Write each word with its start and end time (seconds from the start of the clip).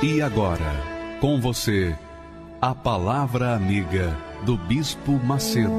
E 0.00 0.22
agora, 0.22 1.18
com 1.20 1.40
você, 1.40 1.92
a 2.60 2.72
Palavra 2.72 3.56
Amiga 3.56 4.16
do 4.46 4.56
Bispo 4.56 5.10
Macedo. 5.10 5.72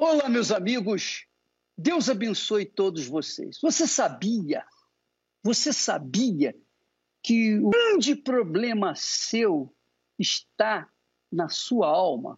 Olá, 0.00 0.28
meus 0.28 0.50
amigos. 0.50 1.24
Deus 1.76 2.08
abençoe 2.08 2.66
todos 2.66 3.06
vocês. 3.06 3.60
Você 3.62 3.86
sabia? 3.86 4.64
Você 5.44 5.72
sabia 5.72 6.56
que 7.22 7.56
o 7.60 7.70
grande 7.70 8.16
problema 8.16 8.96
seu 8.96 9.72
está 10.18 10.90
na 11.30 11.48
sua 11.48 11.86
alma? 11.86 12.36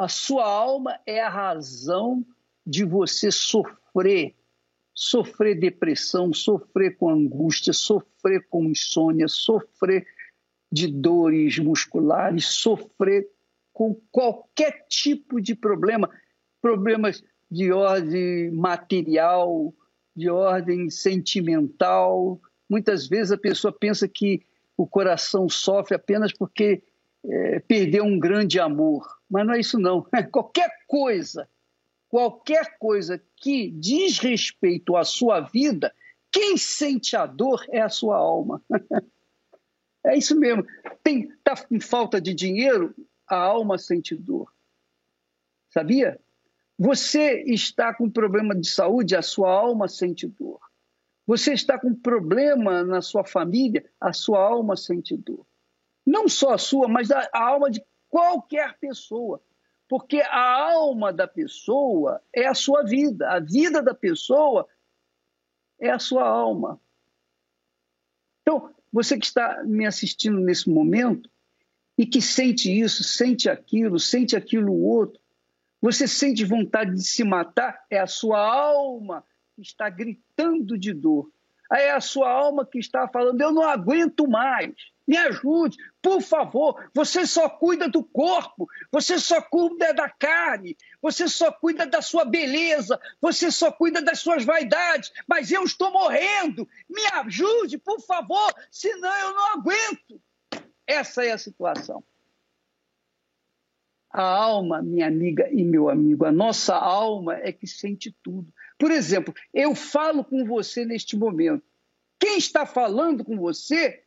A 0.00 0.08
sua 0.08 0.46
alma 0.46 0.98
é 1.04 1.20
a 1.20 1.28
razão 1.28 2.24
de 2.66 2.86
você 2.86 3.30
sofrer, 3.30 4.34
sofrer 4.94 5.60
depressão, 5.60 6.32
sofrer 6.32 6.96
com 6.96 7.10
angústia, 7.10 7.74
sofrer 7.74 8.46
com 8.48 8.64
insônia, 8.64 9.28
sofrer 9.28 10.06
de 10.72 10.86
dores 10.86 11.58
musculares, 11.58 12.46
sofrer 12.46 13.28
com 13.74 13.94
qualquer 14.10 14.86
tipo 14.88 15.38
de 15.38 15.54
problema, 15.54 16.08
problemas 16.62 17.22
de 17.50 17.70
ordem 17.70 18.50
material, 18.52 19.70
de 20.16 20.30
ordem 20.30 20.88
sentimental. 20.88 22.40
Muitas 22.66 23.06
vezes 23.06 23.32
a 23.32 23.36
pessoa 23.36 23.70
pensa 23.70 24.08
que 24.08 24.40
o 24.78 24.86
coração 24.86 25.46
sofre 25.46 25.94
apenas 25.94 26.32
porque 26.32 26.82
é, 27.22 27.60
perdeu 27.60 28.02
um 28.02 28.18
grande 28.18 28.58
amor. 28.58 29.19
Mas 29.30 29.46
não 29.46 29.54
é 29.54 29.60
isso, 29.60 29.78
não. 29.78 30.04
Qualquer 30.32 30.70
coisa, 30.88 31.48
qualquer 32.08 32.76
coisa 32.78 33.22
que 33.36 33.70
diz 33.70 34.18
respeito 34.18 34.96
à 34.96 35.04
sua 35.04 35.40
vida, 35.40 35.94
quem 36.32 36.56
sente 36.56 37.14
a 37.16 37.24
dor 37.26 37.64
é 37.70 37.80
a 37.80 37.88
sua 37.88 38.16
alma. 38.16 38.62
É 40.02 40.16
isso 40.16 40.34
mesmo. 40.34 40.64
Está 41.04 41.62
com 41.66 41.78
falta 41.78 42.18
de 42.22 42.32
dinheiro, 42.32 42.94
a 43.28 43.36
alma 43.36 43.76
sente 43.76 44.14
dor. 44.14 44.50
Sabia? 45.68 46.18
Você 46.78 47.42
está 47.42 47.92
com 47.92 48.08
problema 48.08 48.54
de 48.54 48.66
saúde, 48.66 49.14
a 49.14 49.20
sua 49.20 49.52
alma 49.52 49.88
sente 49.88 50.26
dor. 50.26 50.58
Você 51.26 51.52
está 51.52 51.78
com 51.78 51.94
problema 51.94 52.82
na 52.82 53.02
sua 53.02 53.24
família, 53.24 53.84
a 54.00 54.14
sua 54.14 54.40
alma 54.40 54.74
sente 54.74 55.14
dor 55.18 55.44
não 56.10 56.28
só 56.28 56.54
a 56.54 56.58
sua, 56.58 56.88
mas 56.88 57.10
a, 57.10 57.28
a 57.32 57.42
alma 57.42 57.70
de 57.70 57.82
qualquer 58.10 58.76
pessoa. 58.78 59.42
Porque 59.88 60.20
a 60.20 60.72
alma 60.72 61.12
da 61.12 61.26
pessoa 61.26 62.20
é 62.34 62.46
a 62.46 62.54
sua 62.54 62.82
vida, 62.82 63.30
a 63.30 63.40
vida 63.40 63.82
da 63.82 63.94
pessoa 63.94 64.68
é 65.80 65.90
a 65.90 65.98
sua 65.98 66.28
alma. 66.28 66.80
Então, 68.42 68.72
você 68.92 69.18
que 69.18 69.26
está 69.26 69.62
me 69.64 69.86
assistindo 69.86 70.38
nesse 70.38 70.68
momento 70.68 71.30
e 71.96 72.06
que 72.06 72.20
sente 72.20 72.70
isso, 72.70 73.02
sente 73.02 73.48
aquilo, 73.48 73.98
sente 73.98 74.36
aquilo 74.36 74.72
outro, 74.74 75.20
você 75.80 76.06
sente 76.06 76.44
vontade 76.44 76.94
de 76.94 77.02
se 77.02 77.24
matar, 77.24 77.84
é 77.90 77.98
a 77.98 78.06
sua 78.06 78.38
alma 78.38 79.24
que 79.54 79.62
está 79.62 79.88
gritando 79.88 80.78
de 80.78 80.92
dor. 80.92 81.32
É 81.72 81.90
a 81.92 82.00
sua 82.00 82.30
alma 82.30 82.66
que 82.66 82.78
está 82.78 83.06
falando: 83.08 83.40
eu 83.40 83.52
não 83.52 83.62
aguento 83.62 84.28
mais 84.28 84.74
me 85.10 85.16
ajude, 85.16 85.76
por 86.00 86.22
favor. 86.22 86.88
Você 86.94 87.26
só 87.26 87.48
cuida 87.48 87.88
do 87.88 88.04
corpo, 88.04 88.68
você 88.92 89.18
só 89.18 89.42
cuida 89.42 89.92
da 89.92 90.08
carne, 90.08 90.76
você 91.02 91.26
só 91.26 91.50
cuida 91.50 91.84
da 91.84 92.00
sua 92.00 92.24
beleza, 92.24 93.00
você 93.20 93.50
só 93.50 93.72
cuida 93.72 94.00
das 94.00 94.20
suas 94.20 94.44
vaidades, 94.44 95.12
mas 95.26 95.50
eu 95.50 95.64
estou 95.64 95.90
morrendo. 95.90 96.68
Me 96.88 97.04
ajude, 97.06 97.76
por 97.76 98.00
favor, 98.00 98.54
senão 98.70 99.12
eu 99.12 99.34
não 99.34 99.52
aguento. 99.54 100.22
Essa 100.86 101.24
é 101.24 101.32
a 101.32 101.38
situação. 101.38 102.04
A 104.12 104.22
alma, 104.22 104.80
minha 104.80 105.08
amiga 105.08 105.48
e 105.50 105.64
meu 105.64 105.88
amigo, 105.88 106.24
a 106.24 106.30
nossa 106.30 106.76
alma 106.76 107.34
é 107.34 107.52
que 107.52 107.66
sente 107.66 108.14
tudo. 108.22 108.52
Por 108.80 108.90
exemplo, 108.90 109.34
eu 109.52 109.74
falo 109.74 110.24
com 110.24 110.42
você 110.46 110.86
neste 110.86 111.14
momento. 111.14 111.62
Quem 112.18 112.38
está 112.38 112.64
falando 112.64 113.22
com 113.22 113.36
você 113.36 114.02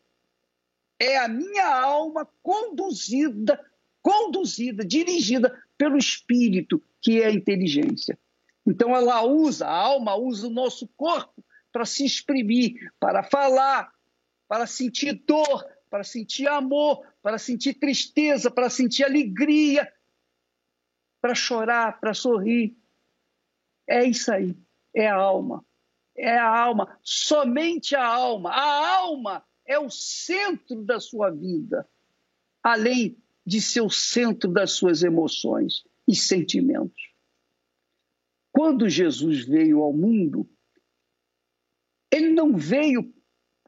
é 0.99 1.15
a 1.19 1.27
minha 1.27 1.75
alma 1.75 2.27
conduzida, 2.41 3.63
conduzida, 4.01 4.83
dirigida 4.83 5.63
pelo 5.77 5.95
espírito, 5.95 6.81
que 6.99 7.21
é 7.21 7.27
a 7.27 7.31
inteligência. 7.31 8.17
Então 8.65 8.95
ela 8.95 9.23
usa, 9.23 9.67
a 9.67 9.77
alma 9.77 10.15
usa 10.15 10.47
o 10.47 10.53
nosso 10.53 10.87
corpo 10.97 11.45
para 11.71 11.85
se 11.85 12.03
exprimir, 12.03 12.91
para 12.99 13.21
falar, 13.21 13.93
para 14.47 14.65
sentir 14.65 15.13
dor, 15.13 15.67
para 15.87 16.03
sentir 16.03 16.47
amor, 16.47 17.05
para 17.21 17.37
sentir 17.37 17.75
tristeza, 17.75 18.49
para 18.49 18.71
sentir 18.71 19.03
alegria, 19.03 19.91
para 21.21 21.35
chorar, 21.35 21.99
para 21.99 22.15
sorrir. 22.15 22.75
É 23.87 24.03
isso 24.03 24.31
aí, 24.31 24.55
é 24.93 25.07
a 25.07 25.15
alma. 25.15 25.65
É 26.15 26.37
a 26.37 26.47
alma, 26.47 26.97
somente 27.01 27.95
a 27.95 28.05
alma. 28.05 28.51
A 28.51 28.97
alma 28.97 29.43
é 29.65 29.79
o 29.79 29.89
centro 29.89 30.83
da 30.83 30.99
sua 30.99 31.31
vida, 31.31 31.87
além 32.61 33.17
de 33.45 33.59
ser 33.59 33.81
o 33.81 33.89
centro 33.89 34.51
das 34.51 34.73
suas 34.73 35.03
emoções 35.03 35.83
e 36.07 36.15
sentimentos. 36.15 37.13
Quando 38.51 38.87
Jesus 38.87 39.45
veio 39.45 39.81
ao 39.81 39.91
mundo, 39.91 40.47
ele 42.11 42.29
não 42.29 42.55
veio 42.55 43.11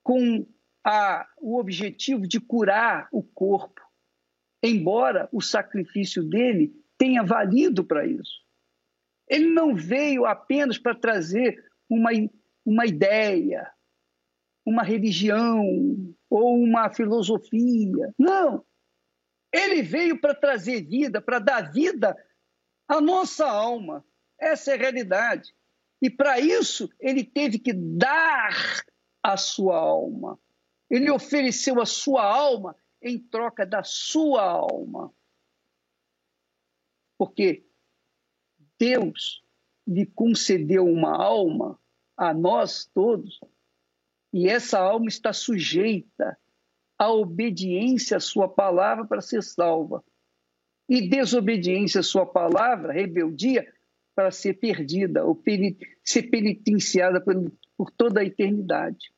com 0.03 0.45
a, 0.83 1.27
o 1.39 1.57
objetivo 1.57 2.27
de 2.27 2.39
curar 2.39 3.09
o 3.11 3.23
corpo, 3.23 3.81
embora 4.61 5.27
o 5.31 5.41
sacrifício 5.41 6.21
dele 6.23 6.71
tenha 6.95 7.23
valido 7.23 7.83
para 7.83 8.05
isso. 8.05 8.44
Ele 9.27 9.47
não 9.47 9.75
veio 9.75 10.25
apenas 10.25 10.77
para 10.77 10.95
trazer 10.95 11.63
uma, 11.89 12.11
uma 12.65 12.85
ideia, 12.85 13.71
uma 14.65 14.83
religião 14.83 15.63
ou 16.29 16.55
uma 16.55 16.89
filosofia. 16.89 18.13
Não. 18.17 18.65
Ele 19.53 19.81
veio 19.81 20.19
para 20.19 20.35
trazer 20.35 20.83
vida, 20.83 21.21
para 21.21 21.39
dar 21.39 21.71
vida 21.71 22.15
à 22.87 22.99
nossa 22.99 23.47
alma. 23.47 24.05
Essa 24.39 24.71
é 24.71 24.73
a 24.75 24.77
realidade. 24.77 25.55
E 26.01 26.09
para 26.09 26.39
isso, 26.39 26.89
ele 26.99 27.23
teve 27.23 27.57
que 27.57 27.73
dar 27.73 28.83
a 29.23 29.37
sua 29.37 29.77
alma. 29.77 30.39
Ele 30.89 31.09
ofereceu 31.09 31.81
a 31.81 31.85
sua 31.85 32.23
alma 32.23 32.75
em 33.01 33.17
troca 33.17 33.65
da 33.65 33.81
sua 33.83 34.43
alma. 34.43 35.13
Porque 37.17 37.64
Deus 38.79 39.41
lhe 39.87 40.05
concedeu 40.05 40.85
uma 40.85 41.15
alma 41.15 41.79
a 42.17 42.33
nós 42.33 42.85
todos 42.93 43.39
e 44.33 44.49
essa 44.49 44.77
alma 44.79 45.07
está 45.07 45.31
sujeita 45.31 46.37
à 46.97 47.09
obediência 47.09 48.17
à 48.17 48.19
sua 48.19 48.49
palavra 48.49 49.05
para 49.05 49.21
ser 49.21 49.41
salva. 49.41 50.03
E 50.89 51.07
desobediência 51.07 52.01
à 52.01 52.03
sua 52.03 52.25
palavra, 52.25 52.91
rebeldia, 52.91 53.65
para 54.13 54.31
ser 54.31 54.55
perdida 54.55 55.23
ou 55.23 55.41
ser 56.03 56.23
penitenciada 56.23 57.21
por, 57.21 57.33
por 57.77 57.91
toda 57.91 58.19
a 58.19 58.25
eternidade. 58.25 59.13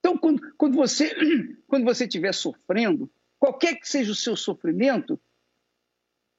Então, 0.00 0.18
quando, 0.18 0.54
quando, 0.58 0.74
você 0.74 1.14
quando 1.66 1.84
você 1.84 2.04
estiver 2.04 2.34
sofrendo, 2.34 3.10
qualquer 3.38 3.76
que 3.76 3.88
seja 3.88 4.12
o 4.12 4.14
seu 4.14 4.36
sofrimento, 4.36 5.18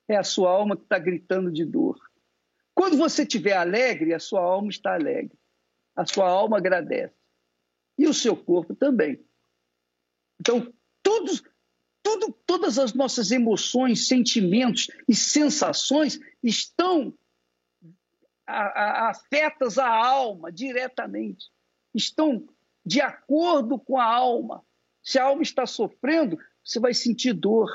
é 0.07 0.17
a 0.17 0.23
sua 0.23 0.51
alma 0.51 0.77
que 0.77 0.83
está 0.83 0.99
gritando 0.99 1.51
de 1.51 1.65
dor. 1.65 2.10
Quando 2.81 2.97
você 2.97 3.21
estiver 3.21 3.55
alegre, 3.55 4.11
a 4.11 4.17
sua 4.17 4.41
alma 4.41 4.71
está 4.71 4.95
alegre. 4.95 5.37
A 5.95 6.03
sua 6.03 6.27
alma 6.27 6.57
agradece 6.57 7.13
e 7.95 8.07
o 8.07 8.13
seu 8.13 8.35
corpo 8.35 8.73
também. 8.73 9.23
Então, 10.39 10.73
tudo, 11.03 11.31
tudo, 12.01 12.33
todas 12.43 12.79
as 12.79 12.95
nossas 12.95 13.29
emoções, 13.29 14.07
sentimentos 14.07 14.87
e 15.07 15.15
sensações 15.15 16.19
estão 16.41 17.15
a, 18.47 18.63
a, 18.63 19.09
afetas 19.11 19.77
a 19.77 19.87
alma 19.87 20.51
diretamente, 20.51 21.51
estão 21.93 22.49
de 22.83 22.99
acordo 22.99 23.77
com 23.77 23.99
a 23.99 24.05
alma. 24.05 24.65
Se 25.03 25.19
a 25.19 25.25
alma 25.25 25.43
está 25.43 25.67
sofrendo, 25.67 26.35
você 26.65 26.79
vai 26.79 26.95
sentir 26.95 27.33
dor. 27.33 27.69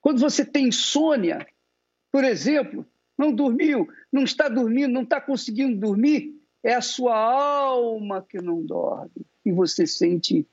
Quando 0.00 0.18
você 0.18 0.44
tem 0.44 0.66
insônia, 0.66 1.46
por 2.10 2.24
exemplo, 2.24 2.84
não 3.18 3.34
dormiu, 3.34 3.88
não 4.12 4.22
está 4.22 4.48
dormindo, 4.48 4.92
não 4.92 5.02
está 5.02 5.20
conseguindo 5.20 5.78
dormir, 5.78 6.40
é 6.62 6.74
a 6.74 6.80
sua 6.80 7.16
alma 7.16 8.22
que 8.22 8.40
não 8.40 8.64
dorme 8.64 9.26
e 9.44 9.52
você 9.52 9.86
sente 9.86 10.46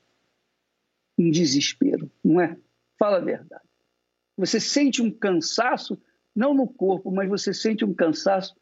um 1.18 1.30
desespero, 1.30 2.12
não 2.24 2.42
é? 2.42 2.58
Fala 2.98 3.18
a 3.18 3.22
verdade. 3.22 3.64
Você 4.38 4.60
sente 4.60 5.02
um 5.02 5.12
cansaço, 5.12 6.02
não 6.36 6.54
no 6.54 6.68
corpo, 6.68 7.12
mas 7.12 7.30
você 7.30 7.54
sente 7.54 7.86
um 7.86 7.94
cansaço 7.94 8.56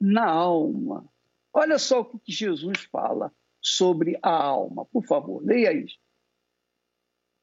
na 0.00 0.26
alma. 0.26 1.08
Olha 1.52 1.78
só 1.78 2.00
o 2.00 2.18
que 2.18 2.32
Jesus 2.32 2.80
fala 2.90 3.32
sobre 3.60 4.18
a 4.22 4.30
alma. 4.30 4.84
Por 4.86 5.04
favor, 5.06 5.42
leia 5.42 5.72
isso. 5.72 5.98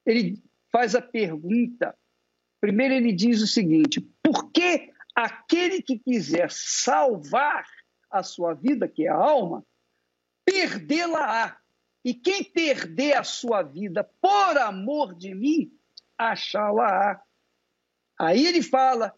Ele 0.06 0.42
faz 0.72 0.94
a 0.96 1.02
pergunta. 1.02 1.98
Primeiro, 2.60 2.94
ele 2.94 3.14
diz 3.14 3.42
o 3.42 3.48
seguinte: 3.48 4.02
por 4.22 4.52
que 4.52 4.91
aquele 5.24 5.82
que 5.82 6.00
quiser 6.00 6.50
salvar 6.50 7.66
a 8.10 8.24
sua 8.24 8.54
vida, 8.54 8.88
que 8.88 9.08
é 9.08 9.10
a 9.10 9.16
alma, 9.16 9.66
perdê-la-á? 10.44 11.58
E 12.04 12.14
quem 12.16 12.44
perder 12.44 13.14
a 13.14 13.24
sua 13.24 13.62
vida 13.62 14.04
por 14.20 14.58
amor 14.58 15.14
de 15.14 15.36
mim, 15.36 15.72
achá-la-á. 16.18 17.22
Aí 18.18 18.46
ele 18.48 18.64
fala 18.64 19.14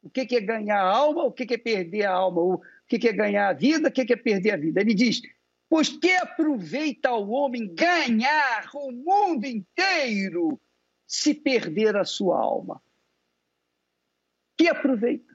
o 0.00 0.08
que 0.08 0.20
é 0.36 0.40
ganhar 0.40 0.80
a 0.80 0.88
alma, 0.88 1.24
o 1.24 1.32
que 1.32 1.52
é 1.52 1.58
perder 1.58 2.04
a 2.04 2.12
alma, 2.12 2.40
o 2.40 2.62
que 2.86 3.08
é 3.08 3.12
ganhar 3.12 3.48
a 3.48 3.52
vida, 3.52 3.88
o 3.88 3.92
que 3.92 4.12
é 4.12 4.16
perder 4.16 4.52
a 4.52 4.56
vida. 4.56 4.80
Ele 4.80 4.94
diz: 4.94 5.20
Pois 5.68 5.88
que 5.88 6.12
aproveita 6.12 7.12
o 7.12 7.30
homem 7.30 7.74
ganhar 7.74 8.70
o 8.74 8.92
mundo 8.92 9.46
inteiro 9.46 10.60
se 11.06 11.34
perder 11.34 11.96
a 11.96 12.04
sua 12.04 12.38
alma? 12.38 12.80
Que 14.56 14.68
aproveita? 14.68 15.34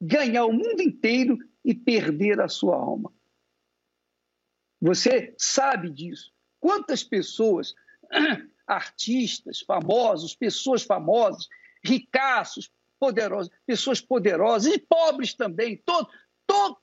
Ganhar 0.00 0.46
o 0.46 0.52
mundo 0.52 0.80
inteiro 0.80 1.38
e 1.64 1.74
perder 1.74 2.40
a 2.40 2.48
sua 2.48 2.76
alma. 2.76 3.12
Você 4.80 5.34
sabe 5.38 5.90
disso. 5.90 6.32
Quantas 6.58 7.04
pessoas, 7.04 7.74
artistas 8.66 9.60
famosos, 9.60 10.34
pessoas 10.34 10.82
famosas, 10.82 11.48
ricaços, 11.84 12.70
poderosos, 12.98 13.52
pessoas 13.66 14.00
poderosas 14.00 14.72
e 14.72 14.78
pobres 14.78 15.34
também, 15.34 15.76
todo, 15.84 16.08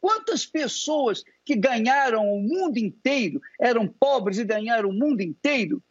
quantas 0.02 0.46
pessoas 0.46 1.24
que 1.46 1.56
ganharam 1.56 2.28
o 2.28 2.42
mundo 2.42 2.78
inteiro, 2.78 3.40
eram 3.60 3.88
pobres 3.88 4.38
e 4.38 4.46
ganharam 4.46 4.90
o 4.90 4.94
mundo 4.94 5.22
inteiro, 5.22 5.84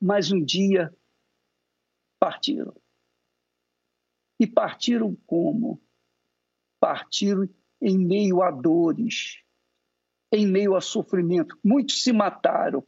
mas 0.00 0.30
um 0.30 0.42
dia 0.42 0.94
partiram. 2.18 2.74
E 4.38 4.46
partiram 4.46 5.16
como? 5.26 5.80
Partiram 6.78 7.48
em 7.80 7.98
meio 7.98 8.42
a 8.42 8.50
dores, 8.50 9.42
em 10.32 10.46
meio 10.46 10.74
a 10.74 10.80
sofrimento. 10.80 11.58
Muitos 11.64 12.02
se 12.02 12.12
mataram 12.12 12.84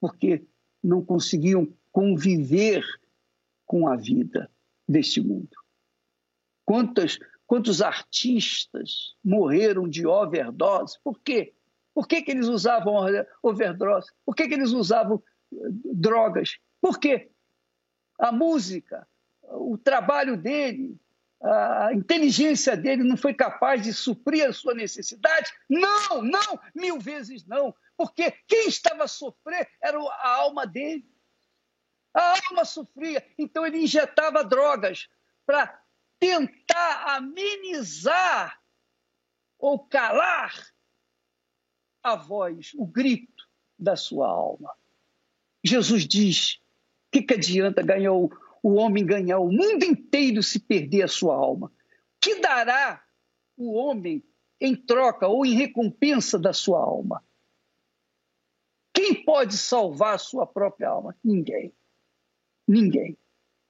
porque 0.00 0.46
não 0.82 1.04
conseguiam 1.04 1.72
conviver 1.90 2.84
com 3.64 3.88
a 3.88 3.96
vida 3.96 4.50
deste 4.88 5.20
mundo. 5.20 5.50
Quantas, 6.64 7.18
quantos 7.46 7.82
artistas 7.82 9.16
morreram 9.24 9.88
de 9.88 10.06
overdose? 10.06 10.98
Por 11.02 11.20
quê? 11.20 11.54
Por 11.94 12.06
que, 12.06 12.22
que 12.22 12.30
eles 12.30 12.46
usavam 12.46 12.94
overdose? 13.42 14.12
Por 14.24 14.34
que, 14.34 14.48
que 14.48 14.54
eles 14.54 14.72
usavam 14.72 15.22
drogas? 15.84 16.58
Por 16.80 16.98
quê? 16.98 17.30
A 18.18 18.30
música, 18.30 19.08
o 19.50 19.78
trabalho 19.78 20.36
dele, 20.36 20.98
a 21.42 21.90
inteligência 21.92 22.76
dele 22.76 23.02
não 23.04 23.16
foi 23.16 23.34
capaz 23.34 23.82
de 23.82 23.92
suprir 23.92 24.48
a 24.48 24.52
sua 24.52 24.74
necessidade? 24.74 25.52
Não, 25.68 26.22
não, 26.22 26.60
mil 26.74 26.98
vezes 26.98 27.44
não. 27.46 27.74
Porque 27.96 28.30
quem 28.46 28.68
estava 28.68 29.04
a 29.04 29.08
sofrer 29.08 29.68
era 29.82 29.98
a 29.98 30.28
alma 30.36 30.66
dele. 30.66 31.06
A 32.14 32.34
alma 32.48 32.64
sofria, 32.64 33.24
então 33.38 33.66
ele 33.66 33.78
injetava 33.78 34.42
drogas 34.42 35.08
para 35.44 35.82
tentar 36.18 37.16
amenizar 37.16 38.58
ou 39.58 39.78
calar 39.86 40.54
a 42.02 42.14
voz, 42.14 42.72
o 42.74 42.86
grito 42.86 43.46
da 43.78 43.96
sua 43.96 44.28
alma. 44.28 44.74
Jesus 45.62 46.06
diz: 46.06 46.54
o 46.54 46.60
que, 47.12 47.22
que 47.22 47.34
adianta 47.34 47.82
ganhar 47.82 48.12
o, 48.12 48.30
o 48.66 48.74
homem 48.74 49.06
ganhar 49.06 49.38
o 49.38 49.48
mundo 49.48 49.84
inteiro 49.84 50.42
se 50.42 50.58
perder 50.58 51.04
a 51.04 51.08
sua 51.08 51.36
alma? 51.36 51.72
Que 52.20 52.40
dará 52.40 53.00
o 53.56 53.72
homem 53.74 54.24
em 54.60 54.74
troca 54.74 55.28
ou 55.28 55.46
em 55.46 55.54
recompensa 55.54 56.36
da 56.36 56.52
sua 56.52 56.80
alma? 56.80 57.24
Quem 58.92 59.24
pode 59.24 59.56
salvar 59.56 60.16
a 60.16 60.18
sua 60.18 60.44
própria 60.44 60.88
alma? 60.88 61.16
Ninguém. 61.22 61.72
Ninguém. 62.66 63.16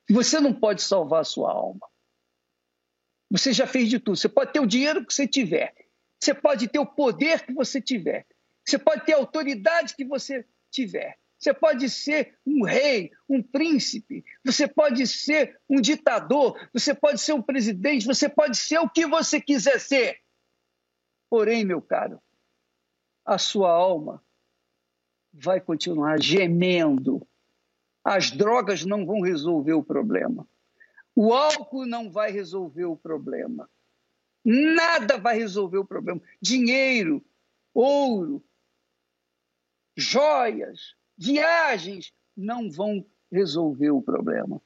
Você 0.08 0.40
não 0.40 0.54
pode 0.54 0.80
salvar 0.80 1.20
a 1.20 1.24
sua 1.24 1.52
alma. 1.52 1.86
Você 3.30 3.52
já 3.52 3.66
fez 3.66 3.90
de 3.90 3.98
tudo. 3.98 4.16
Você 4.16 4.30
pode 4.30 4.54
ter 4.54 4.60
o 4.60 4.66
dinheiro 4.66 5.04
que 5.04 5.12
você 5.12 5.28
tiver. 5.28 5.74
Você 6.18 6.32
pode 6.32 6.68
ter 6.68 6.78
o 6.78 6.86
poder 6.86 7.44
que 7.44 7.52
você 7.52 7.82
tiver. 7.82 8.26
Você 8.64 8.78
pode 8.78 9.04
ter 9.04 9.12
a 9.12 9.18
autoridade 9.18 9.94
que 9.94 10.06
você 10.06 10.46
tiver. 10.70 11.18
Você 11.38 11.52
pode 11.52 11.90
ser 11.90 12.38
um 12.46 12.64
rei, 12.64 13.10
um 13.28 13.42
príncipe, 13.42 14.24
você 14.44 14.66
pode 14.66 15.06
ser 15.06 15.60
um 15.68 15.80
ditador, 15.80 16.58
você 16.72 16.94
pode 16.94 17.20
ser 17.20 17.34
um 17.34 17.42
presidente, 17.42 18.06
você 18.06 18.28
pode 18.28 18.56
ser 18.56 18.78
o 18.78 18.88
que 18.88 19.06
você 19.06 19.40
quiser 19.40 19.78
ser. 19.78 20.20
Porém, 21.28 21.64
meu 21.64 21.82
caro, 21.82 22.20
a 23.24 23.36
sua 23.36 23.70
alma 23.70 24.24
vai 25.32 25.60
continuar 25.60 26.22
gemendo. 26.22 27.26
As 28.02 28.30
drogas 28.30 28.84
não 28.84 29.04
vão 29.04 29.20
resolver 29.20 29.74
o 29.74 29.84
problema. 29.84 30.48
O 31.14 31.34
álcool 31.34 31.86
não 31.86 32.10
vai 32.10 32.30
resolver 32.30 32.84
o 32.84 32.96
problema. 32.96 33.68
Nada 34.44 35.18
vai 35.18 35.36
resolver 35.36 35.78
o 35.78 35.84
problema. 35.84 36.22
Dinheiro, 36.40 37.22
ouro, 37.74 38.42
joias, 39.96 40.95
Viagens 41.16 42.12
não 42.36 42.70
vão 42.70 43.04
resolver 43.30 43.90
o 43.90 44.02
problema. 44.02 44.60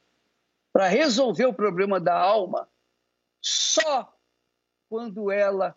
Para 0.73 0.89
resolver 0.89 1.47
o 1.47 1.55
problema 1.55 2.01
da 2.01 2.19
alma, 2.19 2.69
só 3.41 4.17
quando 4.89 5.31
ela 5.31 5.77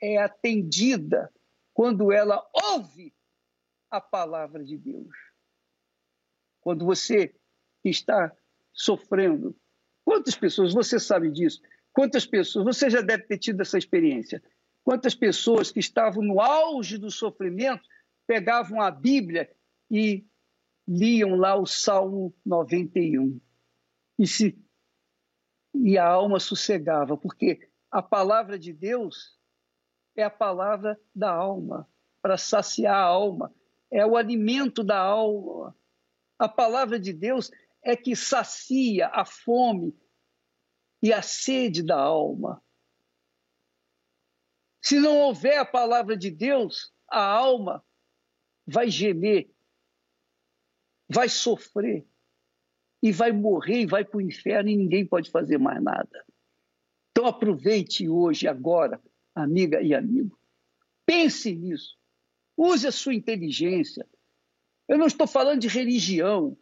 é 0.00 0.18
atendida, 0.18 1.32
quando 1.74 2.12
ela 2.12 2.46
ouve 2.52 3.14
a 3.90 4.00
palavra 4.00 4.64
de 4.64 4.76
Deus. 4.76 5.14
Quando 6.60 6.84
você 6.84 7.34
está 7.84 8.34
sofrendo, 8.72 9.56
quantas 10.04 10.36
pessoas, 10.36 10.72
você 10.72 11.00
sabe 11.00 11.30
disso, 11.30 11.60
quantas 11.92 12.26
pessoas, 12.26 12.64
você 12.64 12.88
já 12.88 13.00
deve 13.00 13.24
ter 13.24 13.38
tido 13.38 13.60
essa 13.60 13.78
experiência, 13.78 14.42
quantas 14.84 15.14
pessoas 15.14 15.70
que 15.70 15.80
estavam 15.80 16.22
no 16.22 16.40
auge 16.40 16.98
do 16.98 17.10
sofrimento 17.10 17.86
pegavam 18.26 18.80
a 18.80 18.90
Bíblia 18.90 19.50
e 19.90 20.26
liam 20.86 21.36
lá 21.36 21.56
o 21.56 21.66
Salmo 21.66 22.34
91. 22.44 23.40
E, 24.18 24.26
se, 24.26 24.58
e 25.74 25.98
a 25.98 26.06
alma 26.06 26.38
sossegava, 26.38 27.16
porque 27.16 27.70
a 27.90 28.02
palavra 28.02 28.58
de 28.58 28.72
Deus 28.72 29.38
é 30.14 30.22
a 30.22 30.30
palavra 30.30 31.00
da 31.14 31.32
alma, 31.32 31.88
para 32.22 32.36
saciar 32.36 32.94
a 32.94 33.02
alma, 33.02 33.54
é 33.90 34.04
o 34.04 34.16
alimento 34.16 34.84
da 34.84 34.98
alma. 34.98 35.76
A 36.38 36.48
palavra 36.48 36.98
de 36.98 37.12
Deus 37.12 37.50
é 37.82 37.96
que 37.96 38.14
sacia 38.14 39.08
a 39.08 39.24
fome 39.24 39.98
e 41.02 41.12
a 41.12 41.22
sede 41.22 41.82
da 41.82 41.98
alma. 41.98 42.62
Se 44.82 44.98
não 44.98 45.18
houver 45.18 45.58
a 45.58 45.64
palavra 45.64 46.16
de 46.16 46.30
Deus, 46.30 46.92
a 47.08 47.22
alma 47.22 47.84
vai 48.66 48.90
gemer 48.90 49.50
vai 51.10 51.28
sofrer 51.28 52.06
e 53.02 53.10
vai 53.10 53.32
morrer 53.32 53.80
e 53.80 53.86
vai 53.86 54.04
para 54.04 54.18
o 54.18 54.20
inferno 54.20 54.70
e 54.70 54.76
ninguém 54.76 55.04
pode 55.04 55.30
fazer 55.30 55.58
mais 55.58 55.82
nada. 55.82 56.24
Então 57.10 57.26
aproveite 57.26 58.08
hoje, 58.08 58.46
agora, 58.46 59.02
amiga 59.34 59.82
e 59.82 59.92
amigo. 59.92 60.38
Pense 61.04 61.52
nisso. 61.54 61.98
Use 62.56 62.86
a 62.86 62.92
sua 62.92 63.14
inteligência. 63.14 64.06
Eu 64.86 64.98
não 64.98 65.06
estou 65.06 65.26
falando 65.26 65.60
de 65.60 65.68
religião. 65.68 66.56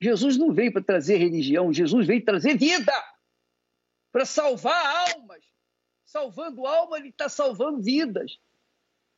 Jesus 0.00 0.36
não 0.36 0.52
veio 0.52 0.72
para 0.72 0.84
trazer 0.84 1.16
religião, 1.16 1.72
Jesus 1.72 2.06
veio 2.06 2.24
trazer 2.24 2.56
vida, 2.56 2.92
para 4.12 4.24
salvar 4.24 5.10
almas. 5.10 5.44
Salvando 6.04 6.66
alma, 6.66 6.98
ele 6.98 7.08
está 7.08 7.28
salvando 7.28 7.82
vidas. 7.82 8.38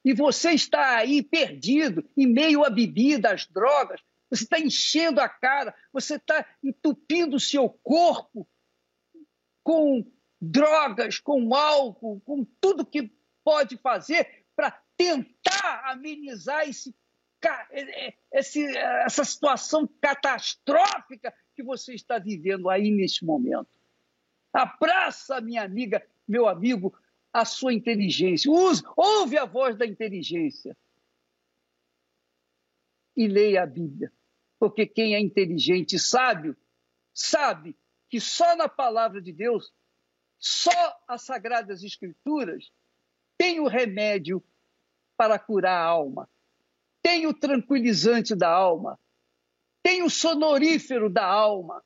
E 0.03 0.15
você 0.15 0.53
está 0.53 0.97
aí 0.97 1.23
perdido, 1.23 2.09
em 2.17 2.27
meio 2.27 2.65
à 2.65 2.71
bebida, 2.71 3.33
às 3.33 3.47
drogas, 3.47 4.01
você 4.31 4.45
está 4.45 4.59
enchendo 4.59 5.21
a 5.21 5.29
cara, 5.29 5.75
você 5.93 6.15
está 6.15 6.47
entupindo 6.63 7.37
o 7.37 7.41
seu 7.41 7.69
corpo 7.69 8.49
com 9.63 10.05
drogas, 10.41 11.19
com 11.19 11.55
álcool, 11.55 12.21
com 12.21 12.45
tudo 12.61 12.87
que 12.87 13.13
pode 13.45 13.77
fazer 13.77 14.45
para 14.55 14.71
tentar 14.97 15.91
amenizar 15.91 16.69
esse, 16.69 16.95
esse, 18.33 18.65
essa 18.77 19.25
situação 19.25 19.89
catastrófica 20.01 21.35
que 21.55 21.63
você 21.63 21.95
está 21.95 22.19
vivendo 22.19 22.71
aí 22.71 22.91
neste 22.91 23.25
momento. 23.25 23.69
Abraça, 24.53 25.41
minha 25.41 25.63
amiga, 25.63 26.05
meu 26.27 26.49
amigo, 26.49 26.97
a 27.33 27.45
sua 27.45 27.73
inteligência. 27.73 28.51
Use, 28.51 28.83
ouve 28.97 29.39
a 29.39 29.45
voz 29.45 29.77
da 29.77 29.87
inteligência. 29.87 30.77
E 33.17 33.27
leia 33.27 33.63
a 33.63 33.67
Bíblia. 33.67 34.13
Porque 34.61 34.87
quem 34.87 35.15
é 35.15 35.21
inteligente 35.21 35.97
e 35.97 35.99
sábio, 35.99 36.55
sabe 37.15 37.75
que 38.11 38.21
só 38.21 38.55
na 38.55 38.69
palavra 38.69 39.21
de 39.21 39.33
Deus, 39.33 39.73
só 40.39 40.71
as 41.09 41.23
Sagradas 41.23 41.83
Escrituras, 41.83 42.71
tem 43.39 43.59
o 43.59 43.67
remédio 43.67 44.45
para 45.17 45.39
curar 45.39 45.79
a 45.79 45.85
alma, 45.85 46.29
tem 47.03 47.27
o 47.27 47.33
tranquilizante 47.33 48.35
da 48.35 48.51
alma, 48.51 49.01
tem 49.83 50.03
o 50.03 50.11
sonorífero 50.11 51.09
da 51.09 51.25
alma, 51.25 51.83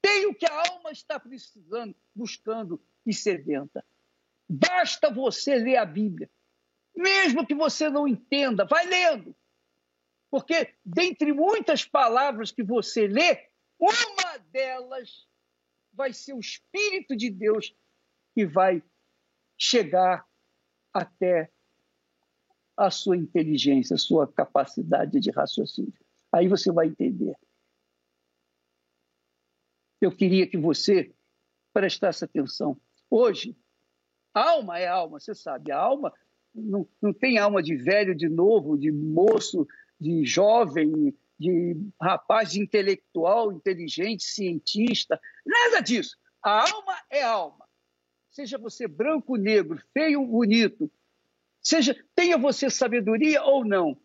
tem 0.00 0.26
o 0.26 0.34
que 0.34 0.46
a 0.46 0.70
alma 0.70 0.92
está 0.92 1.18
precisando, 1.18 1.96
buscando 2.14 2.80
e 3.04 3.12
sedenta. 3.12 3.84
Basta 4.48 5.10
você 5.10 5.56
ler 5.56 5.78
a 5.78 5.84
Bíblia. 5.84 6.30
Mesmo 6.94 7.44
que 7.44 7.56
você 7.56 7.90
não 7.90 8.06
entenda, 8.06 8.64
vai 8.64 8.86
lendo. 8.86 9.34
Porque, 10.34 10.74
dentre 10.84 11.32
muitas 11.32 11.84
palavras 11.84 12.50
que 12.50 12.64
você 12.64 13.06
lê, 13.06 13.48
uma 13.78 14.36
delas 14.50 15.28
vai 15.92 16.12
ser 16.12 16.32
o 16.32 16.40
Espírito 16.40 17.14
de 17.14 17.30
Deus 17.30 17.72
que 18.34 18.44
vai 18.44 18.82
chegar 19.56 20.28
até 20.92 21.52
a 22.76 22.90
sua 22.90 23.16
inteligência, 23.16 23.94
a 23.94 23.96
sua 23.96 24.26
capacidade 24.26 25.20
de 25.20 25.30
raciocínio. 25.30 25.94
Aí 26.32 26.48
você 26.48 26.72
vai 26.72 26.88
entender. 26.88 27.36
Eu 30.00 30.10
queria 30.10 30.48
que 30.48 30.58
você 30.58 31.14
prestasse 31.72 32.24
atenção. 32.24 32.76
Hoje, 33.08 33.56
Alma 34.34 34.80
é 34.80 34.88
alma, 34.88 35.20
você 35.20 35.32
sabe. 35.32 35.70
A 35.70 35.78
alma 35.78 36.12
não, 36.52 36.88
não 37.00 37.12
tem 37.12 37.38
alma 37.38 37.62
de 37.62 37.76
velho, 37.76 38.16
de 38.16 38.28
novo, 38.28 38.76
de 38.76 38.90
moço, 38.90 39.64
de 40.00 40.24
jovem, 40.24 41.16
de 41.38 41.76
rapaz 42.00 42.54
intelectual, 42.56 43.52
inteligente, 43.52 44.24
cientista. 44.24 45.20
Nada 45.44 45.80
disso. 45.80 46.16
A 46.42 46.70
alma 46.70 46.96
é 47.10 47.22
alma. 47.22 47.64
Seja 48.30 48.58
você 48.58 48.88
branco, 48.88 49.36
negro, 49.36 49.80
feio, 49.92 50.24
bonito, 50.26 50.90
seja 51.60 51.96
tenha 52.14 52.36
você 52.36 52.68
sabedoria 52.68 53.42
ou 53.42 53.64
não, 53.64 53.96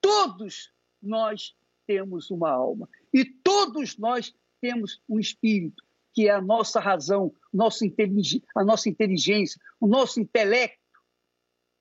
todos 0.00 0.72
nós 1.00 1.56
temos 1.86 2.30
uma 2.30 2.50
alma 2.50 2.88
e 3.12 3.24
todos 3.24 3.96
nós 3.96 4.34
temos 4.60 5.00
um 5.08 5.18
espírito 5.18 5.82
que 6.12 6.28
é 6.28 6.32
a 6.32 6.40
nossa 6.40 6.80
razão, 6.80 7.34
nosso 7.52 7.84
a 8.54 8.64
nossa 8.64 8.88
inteligência, 8.88 9.60
o 9.78 9.86
nosso 9.86 10.20
intelecto, 10.20 10.78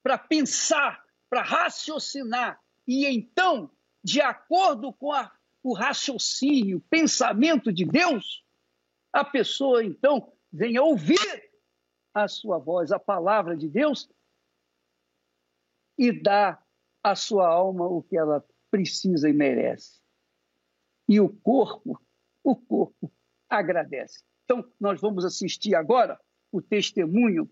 para 0.03 0.17
pensar, 0.17 1.03
para 1.29 1.41
raciocinar. 1.41 2.59
E 2.89 3.05
então, 3.05 3.69
de 4.03 4.19
acordo 4.19 4.91
com 4.91 5.13
a, 5.13 5.31
o 5.61 5.75
raciocínio, 5.75 6.79
o 6.79 6.81
pensamento 6.89 7.71
de 7.71 7.85
Deus, 7.85 8.43
a 9.13 9.23
pessoa 9.23 9.85
então 9.85 10.33
vem 10.51 10.79
ouvir 10.79 11.51
a 12.15 12.27
sua 12.27 12.57
voz, 12.57 12.91
a 12.91 12.97
palavra 12.97 13.55
de 13.55 13.69
Deus, 13.69 14.09
e 15.99 16.11
dá 16.11 16.59
à 17.03 17.15
sua 17.15 17.47
alma 17.47 17.85
o 17.85 18.01
que 18.01 18.17
ela 18.17 18.43
precisa 18.71 19.29
e 19.29 19.33
merece. 19.33 20.01
E 21.07 21.19
o 21.19 21.29
corpo, 21.29 22.01
o 22.43 22.55
corpo 22.55 23.13
agradece. 23.47 24.23
Então, 24.45 24.67
nós 24.79 24.99
vamos 24.99 25.23
assistir 25.23 25.75
agora 25.75 26.19
o 26.51 26.59
testemunho 26.59 27.47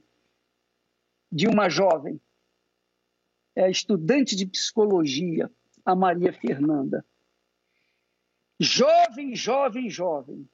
de 1.31 1.47
uma 1.47 1.69
jovem, 1.69 2.19
é 3.57 3.71
estudante 3.71 4.35
de 4.35 4.45
psicologia, 4.45 5.51
a 5.83 5.95
Maria 5.95 6.31
Fernanda. 6.31 7.03
Jovem, 8.59 9.35
jovem, 9.35 9.89
jovem. 9.89 10.47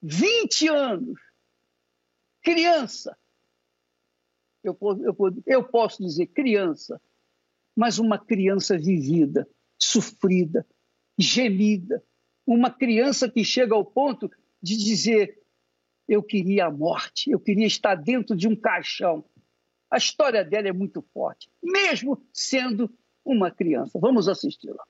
20 0.00 0.68
anos. 0.68 1.20
Criança. 2.40 3.18
Eu, 4.62 4.78
eu, 4.80 5.42
eu 5.44 5.64
posso 5.64 6.00
dizer 6.00 6.28
criança, 6.28 7.00
mas 7.74 7.98
uma 7.98 8.18
criança 8.18 8.78
vivida, 8.78 9.48
sofrida, 9.76 10.64
gemida, 11.18 12.02
uma 12.46 12.70
criança 12.70 13.28
que 13.28 13.44
chega 13.44 13.74
ao 13.74 13.84
ponto 13.84 14.30
de 14.62 14.76
dizer: 14.76 15.42
eu 16.06 16.22
queria 16.22 16.66
a 16.66 16.70
morte, 16.70 17.28
eu 17.28 17.40
queria 17.40 17.66
estar 17.66 17.96
dentro 17.96 18.36
de 18.36 18.46
um 18.46 18.54
caixão. 18.54 19.24
A 19.90 19.96
história 19.96 20.44
dela 20.44 20.68
é 20.68 20.72
muito 20.72 21.02
forte, 21.14 21.48
mesmo 21.62 22.22
sendo 22.32 22.90
uma 23.24 23.50
criança. 23.50 23.98
Vamos 23.98 24.28
assisti-la. 24.28 24.84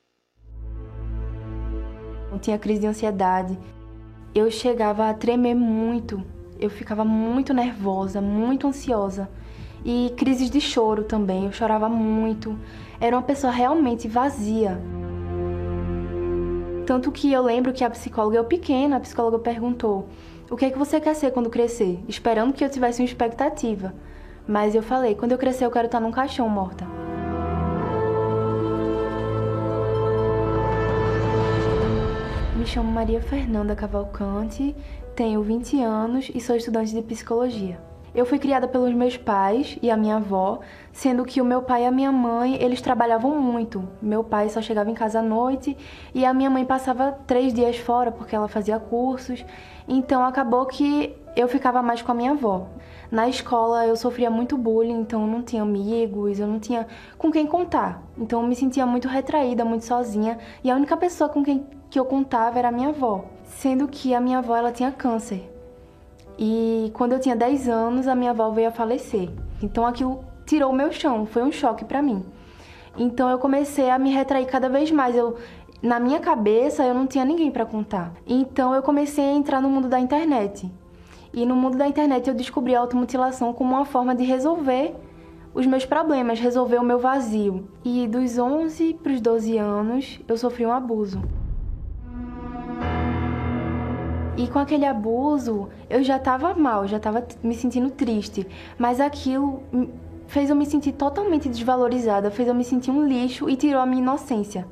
Eu 2.32 2.38
tinha 2.38 2.58
crise 2.58 2.80
de 2.80 2.86
ansiedade. 2.88 3.56
Eu 4.34 4.50
chegava 4.50 5.08
a 5.08 5.14
tremer 5.14 5.54
muito. 5.54 6.24
Eu 6.58 6.68
ficava 6.68 7.04
muito 7.04 7.54
nervosa, 7.54 8.20
muito 8.20 8.66
ansiosa. 8.66 9.30
E 9.84 10.12
crises 10.16 10.50
de 10.50 10.60
choro 10.60 11.04
também. 11.04 11.44
Eu 11.44 11.52
chorava 11.52 11.88
muito. 11.88 12.58
Era 13.00 13.16
uma 13.16 13.22
pessoa 13.22 13.52
realmente 13.52 14.08
vazia. 14.08 14.78
Tanto 16.84 17.12
que 17.12 17.32
eu 17.32 17.42
lembro 17.42 17.72
que 17.72 17.84
a 17.84 17.90
psicóloga, 17.90 18.36
eu 18.36 18.44
pequena, 18.44 18.96
a 18.96 19.00
psicóloga 19.00 19.38
perguntou: 19.38 20.08
O 20.50 20.56
que 20.56 20.64
é 20.64 20.70
que 20.70 20.78
você 20.78 21.00
quer 21.00 21.14
ser 21.14 21.30
quando 21.30 21.48
crescer? 21.48 22.00
Esperando 22.08 22.52
que 22.52 22.64
eu 22.64 22.70
tivesse 22.70 23.00
uma 23.00 23.06
expectativa. 23.06 23.94
Mas 24.48 24.74
eu 24.74 24.82
falei: 24.82 25.14
Quando 25.14 25.32
eu 25.32 25.38
crescer, 25.38 25.66
eu 25.66 25.70
quero 25.70 25.84
estar 25.84 26.00
num 26.00 26.10
caixão 26.10 26.48
morta. 26.48 26.86
Me 32.56 32.64
chamo 32.66 32.90
Maria 32.90 33.20
Fernanda 33.20 33.76
Cavalcante, 33.76 34.74
tenho 35.14 35.42
20 35.42 35.82
anos 35.82 36.30
e 36.34 36.40
sou 36.40 36.56
estudante 36.56 36.94
de 36.94 37.02
psicologia. 37.02 37.78
Eu 38.14 38.24
fui 38.24 38.38
criada 38.38 38.66
pelos 38.66 38.94
meus 38.94 39.18
pais 39.18 39.78
e 39.82 39.90
a 39.90 39.96
minha 39.96 40.16
avó, 40.16 40.60
sendo 40.92 41.24
que 41.24 41.42
o 41.42 41.44
meu 41.44 41.62
pai 41.62 41.82
e 41.82 41.86
a 41.86 41.90
minha 41.90 42.10
mãe, 42.10 42.56
eles 42.60 42.80
trabalhavam 42.80 43.38
muito. 43.40 43.86
Meu 44.00 44.24
pai 44.24 44.48
só 44.48 44.62
chegava 44.62 44.90
em 44.90 44.94
casa 44.94 45.20
à 45.20 45.22
noite 45.22 45.76
e 46.14 46.24
a 46.24 46.32
minha 46.32 46.48
mãe 46.48 46.64
passava 46.64 47.12
três 47.26 47.52
dias 47.52 47.76
fora 47.76 48.10
porque 48.10 48.34
ela 48.34 48.48
fazia 48.48 48.80
cursos. 48.80 49.44
Então 49.86 50.24
acabou 50.24 50.64
que 50.64 51.14
eu 51.36 51.46
ficava 51.46 51.82
mais 51.82 52.00
com 52.00 52.10
a 52.10 52.14
minha 52.14 52.32
avó. 52.32 52.66
Na 53.10 53.26
escola 53.26 53.86
eu 53.86 53.96
sofria 53.96 54.30
muito 54.30 54.56
bullying, 54.58 55.00
então 55.00 55.22
eu 55.22 55.26
não 55.26 55.42
tinha 55.42 55.62
amigos, 55.62 56.38
eu 56.38 56.46
não 56.46 56.60
tinha 56.60 56.86
com 57.16 57.30
quem 57.30 57.46
contar. 57.46 58.02
Então 58.18 58.42
eu 58.42 58.46
me 58.46 58.54
sentia 58.54 58.84
muito 58.84 59.08
retraída, 59.08 59.64
muito 59.64 59.86
sozinha, 59.86 60.38
e 60.62 60.70
a 60.70 60.76
única 60.76 60.96
pessoa 60.96 61.30
com 61.30 61.42
quem 61.42 61.66
que 61.88 61.98
eu 61.98 62.04
contava 62.04 62.58
era 62.58 62.68
a 62.68 62.72
minha 62.72 62.90
avó, 62.90 63.24
sendo 63.44 63.88
que 63.88 64.14
a 64.14 64.20
minha 64.20 64.38
avó 64.38 64.54
ela 64.54 64.70
tinha 64.70 64.92
câncer. 64.92 65.50
E 66.38 66.92
quando 66.94 67.12
eu 67.12 67.18
tinha 67.18 67.34
10 67.34 67.68
anos, 67.68 68.06
a 68.06 68.14
minha 68.14 68.30
avó 68.30 68.50
veio 68.50 68.68
a 68.68 68.72
falecer. 68.72 69.30
Então 69.62 69.86
aquilo 69.86 70.22
tirou 70.46 70.70
o 70.70 70.74
meu 70.74 70.92
chão, 70.92 71.26
foi 71.26 71.42
um 71.42 71.50
choque 71.50 71.84
para 71.84 72.02
mim. 72.02 72.22
Então 72.96 73.30
eu 73.30 73.38
comecei 73.38 73.88
a 73.88 73.98
me 73.98 74.10
retrair 74.10 74.46
cada 74.46 74.68
vez 74.68 74.90
mais. 74.90 75.16
Eu 75.16 75.36
na 75.82 75.98
minha 75.98 76.20
cabeça 76.20 76.84
eu 76.84 76.94
não 76.94 77.06
tinha 77.06 77.24
ninguém 77.24 77.50
para 77.50 77.64
contar. 77.64 78.12
Então 78.26 78.74
eu 78.74 78.82
comecei 78.82 79.24
a 79.24 79.32
entrar 79.32 79.62
no 79.62 79.70
mundo 79.70 79.88
da 79.88 79.98
internet. 79.98 80.70
E 81.32 81.44
no 81.44 81.54
mundo 81.54 81.76
da 81.76 81.86
internet 81.86 82.28
eu 82.28 82.34
descobri 82.34 82.74
a 82.74 82.80
automutilação 82.80 83.52
como 83.52 83.74
uma 83.74 83.84
forma 83.84 84.14
de 84.14 84.24
resolver 84.24 84.94
os 85.54 85.66
meus 85.66 85.84
problemas, 85.84 86.38
resolver 86.38 86.78
o 86.78 86.84
meu 86.84 86.98
vazio. 86.98 87.68
E 87.84 88.06
dos 88.06 88.38
11 88.38 88.94
para 89.02 89.12
os 89.12 89.20
12 89.20 89.58
anos 89.58 90.20
eu 90.26 90.36
sofri 90.36 90.64
um 90.64 90.72
abuso. 90.72 91.22
E 94.36 94.46
com 94.46 94.60
aquele 94.60 94.86
abuso, 94.86 95.68
eu 95.90 96.00
já 96.04 96.16
estava 96.16 96.54
mal, 96.54 96.86
já 96.86 96.98
estava 96.98 97.26
me 97.42 97.54
sentindo 97.54 97.90
triste. 97.90 98.46
Mas 98.78 99.00
aquilo 99.00 99.62
fez 100.28 100.48
eu 100.48 100.54
me 100.54 100.64
sentir 100.64 100.92
totalmente 100.92 101.48
desvalorizada, 101.48 102.30
fez 102.30 102.46
eu 102.46 102.54
me 102.54 102.62
sentir 102.62 102.92
um 102.92 103.04
lixo 103.04 103.50
e 103.50 103.56
tirou 103.56 103.80
a 103.80 103.86
minha 103.86 104.00
inocência. 104.00 104.64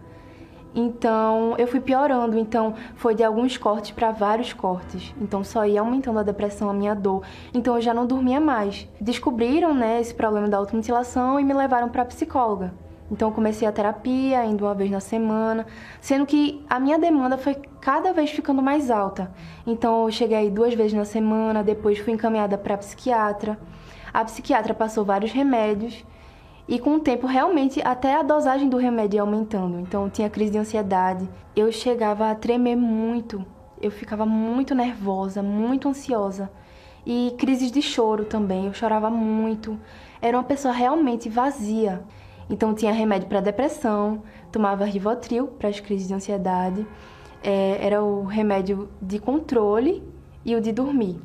Então 0.77 1.55
eu 1.57 1.67
fui 1.67 1.81
piorando, 1.81 2.39
então 2.39 2.75
foi 2.97 3.15
de 3.15 3.25
alguns 3.25 3.57
cortes 3.57 3.93
para 3.93 4.11
vários 4.11 4.53
cortes. 4.53 5.15
Então 5.19 5.43
só 5.43 5.65
ia 5.65 5.81
aumentando 5.81 6.19
a 6.19 6.23
depressão, 6.23 6.69
a 6.69 6.75
minha 6.75 6.95
dor. 6.95 7.23
Então 7.55 7.77
eu 7.77 7.81
já 7.81 7.95
não 7.95 8.07
dormia 8.07 8.39
mais. 8.39 8.87
Descobriram, 9.01 9.73
né, 9.73 9.99
esse 9.99 10.15
problema 10.15 10.49
da 10.49 10.59
automutilação 10.59 11.41
e 11.41 11.45
me 11.45 11.55
levaram 11.55 11.89
para 11.89 12.05
psicóloga. 12.05 12.75
Então 13.11 13.29
eu 13.29 13.35
comecei 13.35 13.67
a 13.67 13.73
terapia, 13.73 14.45
indo 14.45 14.67
uma 14.67 14.75
vez 14.75 14.91
na 14.91 15.01
semana, 15.01 15.65
sendo 15.99 16.27
que 16.27 16.63
a 16.69 16.79
minha 16.79 16.99
demanda 16.99 17.39
foi 17.39 17.57
cada 17.81 18.13
vez 18.13 18.31
ficando 18.31 18.61
mais 18.61 18.91
alta. 18.91 19.33
Então 19.67 20.05
eu 20.05 20.11
cheguei 20.11 20.37
aí 20.37 20.51
duas 20.51 20.75
vezes 20.75 20.93
na 20.93 21.07
semana, 21.07 21.65
depois 21.65 21.99
fui 21.99 22.13
encaminhada 22.13 22.59
para 22.59 22.77
psiquiatra. 22.77 23.59
A 24.13 24.23
psiquiatra 24.25 24.75
passou 24.75 25.07
vários 25.07 25.33
remédios 25.33 26.05
e 26.69 26.79
com 26.79 26.97
o 26.97 27.01
tempo 27.01 27.27
realmente 27.27 27.81
até 27.83 28.17
a 28.17 28.23
dosagem 28.23 28.69
do 28.69 28.77
remédio 28.77 29.19
ia 29.19 29.23
aumentando. 29.23 29.79
Então 29.79 30.11
tinha 30.11 30.29
crise 30.29 30.53
de 30.53 30.59
ansiedade, 30.59 31.29
eu 31.55 31.71
chegava 31.71 32.31
a 32.31 32.35
tremer 32.35 32.77
muito, 32.77 33.45
eu 33.81 33.91
ficava 33.91 34.27
muito 34.27 34.75
nervosa, 34.75 35.43
muito 35.43 35.89
ansiosa. 35.89 36.51
E 37.05 37.35
crises 37.39 37.71
de 37.71 37.81
choro 37.81 38.25
também, 38.25 38.67
eu 38.67 38.75
chorava 38.75 39.09
muito. 39.09 39.79
Era 40.21 40.37
uma 40.37 40.43
pessoa 40.43 40.75
realmente 40.75 41.29
vazia. 41.29 42.03
Então 42.51 42.75
tinha 42.75 42.93
remédio 42.93 43.29
para 43.29 43.41
depressão, 43.41 44.23
tomava 44.51 44.85
Rivotril 44.85 45.47
para 45.47 45.69
as 45.69 45.79
crises 45.79 46.09
de 46.09 46.15
ansiedade, 46.15 46.87
é, 47.43 47.79
era 47.81 48.03
o 48.03 48.25
remédio 48.25 48.89
de 49.01 49.19
controle 49.19 50.03
e 50.45 50.55
o 50.55 50.61
de 50.61 50.73
dormir. 50.73 51.21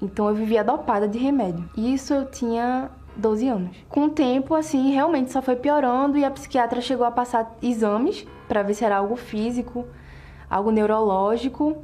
Então 0.00 0.28
eu 0.28 0.34
vivia 0.34 0.62
dopada 0.62 1.08
de 1.08 1.18
remédio. 1.18 1.68
E 1.76 1.94
isso 1.94 2.12
eu 2.12 2.30
tinha 2.30 2.90
12 3.16 3.48
anos. 3.48 3.76
Com 3.88 4.04
o 4.04 4.10
tempo, 4.10 4.54
assim, 4.54 4.92
realmente 4.92 5.32
só 5.32 5.40
foi 5.40 5.56
piorando 5.56 6.18
e 6.18 6.24
a 6.24 6.30
psiquiatra 6.30 6.80
chegou 6.80 7.06
a 7.06 7.10
passar 7.10 7.56
exames 7.62 8.26
para 8.46 8.62
ver 8.62 8.74
se 8.74 8.84
era 8.84 8.96
algo 8.96 9.16
físico, 9.16 9.86
algo 10.48 10.70
neurológico 10.70 11.76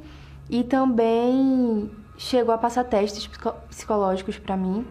e 0.49 0.63
também 0.63 1.91
chegou 2.17 2.53
a 2.53 2.57
passar 2.57 2.83
testes 2.83 3.29
psicológicos 3.69 4.37
para 4.37 4.55
mim 4.55 4.85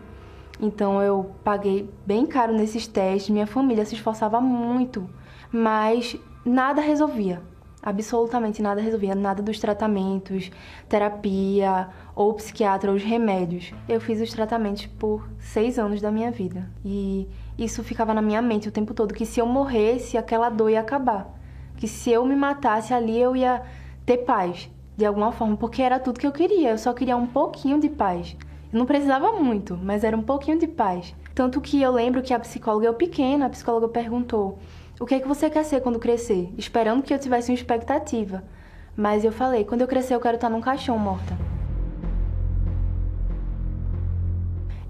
então 0.62 1.02
eu 1.02 1.32
paguei 1.42 1.90
bem 2.06 2.24
caro 2.24 2.52
nesses 2.52 2.86
testes, 2.86 3.30
minha 3.30 3.48
família 3.48 3.84
se 3.84 3.96
esforçava 3.96 4.40
muito, 4.40 5.10
mas 5.50 6.16
nada 6.44 6.80
resolvia. 6.80 7.42
Absolutamente 7.82 8.62
nada 8.62 8.80
resolvia, 8.80 9.12
nada 9.12 9.42
dos 9.42 9.58
tratamentos, 9.58 10.52
terapia 10.88 11.88
ou 12.14 12.34
psiquiatra 12.34 12.90
ou 12.90 12.96
os 12.96 13.02
remédios. 13.02 13.72
Eu 13.88 14.00
fiz 14.00 14.20
os 14.20 14.32
tratamentos 14.32 14.86
por 14.86 15.28
seis 15.38 15.78
anos 15.78 16.00
da 16.00 16.10
minha 16.10 16.30
vida 16.30 16.68
e 16.84 17.28
isso 17.58 17.82
ficava 17.82 18.12
na 18.12 18.22
minha 18.22 18.42
mente 18.42 18.68
o 18.68 18.72
tempo 18.72 18.94
todo 18.94 19.14
que 19.14 19.26
se 19.26 19.40
eu 19.40 19.46
morresse 19.46 20.16
aquela 20.18 20.48
dor 20.48 20.70
ia 20.70 20.80
acabar, 20.80 21.34
que 21.76 21.88
se 21.88 22.10
eu 22.10 22.24
me 22.24 22.36
matasse 22.36 22.92
ali 22.92 23.20
eu 23.20 23.36
ia 23.36 23.62
ter 24.04 24.18
paz 24.18 24.70
de 24.96 25.06
alguma 25.06 25.32
forma, 25.32 25.56
porque 25.56 25.82
era 25.82 25.98
tudo 25.98 26.20
que 26.20 26.26
eu 26.26 26.32
queria. 26.32 26.70
Eu 26.70 26.78
só 26.78 26.92
queria 26.92 27.16
um 27.16 27.26
pouquinho 27.26 27.80
de 27.80 27.88
paz. 27.88 28.36
Não 28.72 28.86
precisava 28.86 29.32
muito, 29.32 29.76
mas 29.76 30.04
era 30.04 30.16
um 30.16 30.22
pouquinho 30.22 30.58
de 30.58 30.66
paz. 30.66 31.14
Tanto 31.34 31.60
que 31.60 31.80
eu 31.80 31.90
lembro 31.90 32.22
que 32.22 32.32
a 32.32 32.38
psicóloga, 32.38 32.86
eu 32.86 32.94
pequena, 32.94 33.46
a 33.46 33.50
psicóloga 33.50 33.88
perguntou: 33.88 34.58
O 35.00 35.06
que 35.06 35.14
é 35.14 35.20
que 35.20 35.28
você 35.28 35.50
quer 35.50 35.64
ser 35.64 35.80
quando 35.80 35.98
crescer? 35.98 36.52
Esperando 36.56 37.02
que 37.02 37.12
eu 37.12 37.18
tivesse 37.18 37.50
uma 37.50 37.56
expectativa. 37.56 38.44
Mas 38.96 39.24
eu 39.24 39.32
falei: 39.32 39.64
Quando 39.64 39.80
eu 39.80 39.88
crescer, 39.88 40.14
eu 40.14 40.20
quero 40.20 40.36
estar 40.36 40.50
num 40.50 40.60
caixão 40.60 40.98
morta. 40.98 41.36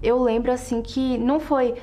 Eu 0.03 0.21
lembro 0.21 0.51
assim 0.51 0.81
que 0.81 1.17
não 1.17 1.39
foi 1.39 1.73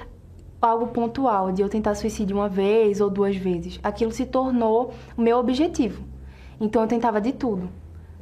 algo 0.63 0.89
pontual 0.89 1.51
de 1.51 1.63
eu 1.63 1.69
tentar 1.69 1.95
suicídio 1.95 2.37
uma 2.37 2.49
vez 2.49 3.01
ou 3.01 3.11
duas 3.11 3.35
vezes. 3.35 3.81
Aquilo 3.83 4.13
se 4.13 4.27
tornou 4.27 4.93
o 5.17 5.23
meu 5.23 5.39
objetivo. 5.39 6.05
Então 6.61 6.83
eu 6.83 6.89
tentava 6.89 7.21
de 7.21 7.33
tudo 7.33 7.69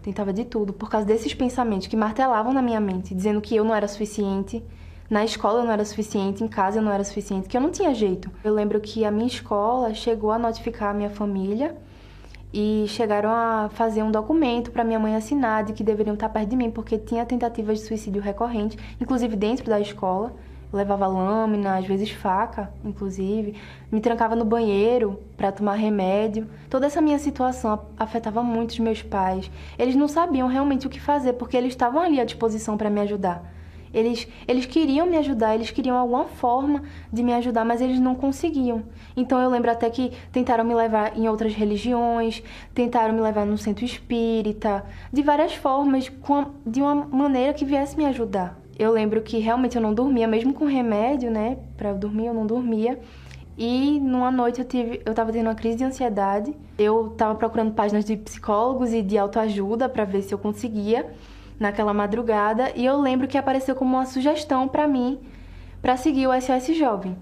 tentava 0.08 0.32
de 0.32 0.44
tudo 0.44 0.72
por 0.72 0.88
causa 0.88 1.06
desses 1.06 1.34
pensamentos 1.34 1.86
que 1.86 1.96
martelavam 1.96 2.52
na 2.52 2.62
minha 2.62 2.80
mente, 2.80 3.14
dizendo 3.14 3.40
que 3.40 3.54
eu 3.54 3.64
não 3.64 3.74
era 3.74 3.86
suficiente, 3.86 4.64
na 5.10 5.24
escola 5.24 5.60
eu 5.60 5.64
não 5.64 5.72
era 5.72 5.84
suficiente, 5.84 6.42
em 6.42 6.48
casa 6.48 6.78
eu 6.78 6.82
não 6.82 6.92
era 6.92 7.04
suficiente, 7.04 7.48
que 7.48 7.56
eu 7.56 7.60
não 7.60 7.70
tinha 7.70 7.94
jeito. 7.94 8.30
Eu 8.44 8.54
lembro 8.54 8.80
que 8.80 9.04
a 9.04 9.10
minha 9.10 9.26
escola 9.26 9.94
chegou 9.94 10.30
a 10.30 10.38
notificar 10.38 10.90
a 10.90 10.94
minha 10.94 11.10
família 11.10 11.76
e 12.52 12.86
chegaram 12.88 13.30
a 13.30 13.68
fazer 13.72 14.02
um 14.02 14.10
documento 14.10 14.70
para 14.70 14.84
minha 14.84 14.98
mãe 14.98 15.14
assinar 15.14 15.64
de 15.64 15.72
que 15.72 15.84
deveriam 15.84 16.14
estar 16.14 16.28
perto 16.28 16.48
de 16.48 16.56
mim 16.56 16.70
porque 16.70 16.98
tinha 16.98 17.24
tentativas 17.26 17.78
de 17.78 17.84
suicídio 17.84 18.22
recorrente, 18.22 18.78
inclusive 19.00 19.36
dentro 19.36 19.66
da 19.66 19.80
escola 19.80 20.34
levava 20.72 21.06
lâmina, 21.06 21.78
às 21.78 21.86
vezes 21.86 22.10
faca, 22.10 22.72
inclusive, 22.84 23.54
me 23.90 24.00
trancava 24.00 24.36
no 24.36 24.44
banheiro 24.44 25.18
para 25.36 25.50
tomar 25.50 25.74
remédio. 25.74 26.46
Toda 26.68 26.86
essa 26.86 27.00
minha 27.00 27.18
situação 27.18 27.86
afetava 27.96 28.42
muito 28.42 28.70
os 28.70 28.78
meus 28.78 29.02
pais. 29.02 29.50
Eles 29.78 29.96
não 29.96 30.08
sabiam 30.08 30.46
realmente 30.48 30.86
o 30.86 30.90
que 30.90 31.00
fazer 31.00 31.34
porque 31.34 31.56
eles 31.56 31.72
estavam 31.72 32.02
ali 32.02 32.20
à 32.20 32.24
disposição 32.24 32.76
para 32.76 32.90
me 32.90 33.00
ajudar. 33.00 33.57
Eles, 33.92 34.28
eles 34.46 34.66
queriam 34.66 35.06
me 35.06 35.16
ajudar, 35.16 35.54
eles 35.54 35.70
queriam 35.70 35.96
alguma 35.96 36.24
forma 36.24 36.82
de 37.12 37.22
me 37.22 37.32
ajudar, 37.34 37.64
mas 37.64 37.80
eles 37.80 37.98
não 37.98 38.14
conseguiam. 38.14 38.82
Então 39.16 39.40
eu 39.40 39.50
lembro 39.50 39.70
até 39.70 39.88
que 39.90 40.12
tentaram 40.32 40.64
me 40.64 40.74
levar 40.74 41.16
em 41.16 41.28
outras 41.28 41.54
religiões, 41.54 42.42
tentaram 42.74 43.14
me 43.14 43.20
levar 43.20 43.46
no 43.46 43.58
centro 43.58 43.84
espírita, 43.84 44.84
de 45.12 45.22
várias 45.22 45.54
formas, 45.54 46.10
de 46.66 46.80
uma 46.80 46.94
maneira 46.94 47.52
que 47.52 47.64
viesse 47.64 47.96
me 47.96 48.06
ajudar 48.06 48.58
eu 48.78 48.92
lembro 48.92 49.20
que 49.22 49.38
realmente 49.38 49.76
eu 49.76 49.82
não 49.82 49.92
dormia, 49.92 50.28
mesmo 50.28 50.54
com 50.54 50.64
remédio, 50.64 51.30
né? 51.30 51.58
Pra 51.76 51.92
dormir, 51.92 52.26
eu 52.26 52.34
não 52.34 52.46
dormia. 52.46 52.98
E 53.56 53.98
numa 53.98 54.30
noite 54.30 54.60
eu 54.60 54.64
tive, 54.64 55.02
eu 55.04 55.12
tava 55.12 55.32
tendo 55.32 55.48
uma 55.48 55.54
crise 55.54 55.78
de 55.78 55.84
ansiedade. 55.84 56.54
Eu 56.78 57.10
tava 57.16 57.34
procurando 57.34 57.72
páginas 57.72 58.04
de 58.04 58.16
psicólogos 58.16 58.92
e 58.92 59.02
de 59.02 59.18
autoajuda 59.18 59.88
para 59.88 60.04
ver 60.04 60.22
se 60.22 60.32
eu 60.32 60.38
conseguia 60.38 61.10
naquela 61.58 61.92
madrugada, 61.92 62.72
e 62.76 62.84
eu 62.84 63.00
lembro 63.00 63.26
que 63.26 63.38
apareceu 63.38 63.74
como 63.74 63.96
uma 63.96 64.06
sugestão 64.06 64.68
para 64.68 64.86
mim 64.86 65.18
para 65.82 65.96
seguir 65.96 66.26
o 66.26 66.40
SOS 66.40 66.76
Jovem. 66.76 67.16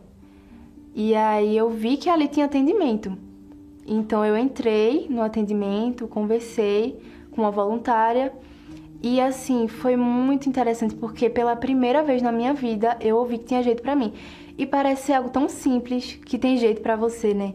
E 0.94 1.14
aí 1.14 1.56
eu 1.56 1.68
vi 1.70 1.96
que 1.96 2.08
ali 2.08 2.28
tinha 2.28 2.46
atendimento. 2.46 3.16
Então 3.86 4.24
eu 4.24 4.36
entrei 4.36 5.06
no 5.08 5.22
atendimento, 5.22 6.08
conversei 6.08 7.00
com 7.30 7.42
uma 7.42 7.50
voluntária 7.50 8.32
e 9.02 9.20
assim, 9.20 9.68
foi 9.68 9.94
muito 9.94 10.48
interessante 10.48 10.94
porque 10.94 11.28
pela 11.28 11.54
primeira 11.54 12.02
vez 12.02 12.22
na 12.22 12.32
minha 12.32 12.52
vida 12.52 12.96
eu 13.00 13.16
ouvi 13.16 13.38
que 13.38 13.44
tinha 13.44 13.62
jeito 13.62 13.82
para 13.82 13.94
mim. 13.94 14.12
E 14.58 14.66
parece 14.66 15.06
ser 15.06 15.12
algo 15.12 15.28
tão 15.28 15.48
simples 15.48 16.18
que 16.24 16.38
tem 16.38 16.56
jeito 16.56 16.80
para 16.80 16.96
você, 16.96 17.34
né? 17.34 17.54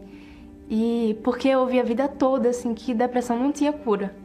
E 0.69 1.17
porque 1.23 1.49
eu 1.49 1.59
ouvi 1.59 1.79
a 1.79 1.83
vida 1.83 2.07
toda 2.07 2.49
assim 2.49 2.73
que 2.73 2.93
depressão 2.93 3.37
não 3.37 3.51
tinha 3.51 3.73
cura. 3.73 4.15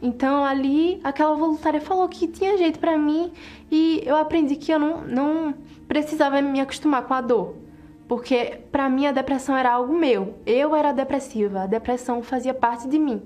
Então 0.00 0.44
ali 0.44 1.00
aquela 1.02 1.34
voluntária 1.34 1.80
falou 1.80 2.08
que 2.08 2.28
tinha 2.28 2.56
jeito 2.56 2.78
para 2.78 2.96
mim 2.96 3.32
e 3.70 4.02
eu 4.06 4.16
aprendi 4.16 4.54
que 4.56 4.72
eu 4.72 4.78
não, 4.78 5.00
não 5.02 5.54
precisava 5.88 6.40
me 6.40 6.60
acostumar 6.60 7.02
com 7.06 7.14
a 7.14 7.20
dor. 7.20 7.56
Porque 8.06 8.60
para 8.70 8.88
mim 8.88 9.06
a 9.06 9.12
depressão 9.12 9.56
era 9.56 9.72
algo 9.72 9.92
meu. 9.92 10.34
Eu 10.46 10.74
era 10.74 10.92
depressiva, 10.92 11.62
a 11.62 11.66
depressão 11.66 12.22
fazia 12.22 12.54
parte 12.54 12.88
de 12.88 12.98
mim. 12.98 13.22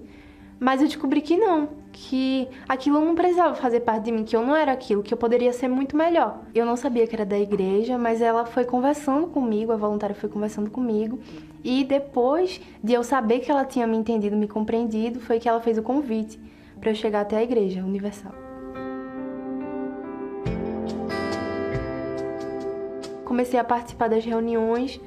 Mas 0.59 0.81
eu 0.81 0.87
descobri 0.87 1.21
que 1.21 1.37
não, 1.37 1.69
que 1.93 2.49
aquilo 2.69 3.05
não 3.05 3.17
precisava 3.17 3.55
fazer 3.57 3.81
parte 3.81 4.05
de 4.05 4.13
mim, 4.13 4.23
que 4.25 4.35
eu 4.35 4.47
não 4.47 4.55
era 4.55 4.71
aquilo, 4.71 5.03
que 5.03 5.13
eu 5.13 5.19
poderia 5.19 5.53
ser 5.53 5.67
muito 5.67 5.97
melhor. 5.97 6.41
Eu 6.55 6.65
não 6.65 6.77
sabia 6.77 7.05
que 7.05 7.17
era 7.17 7.27
da 7.27 7.37
igreja, 7.37 7.99
mas 7.99 8.23
ela 8.23 8.47
foi 8.47 8.65
conversando 8.65 9.27
comigo, 9.27 9.73
a 9.73 9.77
voluntária 9.77 10.15
foi 10.15 10.29
conversando 10.29 10.71
comigo, 10.71 11.19
e 11.65 11.83
depois 11.83 12.61
de 12.83 12.93
eu 12.93 13.03
saber 13.03 13.41
que 13.41 13.51
ela 13.51 13.65
tinha 13.65 13.89
me 13.89 13.97
entendido, 13.97 14.37
me 14.37 14.47
compreendido, 14.47 15.19
foi 15.19 15.41
que 15.41 15.49
ela 15.49 15.61
fez 15.61 15.79
o 15.79 15.83
convite 15.83 16.39
para 16.83 16.91
eu 16.91 16.95
chegar 16.97 17.21
até 17.21 17.37
a 17.37 17.43
igreja 17.45 17.81
universal. 17.81 18.33
Comecei 23.25 23.59
a 23.59 23.63
participar 23.63 24.09
das 24.09 24.25
reuniões 24.25 25.01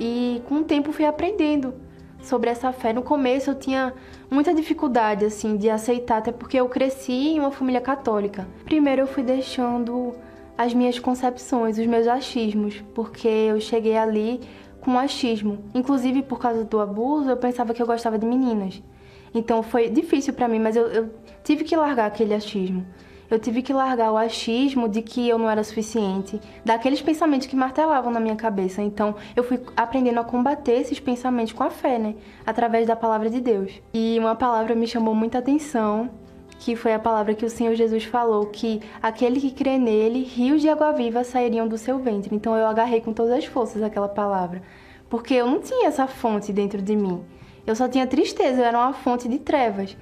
e 0.00 0.42
com 0.48 0.56
o 0.56 0.64
tempo 0.64 0.92
fui 0.92 1.06
aprendendo 1.06 1.74
sobre 2.20 2.50
essa 2.50 2.72
fé. 2.72 2.92
No 2.92 3.02
começo 3.02 3.50
eu 3.50 3.54
tinha 3.54 3.94
muita 4.28 4.52
dificuldade 4.52 5.24
assim 5.24 5.56
de 5.56 5.70
aceitar, 5.70 6.18
até 6.18 6.32
porque 6.32 6.58
eu 6.58 6.68
cresci 6.68 7.12
em 7.12 7.38
uma 7.38 7.52
família 7.52 7.80
católica. 7.80 8.46
Primeiro 8.64 9.02
eu 9.02 9.06
fui 9.06 9.22
deixando 9.22 10.12
as 10.58 10.74
minhas 10.74 10.98
concepções, 10.98 11.78
os 11.78 11.86
meus 11.86 12.08
achismos, 12.08 12.82
porque 12.94 13.28
eu 13.28 13.60
cheguei 13.60 13.96
ali 13.96 14.40
com 14.80 14.98
achismo. 14.98 15.58
Inclusive 15.72 16.22
por 16.22 16.40
causa 16.40 16.64
do 16.64 16.80
abuso, 16.80 17.30
eu 17.30 17.36
pensava 17.36 17.72
que 17.72 17.80
eu 17.80 17.86
gostava 17.86 18.18
de 18.18 18.26
meninas. 18.26 18.82
Então 19.38 19.62
foi 19.62 19.88
difícil 19.88 20.32
para 20.34 20.48
mim, 20.48 20.58
mas 20.58 20.76
eu, 20.76 20.86
eu 20.88 21.10
tive 21.44 21.64
que 21.64 21.76
largar 21.76 22.06
aquele 22.06 22.34
achismo 22.34 22.86
eu 23.30 23.38
tive 23.38 23.62
que 23.62 23.72
largar 23.72 24.12
o 24.12 24.16
achismo 24.16 24.88
de 24.88 25.02
que 25.02 25.28
eu 25.28 25.38
não 25.38 25.50
era 25.50 25.62
suficiente, 25.64 26.40
daqueles 26.64 27.02
pensamentos 27.02 27.46
que 27.46 27.56
martelavam 27.56 28.12
na 28.12 28.20
minha 28.20 28.36
cabeça. 28.36 28.82
Então, 28.82 29.16
eu 29.34 29.42
fui 29.42 29.60
aprendendo 29.76 30.20
a 30.20 30.24
combater 30.24 30.80
esses 30.80 31.00
pensamentos 31.00 31.52
com 31.52 31.64
a 31.64 31.70
fé, 31.70 31.98
né? 31.98 32.14
Através 32.44 32.86
da 32.86 32.94
palavra 32.94 33.28
de 33.28 33.40
Deus. 33.40 33.80
E 33.92 34.16
uma 34.18 34.34
palavra 34.34 34.74
me 34.74 34.86
chamou 34.86 35.14
muita 35.14 35.38
atenção, 35.38 36.10
que 36.58 36.76
foi 36.76 36.94
a 36.94 36.98
palavra 36.98 37.34
que 37.34 37.44
o 37.44 37.50
Senhor 37.50 37.74
Jesus 37.74 38.04
falou, 38.04 38.46
que 38.46 38.80
aquele 39.02 39.40
que 39.40 39.50
crê 39.50 39.76
nele, 39.76 40.22
rios 40.22 40.62
de 40.62 40.68
água 40.68 40.92
viva 40.92 41.24
sairiam 41.24 41.66
do 41.66 41.76
seu 41.76 41.98
ventre. 41.98 42.34
Então, 42.34 42.56
eu 42.56 42.66
agarrei 42.66 43.00
com 43.00 43.12
todas 43.12 43.32
as 43.32 43.44
forças 43.44 43.82
aquela 43.82 44.08
palavra, 44.08 44.62
porque 45.10 45.34
eu 45.34 45.46
não 45.46 45.60
tinha 45.60 45.88
essa 45.88 46.06
fonte 46.06 46.52
dentro 46.52 46.80
de 46.80 46.94
mim. 46.94 47.24
Eu 47.66 47.74
só 47.74 47.88
tinha 47.88 48.06
tristeza, 48.06 48.60
eu 48.60 48.64
era 48.64 48.78
uma 48.78 48.92
fonte 48.92 49.28
de 49.28 49.38
trevas. 49.38 49.96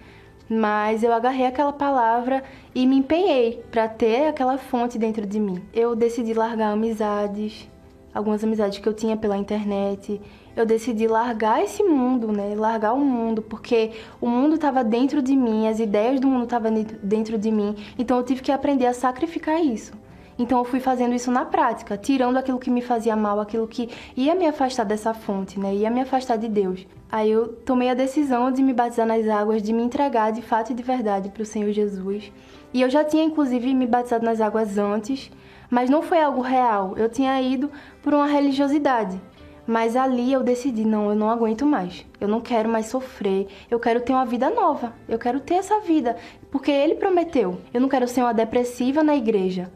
Mas 0.48 1.03
eu 1.03 1.12
agarrei 1.12 1.46
aquela 1.46 1.72
palavra 1.72 2.44
e 2.74 2.87
me 2.87 2.96
empenhei 2.96 3.64
para 3.70 3.88
ter 3.88 4.27
aquela 4.27 4.59
fonte 4.59 4.98
dentro 4.98 5.24
de 5.24 5.40
mim. 5.40 5.62
Eu 5.72 5.96
decidi 5.96 6.35
largar 6.35 6.72
amizades, 6.72 7.66
algumas 8.12 8.44
amizades 8.44 8.79
que 8.79 8.87
eu 8.87 8.92
tinha 8.92 9.16
pela 9.16 9.38
internet. 9.38 10.20
Eu 10.55 10.66
decidi 10.66 11.09
largar 11.09 11.64
esse 11.64 11.83
mundo, 11.83 12.31
né? 12.31 12.55
Largar 12.55 12.92
o 12.92 13.00
mundo, 13.00 13.40
porque 13.40 13.92
o 14.20 14.29
mundo 14.29 14.57
estava 14.57 14.85
dentro 14.85 15.22
de 15.22 15.35
mim, 15.35 15.66
as 15.66 15.81
ideias 15.81 16.20
do 16.20 16.29
mundo 16.29 16.44
estavam 16.44 16.70
dentro 17.03 17.38
de 17.38 17.50
mim. 17.50 17.74
Então 17.98 18.18
eu 18.18 18.22
tive 18.22 18.42
que 18.42 18.53
aprender 18.53 18.87
a 18.87 18.92
sacrificar 18.92 19.64
isso. 19.64 19.92
Então 20.38 20.58
eu 20.58 20.64
fui 20.64 20.80
fazendo 20.80 21.14
isso 21.14 21.30
na 21.30 21.44
prática, 21.44 21.96
tirando 21.96 22.36
aquilo 22.36 22.58
que 22.58 22.70
me 22.70 22.82
fazia 22.82 23.14
mal, 23.14 23.38
aquilo 23.38 23.68
que 23.68 23.88
ia 24.16 24.34
me 24.34 24.46
afastar 24.46 24.84
dessa 24.84 25.14
fonte, 25.14 25.60
né? 25.60 25.72
Ia 25.74 25.90
me 25.90 26.00
afastar 26.00 26.36
de 26.36 26.48
Deus. 26.48 26.86
Aí 27.10 27.30
eu 27.30 27.48
tomei 27.48 27.88
a 27.88 27.94
decisão 27.94 28.50
de 28.50 28.60
me 28.60 28.72
batizar 28.72 29.06
nas 29.06 29.28
águas, 29.28 29.62
de 29.62 29.72
me 29.72 29.82
entregar 29.82 30.32
de 30.32 30.42
fato 30.42 30.72
e 30.72 30.74
de 30.74 30.82
verdade 30.82 31.28
para 31.28 31.42
o 31.42 31.46
Senhor 31.46 31.70
Jesus. 31.70 32.32
E 32.72 32.82
eu 32.82 32.90
já 32.90 33.04
tinha 33.04 33.22
inclusive 33.22 33.72
me 33.72 33.86
batizado 33.86 34.24
nas 34.24 34.40
águas 34.40 34.76
antes, 34.76 35.30
mas 35.70 35.88
não 35.88 36.02
foi 36.02 36.20
algo 36.20 36.40
real. 36.40 36.94
Eu 36.96 37.08
tinha 37.08 37.40
ido 37.40 37.70
por 38.02 38.12
uma 38.12 38.26
religiosidade. 38.26 39.20
Mas 39.66 39.96
ali 39.96 40.30
eu 40.30 40.42
decidi, 40.42 40.84
não, 40.84 41.08
eu 41.08 41.14
não 41.14 41.30
aguento 41.30 41.64
mais. 41.64 42.04
Eu 42.20 42.28
não 42.28 42.40
quero 42.40 42.68
mais 42.68 42.86
sofrer. 42.86 43.46
Eu 43.70 43.78
quero 43.78 44.00
ter 44.00 44.12
uma 44.12 44.26
vida 44.26 44.50
nova. 44.50 44.92
Eu 45.08 45.18
quero 45.18 45.40
ter 45.40 45.54
essa 45.54 45.80
vida, 45.80 46.16
porque 46.50 46.70
ele 46.70 46.96
prometeu. 46.96 47.58
Eu 47.72 47.80
não 47.80 47.88
quero 47.88 48.06
ser 48.06 48.20
uma 48.20 48.34
depressiva 48.34 49.02
na 49.02 49.16
igreja 49.16 49.70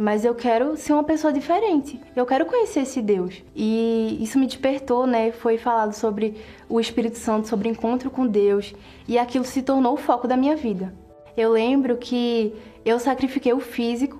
mas 0.00 0.24
eu 0.24 0.34
quero 0.34 0.78
ser 0.78 0.94
uma 0.94 1.04
pessoa 1.04 1.30
diferente. 1.30 2.00
Eu 2.16 2.24
quero 2.24 2.46
conhecer 2.46 2.80
esse 2.80 3.02
Deus. 3.02 3.42
E 3.54 4.16
isso 4.18 4.38
me 4.38 4.46
despertou, 4.46 5.06
né? 5.06 5.30
Foi 5.30 5.58
falado 5.58 5.92
sobre 5.92 6.36
o 6.70 6.80
Espírito 6.80 7.18
Santo, 7.18 7.46
sobre 7.46 7.68
encontro 7.68 8.10
com 8.10 8.26
Deus, 8.26 8.74
e 9.06 9.18
aquilo 9.18 9.44
se 9.44 9.60
tornou 9.60 9.92
o 9.92 9.98
foco 9.98 10.26
da 10.26 10.38
minha 10.38 10.56
vida. 10.56 10.94
Eu 11.36 11.52
lembro 11.52 11.98
que 11.98 12.54
eu 12.82 12.98
sacrifiquei 12.98 13.52
o 13.52 13.60
físico 13.60 14.18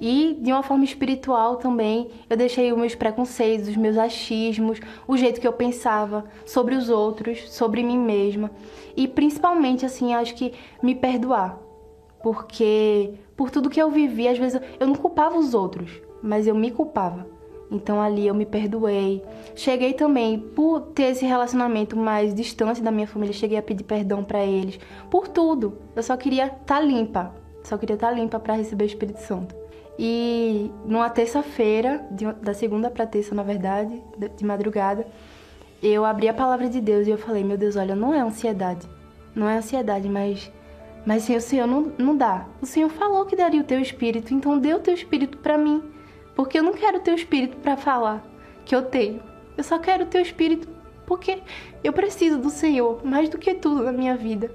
e 0.00 0.36
de 0.40 0.50
uma 0.50 0.64
forma 0.64 0.82
espiritual 0.82 1.54
também, 1.54 2.10
eu 2.28 2.36
deixei 2.36 2.72
os 2.72 2.78
meus 2.78 2.96
preconceitos, 2.96 3.68
os 3.68 3.76
meus 3.76 3.96
achismos, 3.96 4.80
o 5.06 5.16
jeito 5.16 5.40
que 5.40 5.46
eu 5.46 5.52
pensava 5.52 6.24
sobre 6.44 6.74
os 6.74 6.90
outros, 6.90 7.48
sobre 7.52 7.84
mim 7.84 7.96
mesma. 7.96 8.50
E 8.96 9.06
principalmente, 9.06 9.86
assim, 9.86 10.14
acho 10.14 10.34
que 10.34 10.52
me 10.82 10.96
perdoar. 10.96 11.60
Porque 12.20 13.14
por 13.42 13.50
tudo 13.50 13.68
que 13.68 13.82
eu 13.82 13.90
vivi, 13.90 14.28
às 14.28 14.38
vezes 14.38 14.60
eu 14.78 14.86
não 14.86 14.94
culpava 14.94 15.36
os 15.36 15.52
outros, 15.52 15.90
mas 16.22 16.46
eu 16.46 16.54
me 16.54 16.70
culpava. 16.70 17.26
Então 17.72 18.00
ali 18.00 18.24
eu 18.24 18.34
me 18.36 18.46
perdoei. 18.46 19.20
Cheguei 19.56 19.94
também 19.94 20.38
por 20.38 20.80
ter 20.94 21.10
esse 21.10 21.26
relacionamento 21.26 21.96
mais 21.96 22.32
distante 22.32 22.80
da 22.80 22.92
minha 22.92 23.08
família, 23.08 23.34
cheguei 23.34 23.58
a 23.58 23.62
pedir 23.62 23.82
perdão 23.82 24.22
para 24.22 24.44
eles 24.44 24.78
por 25.10 25.26
tudo. 25.26 25.76
Eu 25.96 26.04
só 26.04 26.16
queria 26.16 26.44
estar 26.44 26.58
tá 26.76 26.80
limpa, 26.80 27.34
só 27.64 27.76
queria 27.76 27.94
estar 27.94 28.10
tá 28.10 28.14
limpa 28.14 28.38
para 28.38 28.54
receber 28.54 28.84
o 28.84 28.86
Espírito 28.86 29.18
Santo. 29.18 29.56
E 29.98 30.70
numa 30.86 31.10
terça-feira, 31.10 32.06
da 32.40 32.54
segunda 32.54 32.90
para 32.90 33.08
terça, 33.08 33.34
na 33.34 33.42
verdade, 33.42 34.00
de 34.36 34.44
madrugada, 34.44 35.04
eu 35.82 36.04
abri 36.04 36.28
a 36.28 36.34
palavra 36.34 36.68
de 36.68 36.80
Deus 36.80 37.08
e 37.08 37.10
eu 37.10 37.18
falei: 37.18 37.42
Meu 37.42 37.58
Deus, 37.58 37.74
olha, 37.74 37.96
não 37.96 38.14
é 38.14 38.20
ansiedade, 38.20 38.88
não 39.34 39.48
é 39.48 39.56
ansiedade, 39.56 40.08
mas 40.08 40.48
mas 41.04 41.28
o 41.28 41.40
Senhor 41.40 41.66
não, 41.66 41.92
não 41.98 42.16
dá. 42.16 42.46
O 42.60 42.66
Senhor 42.66 42.88
falou 42.88 43.24
que 43.26 43.36
daria 43.36 43.60
o 43.60 43.64
teu 43.64 43.80
espírito, 43.80 44.32
então 44.32 44.58
dê 44.58 44.72
o 44.74 44.80
teu 44.80 44.94
espírito 44.94 45.38
para 45.38 45.58
mim. 45.58 45.82
Porque 46.34 46.58
eu 46.58 46.62
não 46.62 46.72
quero 46.72 46.98
o 46.98 47.02
teu 47.02 47.14
espírito 47.14 47.56
para 47.58 47.76
falar 47.76 48.24
que 48.64 48.74
eu 48.74 48.82
tenho. 48.82 49.22
Eu 49.56 49.64
só 49.64 49.78
quero 49.78 50.04
o 50.04 50.06
teu 50.06 50.20
espírito 50.20 50.68
porque 51.06 51.42
eu 51.84 51.92
preciso 51.92 52.38
do 52.38 52.48
Senhor 52.48 53.04
mais 53.04 53.28
do 53.28 53.38
que 53.38 53.54
tudo 53.54 53.82
na 53.82 53.92
minha 53.92 54.16
vida. 54.16 54.50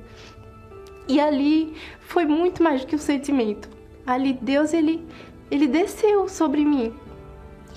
E 1.08 1.20
ali 1.20 1.76
foi 2.00 2.26
muito 2.26 2.64
mais 2.64 2.82
do 2.82 2.88
que 2.88 2.96
um 2.96 3.00
sentimento. 3.00 3.70
Ali 4.06 4.34
Deus 4.34 4.74
ele 4.74 5.06
ele 5.50 5.68
desceu 5.68 6.28
sobre 6.28 6.66
mim 6.66 6.94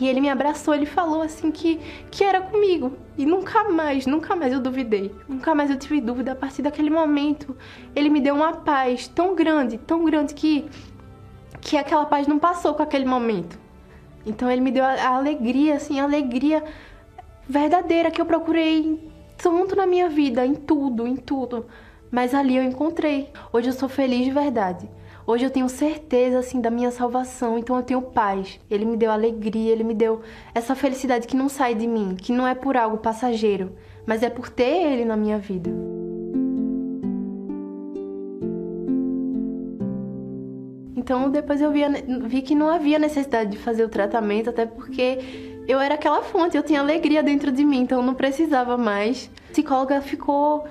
e 0.00 0.08
ele 0.08 0.20
me 0.20 0.30
abraçou, 0.30 0.74
ele 0.74 0.86
falou 0.86 1.20
assim 1.20 1.50
que, 1.50 1.78
que 2.10 2.24
era 2.24 2.40
comigo. 2.40 2.96
E 3.18 3.26
nunca 3.26 3.68
mais, 3.68 4.06
nunca 4.06 4.34
mais 4.34 4.52
eu 4.52 4.60
duvidei. 4.60 5.14
Nunca 5.28 5.54
mais 5.54 5.70
eu 5.70 5.76
tive 5.76 6.00
dúvida. 6.00 6.32
A 6.32 6.34
partir 6.34 6.62
daquele 6.62 6.88
momento, 6.88 7.54
ele 7.94 8.08
me 8.08 8.20
deu 8.20 8.34
uma 8.34 8.52
paz 8.52 9.06
tão 9.08 9.34
grande, 9.34 9.76
tão 9.76 10.02
grande 10.04 10.32
que, 10.32 10.68
que 11.60 11.76
aquela 11.76 12.06
paz 12.06 12.26
não 12.26 12.38
passou 12.38 12.72
com 12.72 12.82
aquele 12.82 13.04
momento. 13.04 13.58
Então 14.24 14.50
ele 14.50 14.62
me 14.62 14.70
deu 14.70 14.84
a, 14.84 15.08
alegria, 15.08 15.74
assim, 15.74 16.00
a 16.00 16.04
alegria 16.04 16.64
verdadeira 17.46 18.10
que 18.10 18.20
eu 18.20 18.26
procurei 18.26 19.10
tanto 19.36 19.76
na 19.76 19.86
minha 19.86 20.08
vida, 20.08 20.46
em 20.46 20.54
tudo, 20.54 21.06
em 21.06 21.16
tudo. 21.16 21.66
Mas 22.10 22.34
ali 22.34 22.56
eu 22.56 22.62
encontrei. 22.62 23.30
Hoje 23.52 23.68
eu 23.68 23.72
sou 23.74 23.88
feliz 23.88 24.24
de 24.24 24.30
verdade. 24.30 24.88
Hoje 25.30 25.44
eu 25.44 25.50
tenho 25.50 25.68
certeza 25.68 26.40
assim 26.40 26.60
da 26.60 26.72
minha 26.72 26.90
salvação, 26.90 27.56
então 27.56 27.76
eu 27.76 27.84
tenho 27.84 28.02
paz. 28.02 28.58
Ele 28.68 28.84
me 28.84 28.96
deu 28.96 29.12
alegria, 29.12 29.70
ele 29.70 29.84
me 29.84 29.94
deu 29.94 30.22
essa 30.52 30.74
felicidade 30.74 31.28
que 31.28 31.36
não 31.36 31.48
sai 31.48 31.72
de 31.72 31.86
mim, 31.86 32.16
que 32.20 32.32
não 32.32 32.44
é 32.44 32.52
por 32.52 32.76
algo 32.76 32.98
passageiro, 32.98 33.70
mas 34.04 34.24
é 34.24 34.28
por 34.28 34.48
ter 34.48 34.92
ele 34.92 35.04
na 35.04 35.16
minha 35.16 35.38
vida. 35.38 35.70
Então 40.96 41.30
depois 41.30 41.60
eu 41.60 41.70
vi, 41.70 41.82
vi 42.26 42.42
que 42.42 42.56
não 42.56 42.68
havia 42.68 42.98
necessidade 42.98 43.52
de 43.52 43.56
fazer 43.56 43.84
o 43.84 43.88
tratamento, 43.88 44.50
até 44.50 44.66
porque 44.66 45.60
eu 45.68 45.78
era 45.78 45.94
aquela 45.94 46.24
fonte, 46.24 46.56
eu 46.56 46.62
tinha 46.64 46.80
alegria 46.80 47.22
dentro 47.22 47.52
de 47.52 47.64
mim, 47.64 47.82
então 47.82 48.02
não 48.02 48.14
precisava 48.14 48.76
mais. 48.76 49.30
A 49.48 49.52
psicóloga 49.52 50.00
ficou 50.00 50.66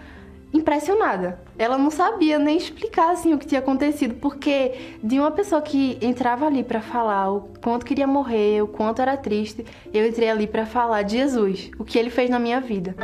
impressionada. 0.53 1.39
Ela 1.57 1.77
não 1.77 1.91
sabia 1.91 2.39
nem 2.39 2.57
explicar 2.57 3.11
assim 3.11 3.33
o 3.33 3.37
que 3.37 3.45
tinha 3.45 3.59
acontecido, 3.59 4.15
porque 4.15 4.97
de 5.03 5.19
uma 5.19 5.31
pessoa 5.31 5.61
que 5.61 5.97
entrava 6.01 6.47
ali 6.47 6.63
para 6.63 6.81
falar 6.81 7.31
o 7.31 7.49
quanto 7.61 7.85
queria 7.85 8.07
morrer, 8.07 8.61
o 8.61 8.67
quanto 8.67 9.01
era 9.01 9.15
triste, 9.15 9.65
eu 9.93 10.07
entrei 10.07 10.29
ali 10.29 10.47
para 10.47 10.65
falar 10.65 11.03
de 11.03 11.17
Jesus, 11.17 11.69
o 11.77 11.85
que 11.85 11.97
ele 11.97 12.09
fez 12.09 12.29
na 12.29 12.39
minha 12.39 12.59
vida. 12.59 12.95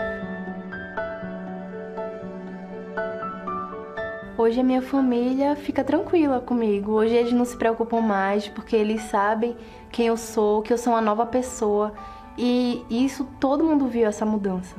Hoje 4.38 4.60
a 4.60 4.63
minha 4.63 4.81
família 4.81 5.55
fica 5.55 5.81
tranquila 5.81 6.41
comigo. 6.41 6.91
Hoje 6.91 7.15
eles 7.15 7.31
não 7.31 7.45
se 7.45 7.55
preocupam 7.55 8.01
mais 8.01 8.49
porque 8.49 8.75
eles 8.75 9.01
sabem 9.03 9.55
quem 9.89 10.08
eu 10.08 10.17
sou, 10.17 10.62
que 10.62 10.73
eu 10.73 10.77
sou 10.77 10.91
uma 10.91 11.01
nova 11.01 11.25
pessoa. 11.25 11.93
E 12.38 12.84
isso 12.89 13.25
todo 13.39 13.63
mundo 13.63 13.88
viu 13.88 14.05
essa 14.05 14.25
mudança. 14.25 14.75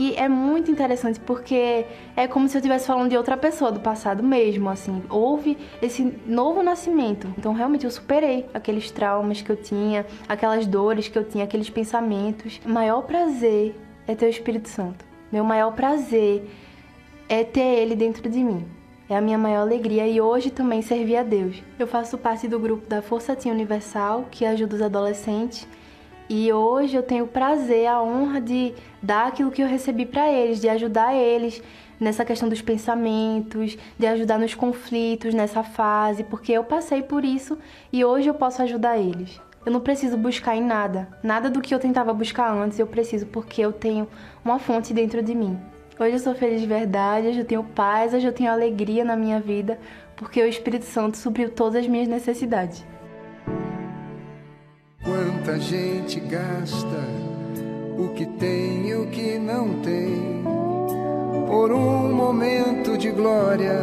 E 0.00 0.14
é 0.14 0.30
muito 0.30 0.70
interessante 0.70 1.20
porque 1.20 1.84
é 2.16 2.26
como 2.26 2.48
se 2.48 2.56
eu 2.56 2.60
estivesse 2.60 2.86
falando 2.86 3.10
de 3.10 3.18
outra 3.18 3.36
pessoa 3.36 3.70
do 3.70 3.80
passado 3.80 4.22
mesmo, 4.22 4.70
assim. 4.70 5.02
Houve 5.10 5.58
esse 5.82 6.02
novo 6.24 6.62
nascimento. 6.62 7.28
Então, 7.36 7.52
realmente, 7.52 7.84
eu 7.84 7.90
superei 7.90 8.46
aqueles 8.54 8.90
traumas 8.90 9.42
que 9.42 9.52
eu 9.52 9.56
tinha, 9.56 10.06
aquelas 10.26 10.66
dores 10.66 11.06
que 11.06 11.18
eu 11.18 11.24
tinha, 11.24 11.44
aqueles 11.44 11.68
pensamentos. 11.68 12.62
O 12.64 12.70
maior 12.70 13.02
prazer 13.02 13.78
é 14.06 14.14
ter 14.14 14.24
o 14.24 14.30
Espírito 14.30 14.70
Santo. 14.70 15.04
Meu 15.30 15.44
maior 15.44 15.72
prazer 15.72 16.48
é 17.28 17.44
ter 17.44 17.60
ele 17.60 17.94
dentro 17.94 18.26
de 18.26 18.42
mim. 18.42 18.64
É 19.06 19.14
a 19.14 19.20
minha 19.20 19.36
maior 19.36 19.60
alegria 19.60 20.08
e 20.08 20.18
hoje 20.18 20.50
também 20.50 20.80
servir 20.80 21.16
a 21.16 21.22
Deus. 21.22 21.62
Eu 21.78 21.86
faço 21.86 22.16
parte 22.16 22.48
do 22.48 22.58
grupo 22.58 22.88
da 22.88 23.02
Força 23.02 23.36
Teen 23.36 23.52
Universal, 23.52 24.28
que 24.30 24.46
ajuda 24.46 24.76
os 24.76 24.80
adolescentes 24.80 25.68
e 26.32 26.52
hoje 26.52 26.96
eu 26.96 27.02
tenho 27.02 27.24
o 27.24 27.28
prazer, 27.28 27.88
a 27.88 28.00
honra 28.00 28.40
de 28.40 28.72
dar 29.02 29.26
aquilo 29.26 29.50
que 29.50 29.60
eu 29.60 29.66
recebi 29.66 30.06
para 30.06 30.30
eles, 30.30 30.60
de 30.60 30.68
ajudar 30.68 31.12
eles 31.12 31.60
nessa 31.98 32.24
questão 32.24 32.48
dos 32.48 32.62
pensamentos, 32.62 33.76
de 33.98 34.06
ajudar 34.06 34.38
nos 34.38 34.54
conflitos 34.54 35.34
nessa 35.34 35.64
fase, 35.64 36.22
porque 36.22 36.52
eu 36.52 36.62
passei 36.62 37.02
por 37.02 37.24
isso 37.24 37.58
e 37.92 38.04
hoje 38.04 38.28
eu 38.28 38.34
posso 38.34 38.62
ajudar 38.62 38.96
eles. 38.96 39.40
Eu 39.66 39.72
não 39.72 39.80
preciso 39.80 40.16
buscar 40.16 40.54
em 40.54 40.62
nada. 40.62 41.08
Nada 41.20 41.50
do 41.50 41.60
que 41.60 41.74
eu 41.74 41.80
tentava 41.80 42.14
buscar 42.14 42.48
antes 42.54 42.78
eu 42.78 42.86
preciso, 42.86 43.26
porque 43.26 43.60
eu 43.60 43.72
tenho 43.72 44.06
uma 44.44 44.60
fonte 44.60 44.94
dentro 44.94 45.24
de 45.24 45.34
mim. 45.34 45.58
Hoje 45.98 46.12
eu 46.12 46.20
sou 46.20 46.34
feliz 46.36 46.60
de 46.60 46.66
verdade, 46.68 47.26
hoje 47.26 47.40
eu 47.40 47.44
tenho 47.44 47.64
paz, 47.64 48.14
hoje 48.14 48.28
eu 48.28 48.32
tenho 48.32 48.52
alegria 48.52 49.04
na 49.04 49.16
minha 49.16 49.40
vida, 49.40 49.80
porque 50.14 50.40
o 50.40 50.46
Espírito 50.46 50.84
Santo 50.84 51.16
supriu 51.16 51.50
todas 51.50 51.82
as 51.82 51.88
minhas 51.88 52.06
necessidades. 52.06 52.88
Quanta 55.02 55.58
gente 55.58 56.20
gasta 56.20 57.00
o 57.98 58.08
que 58.14 58.26
tem 58.26 58.88
e 58.88 58.94
o 58.94 59.06
que 59.06 59.38
não 59.38 59.80
tem 59.80 60.42
por 61.46 61.72
um 61.72 62.12
momento 62.12 62.98
de 62.98 63.10
glória, 63.10 63.80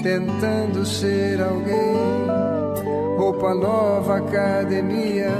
tentando 0.00 0.86
ser 0.86 1.40
alguém. 1.42 1.96
Roupa 3.18 3.52
nova, 3.52 4.18
academia, 4.18 5.32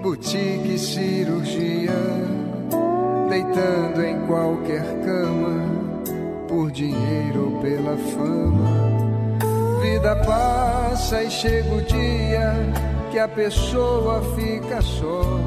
boutique, 0.00 0.78
cirurgia, 0.78 1.92
deitando 3.28 4.04
em 4.04 4.26
qualquer 4.26 4.84
cama 5.04 5.64
por 6.48 6.70
dinheiro 6.70 7.52
ou 7.52 7.60
pela 7.60 7.96
fama. 7.96 9.00
Vida 9.82 10.14
passa 10.24 11.22
e 11.24 11.30
chega 11.30 11.74
o 11.74 11.82
dia 11.82 12.99
que 13.10 13.18
a 13.18 13.26
pessoa 13.26 14.22
fica 14.36 14.80
só, 14.80 15.40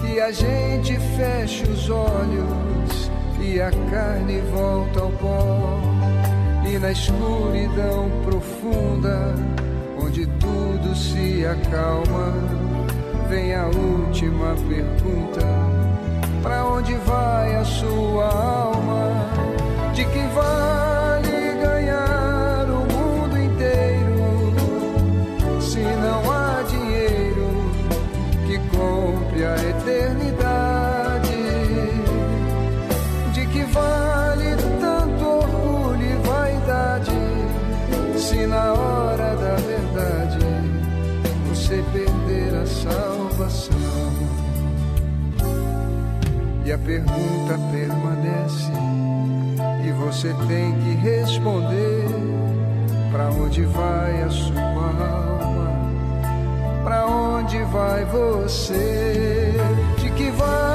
que 0.00 0.20
a 0.20 0.30
gente 0.30 0.98
fecha 1.16 1.64
os 1.64 1.88
olhos 1.88 3.10
e 3.40 3.60
a 3.60 3.70
carne 3.90 4.40
volta 4.52 5.00
ao 5.00 5.10
pó. 5.12 5.80
E 6.66 6.78
na 6.78 6.92
escuridão 6.92 8.10
profunda, 8.24 9.34
onde 9.98 10.26
tudo 10.26 10.94
se 10.94 11.46
acalma, 11.46 12.34
vem 13.28 13.54
a 13.54 13.66
última 13.66 14.54
pergunta: 14.68 15.40
para 16.42 16.66
onde 16.66 16.92
vai 17.06 17.56
a 17.56 17.64
sua 17.64 18.26
alma? 18.28 19.10
De 19.94 20.04
que 20.04 20.26
vale 20.34 20.79
E 46.70 46.72
a 46.72 46.78
pergunta 46.78 47.58
permanece 47.72 48.70
e 49.84 49.90
você 49.90 50.32
tem 50.46 50.72
que 50.78 50.94
responder 51.00 52.06
para 53.10 53.28
onde 53.28 53.62
vai 53.64 54.22
a 54.22 54.30
sua 54.30 54.60
alma? 54.60 55.72
Para 56.84 57.06
onde 57.08 57.58
vai 57.64 58.04
você? 58.04 59.56
De 59.98 60.10
que 60.10 60.30
vale 60.30 60.69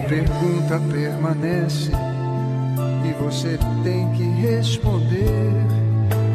a 0.00 0.08
pergunta 0.08 0.80
permanece 0.90 1.90
e 3.04 3.12
você 3.22 3.58
tem 3.84 4.10
que 4.12 4.22
responder 4.22 5.52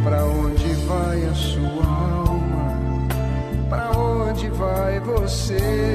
para 0.03 0.23
onde 0.25 0.73
vai 0.85 1.25
a 1.25 1.33
sua 1.33 1.85
alma? 1.85 2.77
Para 3.69 3.91
onde 3.97 4.49
vai 4.49 4.99
você? 4.99 5.94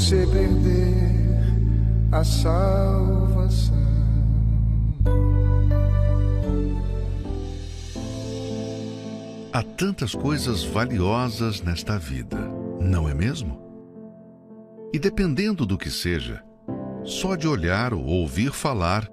Você 0.00 0.26
perder 0.26 1.28
a 2.10 2.24
salvação? 2.24 3.76
Há 9.52 9.62
tantas 9.62 10.14
coisas 10.14 10.64
valiosas 10.64 11.60
nesta 11.60 11.98
vida, 11.98 12.38
não 12.80 13.06
é 13.06 13.12
mesmo? 13.12 13.60
E 14.90 14.98
dependendo 14.98 15.66
do 15.66 15.76
que 15.76 15.90
seja, 15.90 16.42
só 17.04 17.36
de 17.36 17.46
olhar 17.46 17.92
ou 17.92 18.02
ouvir 18.02 18.52
falar, 18.52 19.06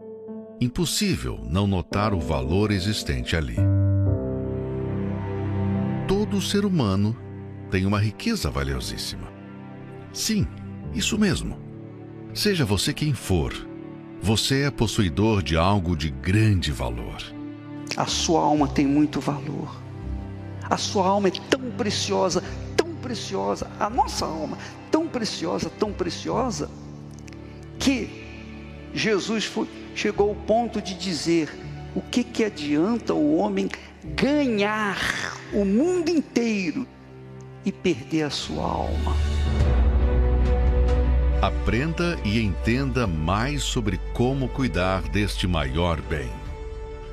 impossível 0.61 1.41
não 1.49 1.67
notar 1.67 2.13
o 2.13 2.19
valor 2.19 2.71
existente 2.71 3.35
ali. 3.35 3.57
Todo 6.07 6.41
ser 6.41 6.63
humano 6.63 7.13
tem 7.69 7.85
uma 7.85 7.99
riqueza 7.99 8.49
valiosíssima. 8.49 9.27
Sim, 10.13 10.47
isso 10.97 11.17
mesmo. 11.17 11.57
Seja 12.33 12.65
você 12.65 12.93
quem 12.93 13.13
for, 13.13 13.53
você 14.21 14.63
é 14.63 14.71
possuidor 14.71 15.43
de 15.43 15.55
algo 15.55 15.95
de 15.95 16.09
grande 16.09 16.71
valor. 16.71 17.21
A 17.95 18.05
sua 18.05 18.41
alma 18.41 18.67
tem 18.67 18.85
muito 18.85 19.19
valor. 19.19 19.75
A 20.69 20.75
sua 20.75 21.07
alma 21.07 21.27
é 21.29 21.31
tão 21.49 21.61
preciosa, 21.71 22.43
tão 22.75 22.93
preciosa, 22.95 23.69
a 23.79 23.89
nossa 23.89 24.25
alma 24.25 24.57
tão 24.91 25.07
preciosa, 25.07 25.69
tão 25.69 25.93
preciosa, 25.93 26.69
que 27.79 28.09
Jesus 28.93 29.45
foi- 29.45 29.67
chegou 29.95 30.29
ao 30.29 30.35
ponto 30.35 30.81
de 30.81 30.93
dizer: 30.95 31.49
o 31.95 32.01
que, 32.01 32.23
que 32.23 32.43
adianta 32.43 33.13
o 33.13 33.37
homem 33.37 33.69
ganhar 34.15 34.97
o 35.53 35.63
mundo 35.63 36.09
inteiro 36.09 36.85
e 37.63 37.71
perder 37.71 38.23
a 38.23 38.29
sua 38.29 38.63
alma? 38.63 39.15
Aprenda 41.41 42.17
e 42.25 42.41
entenda 42.41 43.05
mais 43.05 43.61
sobre 43.61 43.99
como 44.11 44.49
cuidar 44.49 45.03
deste 45.03 45.45
maior 45.45 46.01
bem. 46.01 46.31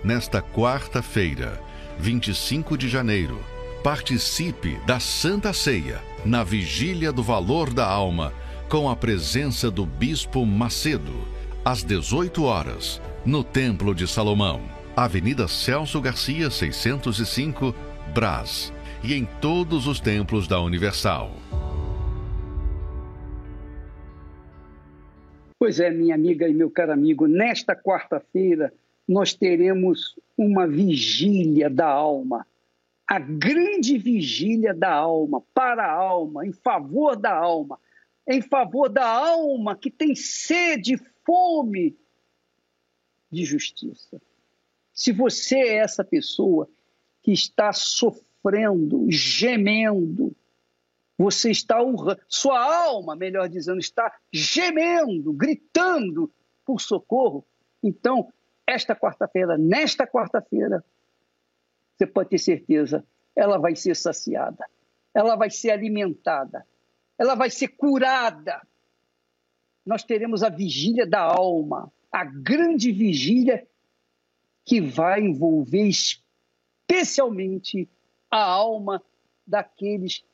Nesta 0.03 0.41
quarta-feira, 0.41 1.61
25 1.99 2.79
de 2.79 2.89
janeiro, 2.89 3.39
participe 3.83 4.81
da 4.87 4.99
Santa 4.99 5.53
Ceia, 5.53 6.03
na 6.25 6.43
Vigília 6.43 7.13
do 7.13 7.23
Valor 7.23 7.71
da 7.71 7.87
Alma, 7.87 8.33
com 8.67 8.89
a 8.89 8.97
presença 8.97 9.71
do 9.71 9.85
Bispo 9.85 10.47
Macedo, 10.47 11.29
às 11.63 11.85
18 11.85 12.45
horas, 12.45 13.03
no 13.27 13.45
Templo 13.45 13.95
de 13.95 14.09
Salomão, 14.09 14.63
Avenida 14.97 15.47
Celso 15.47 16.01
Garcia, 16.01 16.51
605, 16.51 17.75
Brás, 18.15 18.73
e 19.03 19.13
em 19.13 19.27
todos 19.43 19.87
os 19.87 20.01
templos 20.01 20.49
da 20.49 20.59
Universal. 20.63 21.44
Pois 25.59 25.81
é, 25.81 25.91
minha 25.91 26.15
amiga 26.15 26.49
e 26.49 26.55
meu 26.55 26.71
caro 26.71 26.93
amigo, 26.93 27.27
nesta 27.27 27.75
quarta-feira 27.75 28.73
nós 29.07 29.35
teremos 29.35 30.19
uma 30.37 30.67
vigília 30.67 31.69
da 31.69 31.87
alma, 31.87 32.47
a 33.07 33.19
grande 33.19 33.99
vigília 33.99 34.73
da 34.75 34.93
alma, 34.93 35.43
para 35.53 35.85
a 35.85 35.93
alma, 35.93 36.47
em 36.47 36.53
favor 36.53 37.17
da 37.17 37.35
alma, 37.35 37.79
em 38.27 38.41
favor 38.41 38.89
da 38.89 39.07
alma 39.07 39.77
que 39.77 39.91
tem 39.91 40.15
sede, 40.15 40.97
fome 41.25 41.97
de 43.31 43.45
justiça. 43.45 44.21
Se 44.93 45.13
você 45.13 45.57
é 45.57 45.77
essa 45.77 46.03
pessoa 46.03 46.69
que 47.23 47.33
está 47.33 47.73
sofrendo, 47.73 49.07
gemendo, 49.11 50.34
você 51.17 51.51
está 51.51 51.83
honrando, 51.83 52.21
sua 52.29 52.59
alma, 52.59 53.15
melhor 53.15 53.49
dizendo, 53.49 53.79
está 53.79 54.13
gemendo, 54.33 55.33
gritando 55.33 56.31
por 56.65 56.81
socorro. 56.81 57.45
Então, 57.83 58.33
esta 58.67 58.97
quarta-feira, 58.97 59.57
nesta 59.57 60.07
quarta-feira, 60.07 60.85
você 61.97 62.07
pode 62.07 62.31
ter 62.31 62.39
certeza, 62.39 63.07
ela 63.37 63.59
vai 63.59 63.77
ser 63.77 63.95
saciada, 63.95 64.67
ela 65.13 65.37
vai 65.37 65.51
ser 65.51 65.71
alimentada, 65.71 66.67
ela 67.17 67.35
vai 67.35 67.51
ser 67.51 67.69
curada. 67.69 68.61
Nós 69.87 70.03
teremos 70.03 70.43
a 70.43 70.49
vigília 70.49 71.07
da 71.07 71.21
alma, 71.21 71.93
a 72.11 72.25
grande 72.25 72.91
vigília 72.91 73.67
que 74.65 74.81
vai 74.81 75.21
envolver 75.21 75.87
especialmente 76.89 77.89
a 78.31 78.43
alma 78.43 79.03
daqueles 79.47 80.25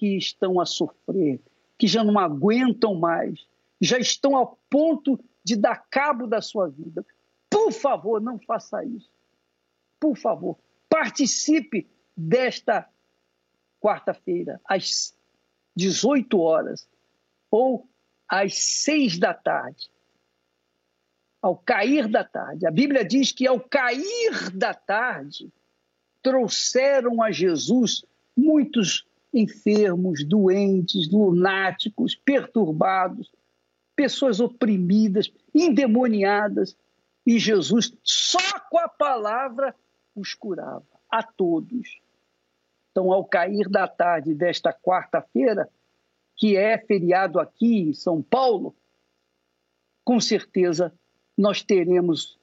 que 0.00 0.16
estão 0.16 0.58
a 0.58 0.64
sofrer, 0.64 1.38
que 1.76 1.86
já 1.86 2.02
não 2.02 2.18
aguentam 2.18 2.94
mais, 2.94 3.46
já 3.78 3.98
estão 3.98 4.34
ao 4.34 4.58
ponto 4.70 5.22
de 5.44 5.54
dar 5.54 5.76
cabo 5.90 6.26
da 6.26 6.40
sua 6.40 6.70
vida. 6.70 7.04
Por 7.50 7.70
favor, 7.70 8.18
não 8.18 8.38
faça 8.38 8.82
isso. 8.82 9.12
Por 10.00 10.16
favor, 10.16 10.58
participe 10.88 11.86
desta 12.16 12.88
quarta-feira, 13.78 14.58
às 14.64 15.14
18 15.76 16.40
horas 16.40 16.88
ou 17.50 17.86
às 18.26 18.54
6 18.54 19.18
da 19.18 19.34
tarde. 19.34 19.90
ao 21.42 21.58
cair 21.58 22.08
da 22.08 22.24
tarde. 22.24 22.66
A 22.66 22.70
Bíblia 22.70 23.04
diz 23.04 23.32
que 23.32 23.46
ao 23.46 23.60
cair 23.60 24.50
da 24.54 24.72
tarde 24.72 25.52
trouxeram 26.22 27.22
a 27.22 27.30
Jesus 27.30 28.02
muitos 28.34 29.06
enfermos, 29.32 30.24
doentes, 30.24 31.10
lunáticos, 31.10 32.14
perturbados, 32.14 33.30
pessoas 33.94 34.40
oprimidas, 34.40 35.32
endemoniadas, 35.54 36.76
e 37.26 37.38
Jesus 37.38 37.96
só 38.02 38.58
com 38.70 38.78
a 38.78 38.88
palavra 38.88 39.74
os 40.16 40.34
curava 40.34 40.86
a 41.10 41.22
todos. 41.22 42.00
Então, 42.90 43.12
ao 43.12 43.24
cair 43.24 43.68
da 43.68 43.86
tarde 43.86 44.34
desta 44.34 44.72
quarta-feira, 44.72 45.68
que 46.36 46.56
é 46.56 46.78
feriado 46.78 47.38
aqui 47.38 47.82
em 47.82 47.92
São 47.92 48.22
Paulo, 48.22 48.74
com 50.02 50.18
certeza 50.18 50.92
nós 51.36 51.62
teremos 51.62 52.39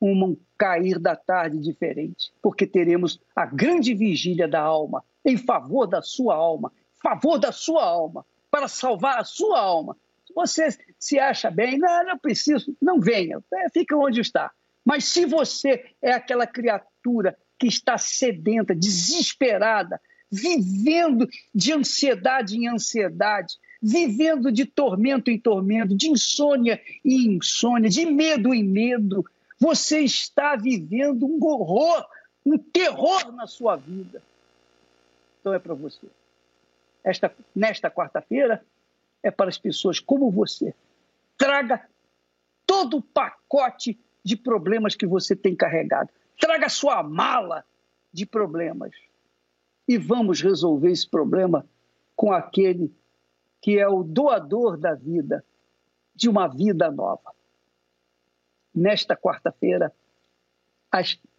um 0.00 0.36
cair 0.56 0.98
da 0.98 1.14
tarde 1.14 1.58
diferente, 1.58 2.32
porque 2.42 2.66
teremos 2.66 3.20
a 3.34 3.46
grande 3.46 3.94
vigília 3.94 4.48
da 4.48 4.60
alma, 4.60 5.04
em 5.24 5.36
favor 5.36 5.86
da 5.86 6.00
sua 6.00 6.34
alma, 6.34 6.72
favor 7.02 7.38
da 7.38 7.52
sua 7.52 7.84
alma, 7.84 8.24
para 8.50 8.68
salvar 8.68 9.18
a 9.18 9.24
sua 9.24 9.60
alma. 9.60 9.96
Se 10.26 10.34
você 10.34 10.68
se 10.98 11.18
acha 11.18 11.50
bem, 11.50 11.78
não, 11.78 12.04
não 12.04 12.18
preciso, 12.18 12.76
não 12.80 13.00
venha, 13.00 13.38
é, 13.54 13.68
fica 13.68 13.96
onde 13.96 14.20
está. 14.20 14.50
Mas 14.84 15.04
se 15.04 15.26
você 15.26 15.84
é 16.00 16.12
aquela 16.12 16.46
criatura 16.46 17.36
que 17.58 17.66
está 17.66 17.98
sedenta, 17.98 18.74
desesperada, 18.74 20.00
vivendo 20.30 21.28
de 21.54 21.72
ansiedade 21.72 22.56
em 22.56 22.68
ansiedade, 22.68 23.56
vivendo 23.82 24.52
de 24.52 24.64
tormento 24.64 25.30
em 25.30 25.38
tormento, 25.38 25.96
de 25.96 26.10
insônia 26.10 26.80
em 27.04 27.36
insônia, 27.36 27.88
de 27.88 28.06
medo 28.06 28.54
em 28.54 28.62
medo, 28.62 29.24
você 29.60 30.00
está 30.00 30.56
vivendo 30.56 31.26
um 31.26 31.38
horror, 31.44 32.06
um 32.46 32.56
terror 32.56 33.30
na 33.30 33.46
sua 33.46 33.76
vida. 33.76 34.22
Então 35.38 35.52
é 35.52 35.58
para 35.58 35.74
você. 35.74 36.06
Esta, 37.04 37.34
nesta 37.54 37.90
quarta-feira 37.90 38.64
é 39.22 39.30
para 39.30 39.50
as 39.50 39.58
pessoas 39.58 40.00
como 40.00 40.30
você. 40.30 40.74
Traga 41.36 41.86
todo 42.66 42.96
o 42.96 43.02
pacote 43.02 43.98
de 44.24 44.34
problemas 44.34 44.94
que 44.94 45.06
você 45.06 45.36
tem 45.36 45.54
carregado. 45.54 46.08
Traga 46.38 46.70
sua 46.70 47.02
mala 47.02 47.64
de 48.10 48.24
problemas. 48.24 48.92
E 49.86 49.98
vamos 49.98 50.40
resolver 50.40 50.90
esse 50.90 51.08
problema 51.08 51.66
com 52.16 52.32
aquele 52.32 52.94
que 53.60 53.78
é 53.78 53.86
o 53.86 54.02
doador 54.02 54.78
da 54.78 54.94
vida, 54.94 55.44
de 56.14 56.30
uma 56.30 56.48
vida 56.48 56.90
nova 56.90 57.30
nesta 58.74 59.16
quarta-feira, 59.16 59.92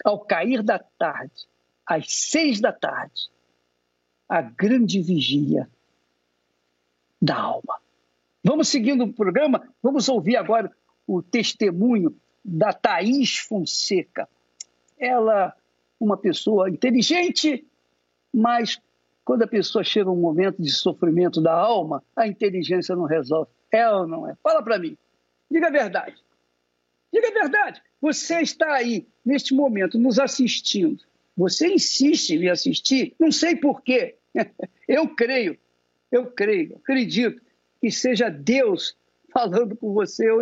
ao 0.03 0.19
cair 0.19 0.63
da 0.63 0.79
tarde, 0.79 1.47
às 1.85 2.05
seis 2.07 2.59
da 2.59 2.71
tarde, 2.71 3.29
a 4.27 4.41
grande 4.41 5.01
vigília 5.01 5.69
da 7.21 7.37
alma. 7.37 7.79
Vamos 8.43 8.69
seguindo 8.69 9.03
o 9.03 9.13
programa, 9.13 9.67
vamos 9.83 10.09
ouvir 10.09 10.37
agora 10.37 10.71
o 11.05 11.21
testemunho 11.21 12.15
da 12.43 12.73
Thaís 12.73 13.37
Fonseca. 13.37 14.27
Ela, 14.97 15.55
uma 15.99 16.17
pessoa 16.17 16.69
inteligente, 16.69 17.65
mas 18.33 18.81
quando 19.23 19.43
a 19.43 19.47
pessoa 19.47 19.83
chega 19.83 20.09
a 20.09 20.13
um 20.13 20.19
momento 20.19 20.61
de 20.61 20.71
sofrimento 20.71 21.41
da 21.41 21.53
alma, 21.53 22.03
a 22.15 22.27
inteligência 22.27 22.95
não 22.95 23.05
resolve. 23.05 23.51
É 23.71 23.87
ou 23.89 24.07
não 24.07 24.27
é? 24.27 24.35
Fala 24.41 24.63
para 24.63 24.79
mim. 24.79 24.97
Diga 25.49 25.67
a 25.67 25.71
verdade. 25.71 26.15
Diga 27.13 27.27
a 27.27 27.31
verdade. 27.31 27.81
Você 28.01 28.41
está 28.41 28.73
aí, 28.73 29.07
neste 29.25 29.53
momento, 29.53 29.99
nos 29.99 30.19
assistindo. 30.19 31.03
Você 31.35 31.67
insiste 31.67 32.31
em 32.31 32.39
me 32.39 32.49
assistir, 32.49 33.13
não 33.19 33.31
sei 33.31 33.55
porquê. 33.55 34.15
Eu 34.87 35.07
creio, 35.15 35.57
eu 36.11 36.25
creio, 36.25 36.75
acredito 36.75 37.41
que 37.79 37.89
seja 37.89 38.27
Deus 38.27 38.97
falando 39.31 39.77
com 39.77 39.93
você 39.93 40.29
ou 40.29 40.41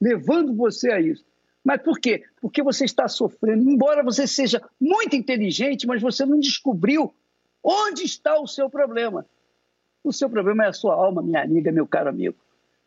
levando 0.00 0.52
você 0.56 0.90
a 0.90 1.00
isso. 1.00 1.24
Mas 1.64 1.80
por 1.82 2.00
quê? 2.00 2.24
Porque 2.40 2.62
você 2.62 2.84
está 2.84 3.06
sofrendo. 3.06 3.70
Embora 3.70 4.02
você 4.02 4.26
seja 4.26 4.60
muito 4.80 5.14
inteligente, 5.14 5.86
mas 5.86 6.02
você 6.02 6.26
não 6.26 6.40
descobriu 6.40 7.14
onde 7.62 8.02
está 8.02 8.40
o 8.40 8.46
seu 8.46 8.68
problema. 8.68 9.24
O 10.02 10.12
seu 10.12 10.28
problema 10.28 10.64
é 10.64 10.68
a 10.68 10.72
sua 10.72 10.94
alma, 10.94 11.22
minha 11.22 11.42
amiga, 11.42 11.70
meu 11.70 11.86
caro 11.86 12.08
amigo. 12.08 12.36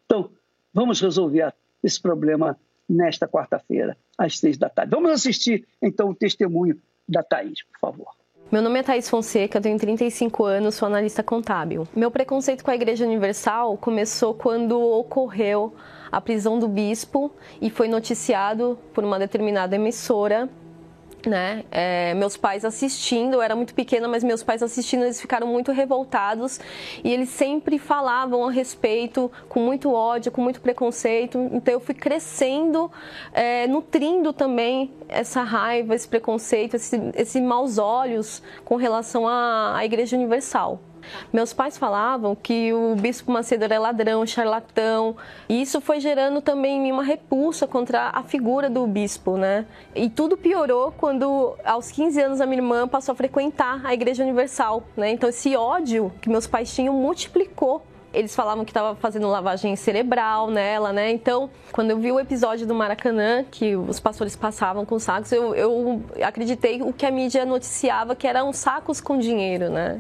Então, 0.06 0.32
vamos 0.74 1.00
resolver 1.00 1.54
esse 1.84 2.02
problema 2.02 2.60
nesta 2.92 3.28
quarta-feira, 3.28 3.98
às 4.18 4.38
seis 4.38 4.58
da 4.58 4.70
tarde. 4.70 4.92
Vamos 4.92 5.12
assistir, 5.12 5.66
então, 5.82 6.10
o 6.10 6.16
testemunho 6.16 6.80
da 7.08 7.24
Thaís, 7.24 7.64
por 7.64 7.80
favor. 7.80 8.22
Meu 8.52 8.62
nome 8.62 8.80
é 8.80 8.84
Thaís 8.84 9.10
Fonseca, 9.10 9.62
tenho 9.62 9.80
35 9.80 10.44
anos, 10.44 10.76
sou 10.76 10.86
analista 10.86 11.24
contábil. 11.24 11.88
Meu 11.96 12.12
preconceito 12.12 12.66
com 12.66 12.72
a 12.72 12.76
Igreja 12.76 13.06
Universal 13.06 13.78
começou 13.78 14.34
quando 14.34 14.78
ocorreu 14.78 15.74
a 16.12 16.20
prisão 16.20 16.60
do 16.60 16.68
bispo 16.68 17.32
e 17.62 17.70
foi 17.70 17.88
noticiado 17.88 18.78
por 18.94 19.06
uma 19.06 19.18
determinada 19.18 19.76
emissora 19.78 20.50
né? 21.26 21.64
É, 21.72 22.14
meus 22.14 22.38
pais 22.38 22.66
assistindo, 22.66 23.36
eu 23.36 23.42
era 23.42 23.56
muito 23.56 23.74
pequena, 23.74 24.08
mas 24.08 24.24
meus 24.24 24.44
pais 24.44 24.62
assistindo, 24.62 25.04
eles 25.04 25.20
ficaram 25.20 25.48
muito 25.48 25.72
revoltados 25.72 26.60
e 27.04 27.12
eles 27.12 27.30
sempre 27.30 27.78
falavam 27.78 28.48
a 28.48 28.52
respeito 28.52 29.32
com 29.48 29.60
muito 29.60 29.92
ódio, 29.92 30.32
com 30.32 30.42
muito 30.42 30.62
preconceito. 30.62 31.38
Então 31.52 31.74
eu 31.74 31.80
fui 31.80 31.96
crescendo, 31.96 32.92
é, 33.34 33.68
nutrindo 33.68 34.34
também 34.34 34.92
essa 35.08 35.42
raiva, 35.42 35.96
esse 35.96 36.08
preconceito, 36.08 36.76
esse, 36.76 37.00
esse 37.16 37.42
maus 37.42 37.78
olhos 37.78 38.42
com 38.64 38.76
relação 38.76 39.28
à, 39.28 39.78
à 39.78 39.86
Igreja 39.86 40.16
Universal. 40.16 40.91
Meus 41.32 41.54
pais 41.54 41.78
falavam 41.78 42.36
que 42.36 42.74
o 42.74 42.96
bispo 42.96 43.32
Macedo 43.32 43.64
era 43.64 43.80
ladrão, 43.80 44.26
charlatão, 44.26 45.16
e 45.48 45.62
isso 45.62 45.82
foi 45.82 46.00
gerando 46.00 46.42
também 46.42 46.92
uma 46.92 47.04
repulsa 47.04 47.68
contra 47.68 48.10
a 48.10 48.24
figura 48.24 48.70
do 48.70 48.86
bispo, 48.88 49.38
né? 49.38 49.66
E 49.96 50.10
tudo 50.10 50.38
piorou 50.38 50.92
quando, 50.92 51.56
aos 51.64 51.92
15 51.92 52.22
anos, 52.22 52.42
a 52.42 52.46
minha 52.46 52.60
irmã 52.60 52.88
passou 52.88 53.14
a 53.14 53.16
frequentar 53.16 53.86
a 53.86 53.94
Igreja 53.94 54.24
Universal, 54.24 54.84
né? 54.96 55.12
Então, 55.12 55.30
esse 55.30 55.56
ódio 55.56 56.12
que 56.22 56.30
meus 56.30 56.48
pais 56.48 56.74
tinham 56.74 56.94
multiplicou 56.94 57.86
eles 58.14 58.36
falavam 58.36 58.66
que 58.66 58.72
estava 58.72 58.96
fazendo 58.96 59.28
lavagem 59.30 59.76
cerebral 59.76 60.50
nela, 60.50 60.92
né? 60.92 61.12
Então, 61.12 61.50
quando 61.72 61.92
eu 61.92 61.98
vi 61.98 62.12
o 62.12 62.20
episódio 62.20 62.68
do 62.68 62.76
Maracanã, 62.76 63.44
que 63.50 63.76
os 63.76 64.00
pastores 64.00 64.36
passavam 64.36 64.86
com 64.86 65.00
sacos, 65.00 65.32
eu, 65.32 65.56
eu 65.56 66.04
acreditei 66.24 66.82
o 66.82 66.92
que 66.92 67.06
a 67.06 67.12
mídia 67.12 67.46
noticiava, 67.46 68.16
que 68.16 68.28
eram 68.28 68.52
sacos 68.52 69.00
com 69.00 69.18
dinheiro, 69.18 69.70
né? 69.70 70.00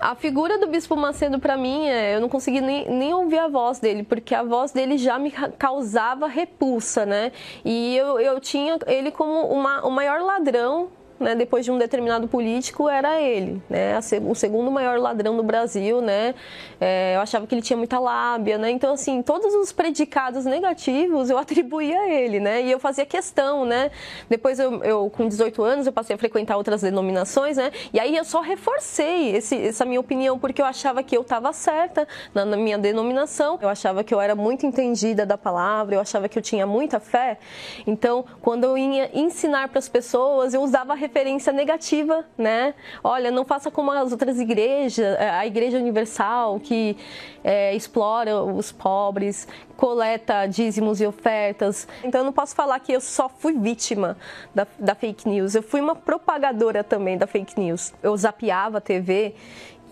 A 0.00 0.14
figura 0.14 0.58
do 0.58 0.66
Bispo 0.66 0.96
Macedo, 0.96 1.38
para 1.38 1.58
mim, 1.58 1.86
é, 1.86 2.14
eu 2.14 2.20
não 2.22 2.28
consegui 2.28 2.62
nem, 2.62 2.88
nem 2.88 3.12
ouvir 3.12 3.38
a 3.38 3.48
voz 3.48 3.78
dele, 3.78 4.02
porque 4.02 4.34
a 4.34 4.42
voz 4.42 4.72
dele 4.72 4.96
já 4.96 5.18
me 5.18 5.30
causava 5.30 6.26
repulsa, 6.26 7.04
né? 7.04 7.30
E 7.62 7.94
eu, 7.96 8.18
eu 8.18 8.40
tinha 8.40 8.78
ele 8.86 9.10
como 9.10 9.46
uma, 9.48 9.86
o 9.86 9.90
maior 9.90 10.22
ladrão 10.22 10.88
né, 11.20 11.34
depois 11.34 11.64
de 11.66 11.70
um 11.70 11.76
determinado 11.76 12.26
político, 12.26 12.88
era 12.88 13.20
ele, 13.20 13.62
né, 13.68 13.98
o 14.26 14.34
segundo 14.34 14.70
maior 14.70 14.98
ladrão 14.98 15.36
do 15.36 15.42
Brasil, 15.42 16.00
né, 16.00 16.34
é, 16.80 17.14
eu 17.14 17.20
achava 17.20 17.46
que 17.46 17.54
ele 17.54 17.60
tinha 17.60 17.76
muita 17.76 17.98
lábia, 17.98 18.56
né, 18.56 18.70
então 18.70 18.94
assim, 18.94 19.20
todos 19.20 19.54
os 19.54 19.70
predicados 19.70 20.46
negativos 20.46 21.28
eu 21.28 21.36
atribuía 21.38 22.00
a 22.00 22.08
ele, 22.08 22.40
né, 22.40 22.62
e 22.62 22.70
eu 22.70 22.80
fazia 22.80 23.04
questão, 23.04 23.66
né, 23.66 23.90
depois 24.30 24.58
eu, 24.58 24.82
eu 24.82 25.10
com 25.10 25.28
18 25.28 25.62
anos 25.62 25.86
eu 25.86 25.92
passei 25.92 26.16
a 26.16 26.18
frequentar 26.18 26.56
outras 26.56 26.80
denominações, 26.80 27.58
né, 27.58 27.70
e 27.92 28.00
aí 28.00 28.16
eu 28.16 28.24
só 28.24 28.40
reforcei 28.40 29.36
esse, 29.36 29.54
essa 29.56 29.84
minha 29.84 30.00
opinião, 30.00 30.38
porque 30.38 30.62
eu 30.62 30.66
achava 30.66 31.02
que 31.02 31.14
eu 31.14 31.20
estava 31.20 31.52
certa 31.52 32.08
na, 32.32 32.46
na 32.46 32.56
minha 32.56 32.78
denominação, 32.78 33.58
eu 33.60 33.68
achava 33.68 34.02
que 34.02 34.14
eu 34.14 34.20
era 34.20 34.34
muito 34.34 34.64
entendida 34.64 35.26
da 35.26 35.36
palavra, 35.36 35.96
eu 35.96 36.00
achava 36.00 36.30
que 36.30 36.38
eu 36.38 36.42
tinha 36.42 36.66
muita 36.66 36.98
fé, 36.98 37.38
então 37.86 38.24
quando 38.40 38.64
eu 38.64 38.78
ia 38.78 39.10
ensinar 39.12 39.68
para 39.68 39.78
as 39.78 39.88
pessoas, 39.88 40.54
eu 40.54 40.62
usava 40.62 40.94
referência 41.10 41.52
negativa, 41.52 42.24
né? 42.38 42.72
Olha, 43.02 43.32
não 43.32 43.44
faça 43.44 43.68
como 43.68 43.90
as 43.90 44.12
outras 44.12 44.38
igrejas, 44.38 45.16
é, 45.18 45.28
a 45.30 45.44
Igreja 45.44 45.76
Universal, 45.76 46.60
que 46.60 46.96
é, 47.42 47.74
explora 47.74 48.40
os 48.40 48.70
pobres, 48.70 49.48
coleta 49.76 50.46
dízimos 50.46 51.00
e 51.00 51.06
ofertas. 51.06 51.88
Então, 52.04 52.20
eu 52.20 52.24
não 52.24 52.32
posso 52.32 52.54
falar 52.54 52.78
que 52.78 52.92
eu 52.92 53.00
só 53.00 53.28
fui 53.28 53.58
vítima 53.58 54.16
da, 54.54 54.66
da 54.78 54.94
fake 54.94 55.28
news, 55.28 55.56
eu 55.56 55.62
fui 55.62 55.80
uma 55.80 55.96
propagadora 55.96 56.84
também 56.84 57.18
da 57.18 57.26
fake 57.26 57.58
news. 57.58 57.92
Eu 58.02 58.16
zapeava 58.16 58.78
a 58.78 58.80
TV 58.80 59.34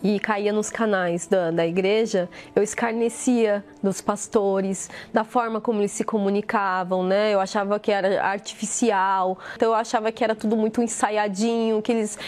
e 0.02 0.18
caía 0.20 0.52
nos 0.52 0.70
canais 0.70 1.26
da, 1.26 1.50
da 1.50 1.66
igreja, 1.66 2.28
eu 2.54 2.62
escarnecia 2.62 3.64
dos 3.82 4.00
pastores, 4.00 4.88
da 5.12 5.24
forma 5.24 5.60
como 5.60 5.80
eles 5.80 5.92
se 5.92 6.04
comunicavam, 6.04 7.02
né? 7.02 7.34
Eu 7.34 7.40
achava 7.40 7.78
que 7.78 7.90
era 7.90 8.22
artificial, 8.22 9.38
então 9.56 9.68
eu 9.68 9.74
achava 9.74 10.12
que 10.12 10.22
era 10.22 10.34
tudo 10.34 10.56
muito 10.56 10.80
ensaiadinho, 10.82 11.82
que 11.82 11.92
eles 11.92 12.18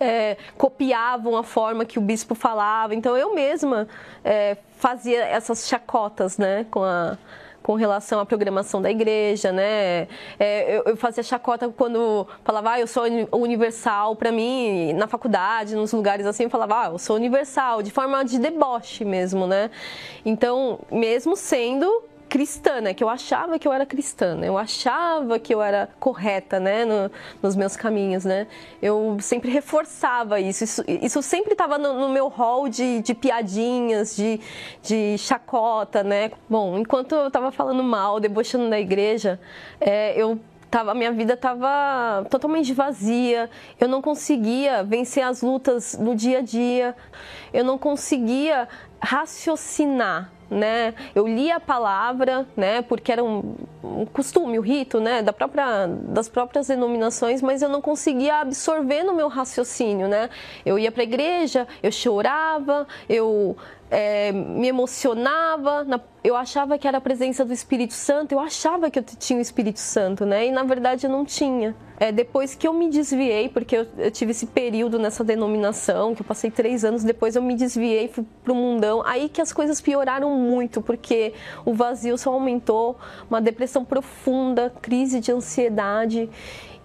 é, 0.00 0.36
copiavam 0.56 1.36
a 1.36 1.42
forma 1.42 1.84
que 1.84 1.98
o 1.98 2.02
bispo 2.02 2.34
falava. 2.34 2.94
Então 2.94 3.16
eu 3.16 3.34
mesma 3.34 3.86
é, 4.24 4.56
fazia 4.78 5.22
essas 5.24 5.68
chacotas, 5.68 6.38
né, 6.38 6.66
com 6.70 6.82
a 6.82 7.16
com 7.70 7.76
relação 7.76 8.18
à 8.18 8.26
programação 8.26 8.82
da 8.82 8.90
igreja, 8.90 9.52
né? 9.52 10.08
É, 10.40 10.76
eu, 10.76 10.82
eu, 10.86 10.96
fazia 10.96 11.22
chacota 11.22 11.68
quando 11.68 12.26
falava, 12.42 12.72
ah, 12.72 12.80
eu 12.80 12.86
sou 12.88 13.04
universal. 13.30 14.16
Para 14.16 14.32
mim, 14.32 14.92
na 14.94 15.06
faculdade, 15.06 15.76
nos 15.76 15.92
lugares 15.92 16.26
assim, 16.26 16.42
eu 16.42 16.50
falava, 16.50 16.82
ah, 16.82 16.86
eu 16.88 16.98
sou 16.98 17.14
universal, 17.14 17.80
de 17.80 17.92
forma 17.92 18.24
de 18.24 18.40
deboche 18.40 19.04
mesmo, 19.04 19.46
né? 19.46 19.70
Então, 20.24 20.80
mesmo 20.90 21.36
sendo 21.36 22.09
cristã, 22.30 22.80
né? 22.80 22.94
Que 22.94 23.02
eu 23.02 23.08
achava 23.08 23.58
que 23.58 23.66
eu 23.66 23.72
era 23.72 23.84
cristã, 23.84 24.36
né? 24.36 24.48
Eu 24.48 24.56
achava 24.56 25.38
que 25.38 25.52
eu 25.52 25.60
era 25.60 25.88
correta, 25.98 26.60
né? 26.60 26.84
No, 26.84 27.10
nos 27.42 27.56
meus 27.56 27.76
caminhos, 27.76 28.24
né? 28.24 28.46
Eu 28.80 29.18
sempre 29.20 29.50
reforçava 29.50 30.38
isso. 30.40 30.62
Isso, 30.62 30.84
isso 30.86 31.22
sempre 31.22 31.52
estava 31.52 31.76
no, 31.76 31.92
no, 31.98 32.08
meu 32.08 32.28
hall 32.28 32.68
de, 32.68 33.02
de 33.02 33.14
piadinhas, 33.14 34.14
de, 34.14 34.40
de 34.80 35.18
chacota, 35.18 36.04
né? 36.04 36.30
Bom, 36.48 36.78
enquanto 36.78 37.16
eu 37.16 37.26
estava 37.26 37.50
falando 37.50 37.82
mal, 37.82 38.20
debochando 38.20 38.70
da 38.70 38.78
igreja, 38.78 39.40
é, 39.80 40.14
eu 40.16 40.38
tava, 40.70 40.94
minha 40.94 41.10
vida 41.10 41.34
estava 41.34 42.24
totalmente 42.30 42.72
vazia, 42.72 43.50
eu 43.80 43.88
não 43.88 44.00
conseguia 44.00 44.84
vencer 44.84 45.24
as 45.24 45.42
lutas 45.42 45.96
do 45.96 46.14
dia 46.14 46.38
a 46.38 46.42
dia, 46.42 46.94
eu 47.52 47.64
não 47.64 47.76
conseguia 47.76 48.68
raciocinar, 49.02 50.30
né? 50.50 50.94
Eu 51.14 51.26
lia 51.26 51.56
a 51.56 51.60
palavra, 51.60 52.46
né? 52.56 52.82
Porque 52.82 53.12
era 53.12 53.22
um, 53.22 53.54
um 53.82 54.04
costume, 54.04 54.58
o 54.58 54.60
um 54.60 54.64
rito, 54.64 55.00
né? 55.00 55.22
Da 55.22 55.32
própria, 55.32 55.86
das 55.86 56.28
próprias 56.28 56.66
denominações, 56.66 57.40
mas 57.40 57.62
eu 57.62 57.68
não 57.68 57.80
conseguia 57.80 58.36
absorver 58.36 59.02
no 59.04 59.14
meu 59.14 59.28
raciocínio, 59.28 60.08
né? 60.08 60.28
Eu 60.64 60.78
ia 60.78 60.90
para 60.90 61.02
a 61.02 61.04
igreja, 61.04 61.68
eu 61.82 61.92
chorava, 61.92 62.86
eu 63.08 63.56
é, 63.90 64.30
me 64.30 64.68
emocionava, 64.68 65.82
na, 65.82 66.00
eu 66.22 66.36
achava 66.36 66.78
que 66.78 66.86
era 66.86 66.98
a 66.98 67.00
presença 67.00 67.44
do 67.44 67.52
Espírito 67.52 67.92
Santo, 67.92 68.32
eu 68.32 68.38
achava 68.38 68.88
que 68.88 68.98
eu 68.98 69.02
tinha 69.02 69.38
o 69.38 69.42
Espírito 69.42 69.80
Santo, 69.80 70.24
né? 70.24 70.46
E 70.46 70.52
na 70.52 70.62
verdade 70.62 71.06
eu 71.06 71.10
não 71.10 71.24
tinha. 71.24 71.74
É, 71.98 72.12
depois 72.12 72.54
que 72.54 72.66
eu 72.66 72.72
me 72.72 72.88
desviei, 72.88 73.48
porque 73.48 73.76
eu, 73.76 73.86
eu, 73.98 74.10
tive 74.10 74.30
esse 74.30 74.46
período 74.46 74.98
nessa 74.98 75.24
denominação, 75.24 76.14
que 76.14 76.22
eu 76.22 76.26
passei 76.26 76.50
três 76.50 76.84
anos, 76.84 77.02
depois 77.02 77.36
eu 77.36 77.42
me 77.42 77.54
desviei, 77.54 78.08
fui 78.08 78.24
pro 78.44 78.54
mundão, 78.54 79.02
aí 79.04 79.28
que 79.28 79.40
as 79.40 79.52
coisas 79.52 79.80
pioraram 79.80 80.30
muito, 80.36 80.80
porque 80.80 81.34
o 81.64 81.74
vazio 81.74 82.16
só 82.16 82.32
aumentou, 82.32 82.96
uma 83.28 83.40
depressão 83.40 83.84
profunda, 83.84 84.72
crise 84.80 85.20
de 85.20 85.32
ansiedade. 85.32 86.30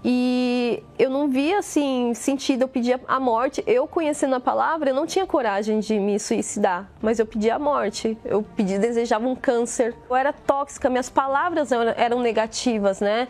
E 0.08 0.84
eu 1.00 1.10
não 1.10 1.28
via 1.28 1.58
assim 1.58 2.14
sentido, 2.14 2.62
eu 2.62 2.68
pedia 2.68 3.02
a 3.08 3.20
morte. 3.20 3.64
Eu 3.66 3.88
conhecendo 3.88 4.36
a 4.36 4.40
palavra, 4.40 4.92
eu 4.92 4.96
não 4.96 5.08
tinha 5.08 5.26
coragem 5.26 5.80
de 5.80 6.00
me 6.00 6.20
suicidar, 6.20 6.88
mas 7.02 7.18
eu 7.18 7.26
pedia 7.26 7.56
a 7.56 7.60
morte. 7.60 8.16
Eu 8.24 8.44
pedi, 8.44 8.78
desejava 8.78 9.28
um 9.28 9.36
câncer. 9.36 9.96
Eu 10.08 10.16
era 10.16 10.32
tóxica, 10.32 10.92
minhas 10.92 11.10
palavras 11.10 11.72
eram 11.72 12.20
negativas, 12.20 13.00
né? 13.00 13.28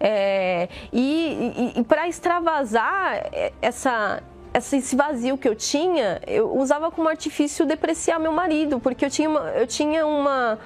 É, 0.00 0.70
e, 0.90 1.72
e, 1.76 1.80
e 1.80 1.84
para 1.84 2.08
extravasar 2.08 3.28
essa 3.60 4.22
esse 4.54 4.94
vazio 4.96 5.36
que 5.36 5.48
eu 5.48 5.54
tinha, 5.54 6.22
eu 6.26 6.56
usava 6.56 6.88
como 6.90 7.08
artifício 7.08 7.66
depreciar 7.66 8.20
meu 8.20 8.32
marido, 8.32 8.78
porque 8.78 9.04
eu 9.04 9.10
tinha 9.10 9.28
uma, 9.28 9.40
eu 9.50 9.66
tinha 9.66 10.06
uma 10.06 10.58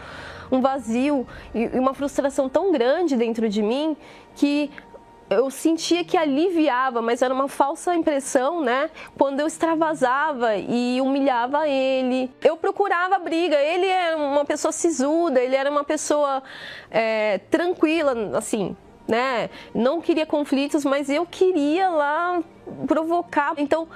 um 0.50 0.60
vazio 0.60 1.26
e 1.54 1.66
uma 1.78 1.94
frustração 1.94 2.48
tão 2.48 2.72
grande 2.72 3.16
dentro 3.16 3.48
de 3.48 3.62
mim 3.62 3.96
que 4.34 4.70
eu 5.30 5.50
sentia 5.50 6.04
que 6.04 6.16
aliviava, 6.16 7.02
mas 7.02 7.20
era 7.20 7.32
uma 7.32 7.48
falsa 7.48 7.94
impressão, 7.94 8.62
né? 8.62 8.90
Quando 9.16 9.40
eu 9.40 9.46
extravasava 9.46 10.56
e 10.56 11.00
humilhava 11.00 11.68
ele. 11.68 12.30
Eu 12.42 12.56
procurava 12.56 13.18
briga. 13.18 13.56
Ele 13.56 13.86
era 13.86 14.16
uma 14.16 14.44
pessoa 14.44 14.72
sisuda, 14.72 15.40
ele 15.40 15.54
era 15.54 15.70
uma 15.70 15.84
pessoa 15.84 16.42
é, 16.90 17.38
tranquila, 17.50 18.36
assim, 18.36 18.76
né? 19.06 19.50
Não 19.74 20.00
queria 20.00 20.24
conflitos, 20.24 20.84
mas 20.84 21.10
eu 21.10 21.26
queria 21.26 21.90
lá 21.90 22.42
provocar. 22.86 23.54
Então, 23.58 23.86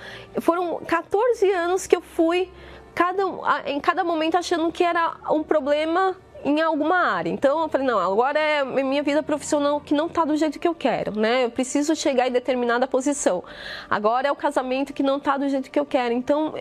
foram 0.41 0.81
14 0.87 1.51
anos 1.51 1.87
que 1.87 1.97
eu 1.97 2.03
fui 2.03 2.51
cada, 2.95 3.23
em 3.67 3.81
cada 3.81 4.05
momento 4.05 4.37
achando 4.37 4.71
que 4.71 4.85
era 4.85 5.17
um 5.31 5.43
problema 5.43 6.17
em 6.45 6.61
alguma 6.61 6.97
área. 6.97 7.31
Então 7.31 7.61
eu 7.63 7.69
falei, 7.69 7.87
não, 7.87 7.99
agora 7.99 8.39
é 8.39 8.65
minha 8.65 9.03
vida 9.03 9.23
profissional 9.23 9.81
que 9.81 9.95
não 9.95 10.07
está 10.07 10.25
do 10.25 10.37
jeito 10.37 10.59
que 10.59 10.69
eu 10.69 10.75
quero, 10.75 11.19
né? 11.19 11.45
Eu 11.45 11.51
preciso 11.51 11.95
chegar 11.95 12.29
em 12.29 12.33
determinada 12.33 12.87
posição. 12.87 13.43
Agora 13.89 14.29
é 14.29 14.33
o 14.33 14.37
casamento 14.37 14.93
que 14.93 15.03
não 15.03 15.19
está 15.19 15.37
do 15.37 15.49
jeito 15.49 15.71
que 15.71 15.79
eu 15.79 15.87
quero. 15.87 16.13
Então 16.15 16.55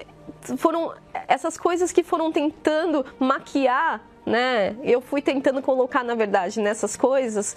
foram 0.57 0.93
essas 1.27 1.57
coisas 1.57 1.91
que 1.91 2.03
foram 2.03 2.31
tentando 2.31 3.05
maquiar, 3.19 4.01
né? 4.25 4.75
Eu 4.83 5.01
fui 5.01 5.21
tentando 5.21 5.61
colocar, 5.61 6.03
na 6.03 6.15
verdade, 6.15 6.59
nessas 6.59 6.95
coisas 6.95 7.55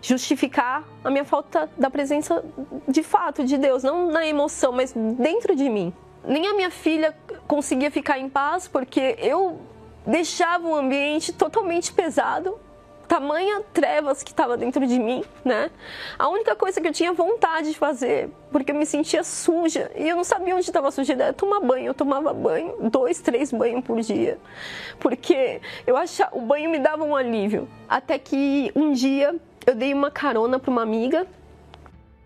justificar 0.00 0.84
a 1.02 1.10
minha 1.10 1.24
falta 1.24 1.68
da 1.76 1.90
presença 1.90 2.44
de 2.86 3.02
fato 3.02 3.44
de 3.44 3.58
Deus, 3.58 3.82
não 3.82 4.08
na 4.08 4.26
emoção, 4.26 4.72
mas 4.72 4.92
dentro 4.92 5.56
de 5.56 5.68
mim. 5.68 5.92
Nem 6.24 6.46
a 6.46 6.54
minha 6.54 6.70
filha 6.70 7.16
conseguia 7.46 7.90
ficar 7.90 8.18
em 8.18 8.28
paz 8.28 8.68
porque 8.68 9.16
eu 9.18 9.60
deixava 10.06 10.66
o 10.68 10.74
ambiente 10.74 11.32
totalmente 11.32 11.92
pesado, 11.92 12.58
tamanha 13.06 13.62
trevas 13.72 14.22
que 14.22 14.30
estava 14.30 14.56
dentro 14.56 14.86
de 14.86 14.98
mim, 14.98 15.24
né? 15.44 15.70
A 16.18 16.28
única 16.28 16.54
coisa 16.54 16.80
que 16.80 16.88
eu 16.88 16.92
tinha 16.92 17.12
vontade 17.12 17.70
de 17.70 17.78
fazer, 17.78 18.30
porque 18.50 18.72
eu 18.72 18.74
me 18.74 18.84
sentia 18.84 19.22
suja 19.24 19.90
e 19.96 20.08
eu 20.08 20.16
não 20.16 20.24
sabia 20.24 20.54
onde 20.54 20.68
estava 20.68 20.88
a 20.88 20.90
sujeira, 20.90 21.24
era 21.24 21.32
tomar 21.32 21.60
banho. 21.60 21.86
Eu 21.86 21.94
tomava 21.94 22.32
banho, 22.32 22.74
dois, 22.90 23.20
três 23.20 23.52
banhos 23.52 23.84
por 23.84 24.00
dia, 24.00 24.38
porque 24.98 25.60
eu 25.86 25.96
achava 25.96 26.36
o 26.36 26.40
banho 26.40 26.70
me 26.70 26.78
dava 26.78 27.04
um 27.04 27.14
alívio. 27.14 27.68
Até 27.88 28.18
que 28.18 28.72
um 28.74 28.92
dia 28.92 29.34
eu 29.66 29.74
dei 29.74 29.92
uma 29.94 30.10
carona 30.10 30.58
para 30.58 30.70
uma 30.70 30.82
amiga 30.82 31.26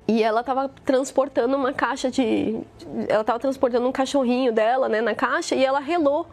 e 0.08 0.22
ela 0.22 0.40
estava 0.40 0.68
transportando 0.84 1.56
uma 1.56 1.72
caixa 1.72 2.10
de, 2.10 2.58
ela 3.08 3.20
estava 3.20 3.38
transportando 3.38 3.86
um 3.86 3.92
cachorrinho 3.92 4.52
dela, 4.52 4.88
né, 4.88 5.00
na 5.00 5.14
caixa 5.14 5.54
e 5.54 5.64
ela 5.64 5.78
relou 5.78 6.26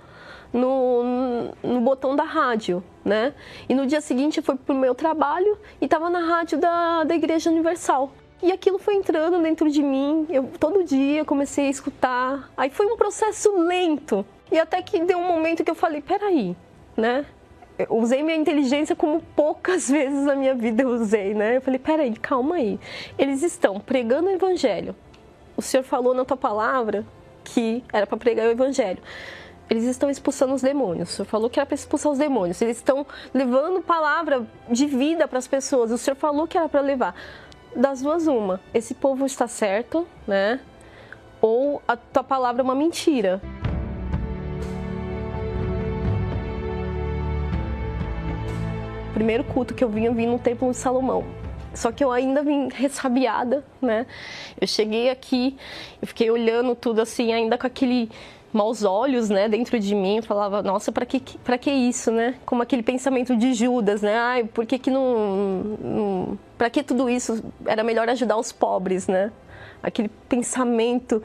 no, 0.51 1.51
no 1.63 1.81
botão 1.81 2.15
da 2.15 2.23
rádio, 2.23 2.83
né? 3.03 3.33
E 3.67 3.75
no 3.75 3.85
dia 3.85 4.01
seguinte 4.01 4.37
eu 4.37 4.43
fui 4.43 4.55
pro 4.55 4.75
meu 4.75 4.95
trabalho 4.95 5.57
e 5.81 5.85
estava 5.85 6.09
na 6.09 6.19
rádio 6.19 6.57
da, 6.57 7.03
da 7.03 7.15
Igreja 7.15 7.49
Universal. 7.49 8.11
E 8.41 8.51
aquilo 8.51 8.77
foi 8.77 8.95
entrando 8.95 9.41
dentro 9.41 9.69
de 9.69 9.81
mim, 9.81 10.27
eu 10.29 10.51
todo 10.59 10.83
dia 10.83 11.25
comecei 11.25 11.67
a 11.67 11.69
escutar. 11.69 12.51
Aí 12.55 12.69
foi 12.69 12.85
um 12.85 12.95
processo 12.95 13.57
lento. 13.57 14.25
E 14.51 14.59
até 14.59 14.81
que 14.81 15.03
deu 15.03 15.17
um 15.17 15.27
momento 15.27 15.63
que 15.63 15.71
eu 15.71 15.75
falei, 15.75 16.01
peraí, 16.01 16.55
né? 16.95 17.25
Eu 17.79 17.95
usei 17.95 18.23
minha 18.23 18.37
inteligência 18.37 18.95
como 18.95 19.21
poucas 19.35 19.89
vezes 19.89 20.23
na 20.23 20.35
minha 20.35 20.53
vida 20.53 20.83
eu 20.83 20.89
usei, 20.89 21.33
né? 21.33 21.57
Eu 21.57 21.61
falei, 21.61 21.79
peraí, 21.79 22.13
calma 22.13 22.55
aí. 22.55 22.79
Eles 23.17 23.41
estão 23.41 23.79
pregando 23.79 24.27
o 24.27 24.31
evangelho. 24.31 24.95
O 25.55 25.61
Senhor 25.61 25.83
falou 25.83 26.13
na 26.13 26.23
tua 26.23 26.37
palavra 26.37 27.03
que 27.43 27.83
era 27.91 28.05
para 28.05 28.17
pregar 28.17 28.45
o 28.47 28.51
evangelho 28.51 28.99
eles 29.69 29.83
estão 29.83 30.09
expulsando 30.09 30.53
os 30.53 30.61
demônios. 30.61 31.09
O 31.09 31.11
senhor 31.11 31.27
falou 31.27 31.49
que 31.49 31.59
era 31.59 31.65
para 31.65 31.75
expulsar 31.75 32.11
os 32.11 32.17
demônios. 32.17 32.61
Eles 32.61 32.77
estão 32.77 33.05
levando 33.33 33.81
palavra 33.81 34.45
de 34.69 34.85
vida 34.85 35.27
para 35.27 35.39
as 35.39 35.47
pessoas. 35.47 35.91
O 35.91 35.97
senhor 35.97 36.15
falou 36.15 36.47
que 36.47 36.57
era 36.57 36.69
para 36.69 36.81
levar. 36.81 37.13
Das 37.75 38.01
duas, 38.01 38.27
uma. 38.27 38.61
Esse 38.73 38.93
povo 38.93 39.25
está 39.25 39.47
certo, 39.47 40.07
né? 40.25 40.59
Ou 41.41 41.81
a 41.87 41.97
tua 41.97 42.23
palavra 42.23 42.61
é 42.61 42.63
uma 42.63 42.75
mentira. 42.75 43.41
O 49.09 49.13
primeiro 49.13 49.43
culto 49.43 49.73
que 49.73 49.83
eu 49.83 49.89
vim, 49.89 50.05
eu 50.05 50.13
vim 50.13 50.27
no 50.27 50.39
Templo 50.39 50.71
de 50.71 50.77
Salomão. 50.77 51.25
Só 51.73 51.91
que 51.91 52.03
eu 52.03 52.11
ainda 52.11 52.41
vim 52.41 52.69
ressabiada, 52.73 53.63
né? 53.81 54.07
Eu 54.59 54.65
cheguei 54.65 55.09
aqui, 55.09 55.57
eu 56.01 56.07
fiquei 56.07 56.31
olhando 56.31 56.73
tudo 56.73 57.01
assim, 57.01 57.33
ainda 57.33 57.57
com 57.57 57.67
aquele 57.67 58.09
maus 58.57 58.83
olhos, 58.83 59.29
né, 59.29 59.47
dentro 59.47 59.79
de 59.79 59.93
mim, 59.93 60.21
falava, 60.21 60.61
nossa, 60.63 60.91
para 60.91 61.05
que 61.05 61.21
para 61.39 61.57
que 61.57 61.69
isso, 61.71 62.11
né? 62.11 62.35
Como 62.45 62.61
aquele 62.61 62.83
pensamento 62.83 63.35
de 63.35 63.53
Judas, 63.53 64.01
né? 64.01 64.17
Ai, 64.17 64.43
por 64.43 64.65
que 64.65 64.79
que 64.79 64.89
não, 64.89 65.77
não 65.79 66.39
para 66.57 66.69
que 66.69 66.83
tudo 66.83 67.09
isso? 67.09 67.43
Era 67.65 67.83
melhor 67.83 68.09
ajudar 68.09 68.37
os 68.37 68.51
pobres, 68.51 69.07
né? 69.07 69.31
Aquele 69.81 70.09
pensamento 70.27 71.21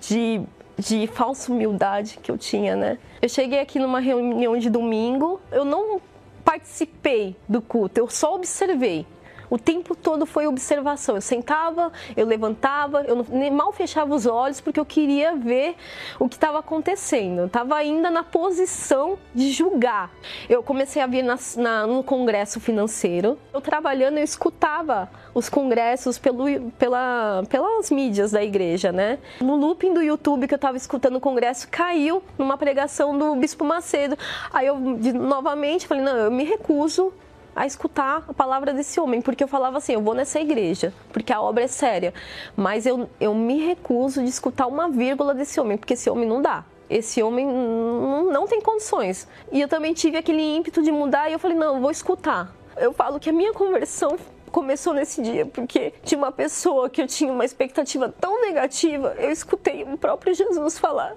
de 0.00 0.42
de 0.78 1.06
falsa 1.06 1.50
humildade 1.50 2.18
que 2.22 2.30
eu 2.30 2.36
tinha, 2.36 2.76
né? 2.76 2.98
Eu 3.22 3.30
cheguei 3.30 3.60
aqui 3.60 3.78
numa 3.78 3.98
reunião 3.98 4.58
de 4.58 4.68
domingo, 4.68 5.40
eu 5.50 5.64
não 5.64 5.98
participei 6.44 7.34
do 7.48 7.62
culto, 7.62 7.98
eu 7.98 8.08
só 8.08 8.34
observei. 8.34 9.06
O 9.48 9.58
tempo 9.58 9.94
todo 9.94 10.26
foi 10.26 10.46
observação. 10.46 11.16
Eu 11.16 11.20
sentava, 11.20 11.92
eu 12.16 12.26
levantava, 12.26 13.02
eu 13.02 13.24
mal 13.52 13.72
fechava 13.72 14.14
os 14.14 14.26
olhos 14.26 14.60
porque 14.60 14.78
eu 14.78 14.84
queria 14.84 15.34
ver 15.34 15.76
o 16.18 16.28
que 16.28 16.36
estava 16.36 16.58
acontecendo. 16.58 17.40
Eu 17.40 17.46
estava 17.46 17.76
ainda 17.76 18.10
na 18.10 18.22
posição 18.22 19.18
de 19.34 19.50
julgar. 19.52 20.10
Eu 20.48 20.62
comecei 20.62 21.00
a 21.00 21.06
vir 21.06 21.22
na, 21.22 21.38
na, 21.56 21.86
no 21.86 22.02
congresso 22.02 22.60
financeiro. 22.60 23.38
Eu 23.52 23.60
trabalhando, 23.60 24.18
eu 24.18 24.24
escutava 24.24 25.08
os 25.34 25.48
congressos 25.48 26.18
pelo, 26.18 26.70
pela, 26.72 27.42
pelas 27.48 27.90
mídias 27.90 28.32
da 28.32 28.42
igreja, 28.42 28.90
né? 28.90 29.18
No 29.40 29.56
looping 29.56 29.92
do 29.92 30.02
YouTube 30.02 30.48
que 30.48 30.54
eu 30.54 30.56
estava 30.56 30.76
escutando 30.76 31.16
o 31.16 31.20
congresso, 31.20 31.68
caiu 31.70 32.22
numa 32.38 32.56
pregação 32.56 33.16
do 33.16 33.34
Bispo 33.36 33.64
Macedo. 33.64 34.16
Aí 34.52 34.66
eu, 34.66 34.96
de, 34.96 35.12
novamente, 35.12 35.86
falei, 35.86 36.02
não, 36.02 36.16
eu 36.16 36.30
me 36.30 36.44
recuso 36.44 37.12
a 37.56 37.64
escutar 37.64 38.22
a 38.28 38.34
palavra 38.34 38.74
desse 38.74 39.00
homem, 39.00 39.22
porque 39.22 39.42
eu 39.42 39.48
falava 39.48 39.78
assim, 39.78 39.94
eu 39.94 40.02
vou 40.02 40.12
nessa 40.12 40.38
igreja, 40.38 40.92
porque 41.10 41.32
a 41.32 41.40
obra 41.40 41.64
é 41.64 41.66
séria, 41.66 42.12
mas 42.54 42.84
eu, 42.84 43.08
eu 43.18 43.34
me 43.34 43.66
recuso 43.66 44.22
de 44.22 44.28
escutar 44.28 44.66
uma 44.66 44.90
vírgula 44.90 45.34
desse 45.34 45.58
homem, 45.58 45.78
porque 45.78 45.94
esse 45.94 46.10
homem 46.10 46.28
não 46.28 46.42
dá. 46.42 46.64
Esse 46.88 47.20
homem 47.20 47.44
não, 47.46 48.46
tem 48.46 48.60
condições. 48.60 49.26
E 49.50 49.60
eu 49.60 49.66
também 49.66 49.92
tive 49.92 50.16
aquele 50.16 50.56
ímpeto 50.56 50.82
de 50.82 50.92
mudar 50.92 51.28
e 51.28 51.32
eu 51.32 51.38
falei, 51.38 51.56
não, 51.56 51.76
eu 51.76 51.80
vou 51.80 51.90
escutar. 51.90 52.54
Eu 52.76 52.92
falo 52.92 53.18
que 53.18 53.30
a 53.30 53.32
minha 53.32 53.52
conversão 53.52 54.16
começou 54.52 54.94
nesse 54.94 55.20
dia, 55.20 55.44
porque 55.44 55.92
de 56.04 56.14
uma 56.14 56.30
pessoa 56.30 56.88
que 56.88 57.02
eu 57.02 57.06
tinha 57.06 57.32
uma 57.32 57.44
expectativa 57.44 58.14
tão 58.20 58.40
negativa, 58.40 59.16
eu 59.18 59.30
escutei 59.30 59.82
o 59.82 59.98
próprio 59.98 60.32
Jesus 60.32 60.78
falar. 60.78 61.16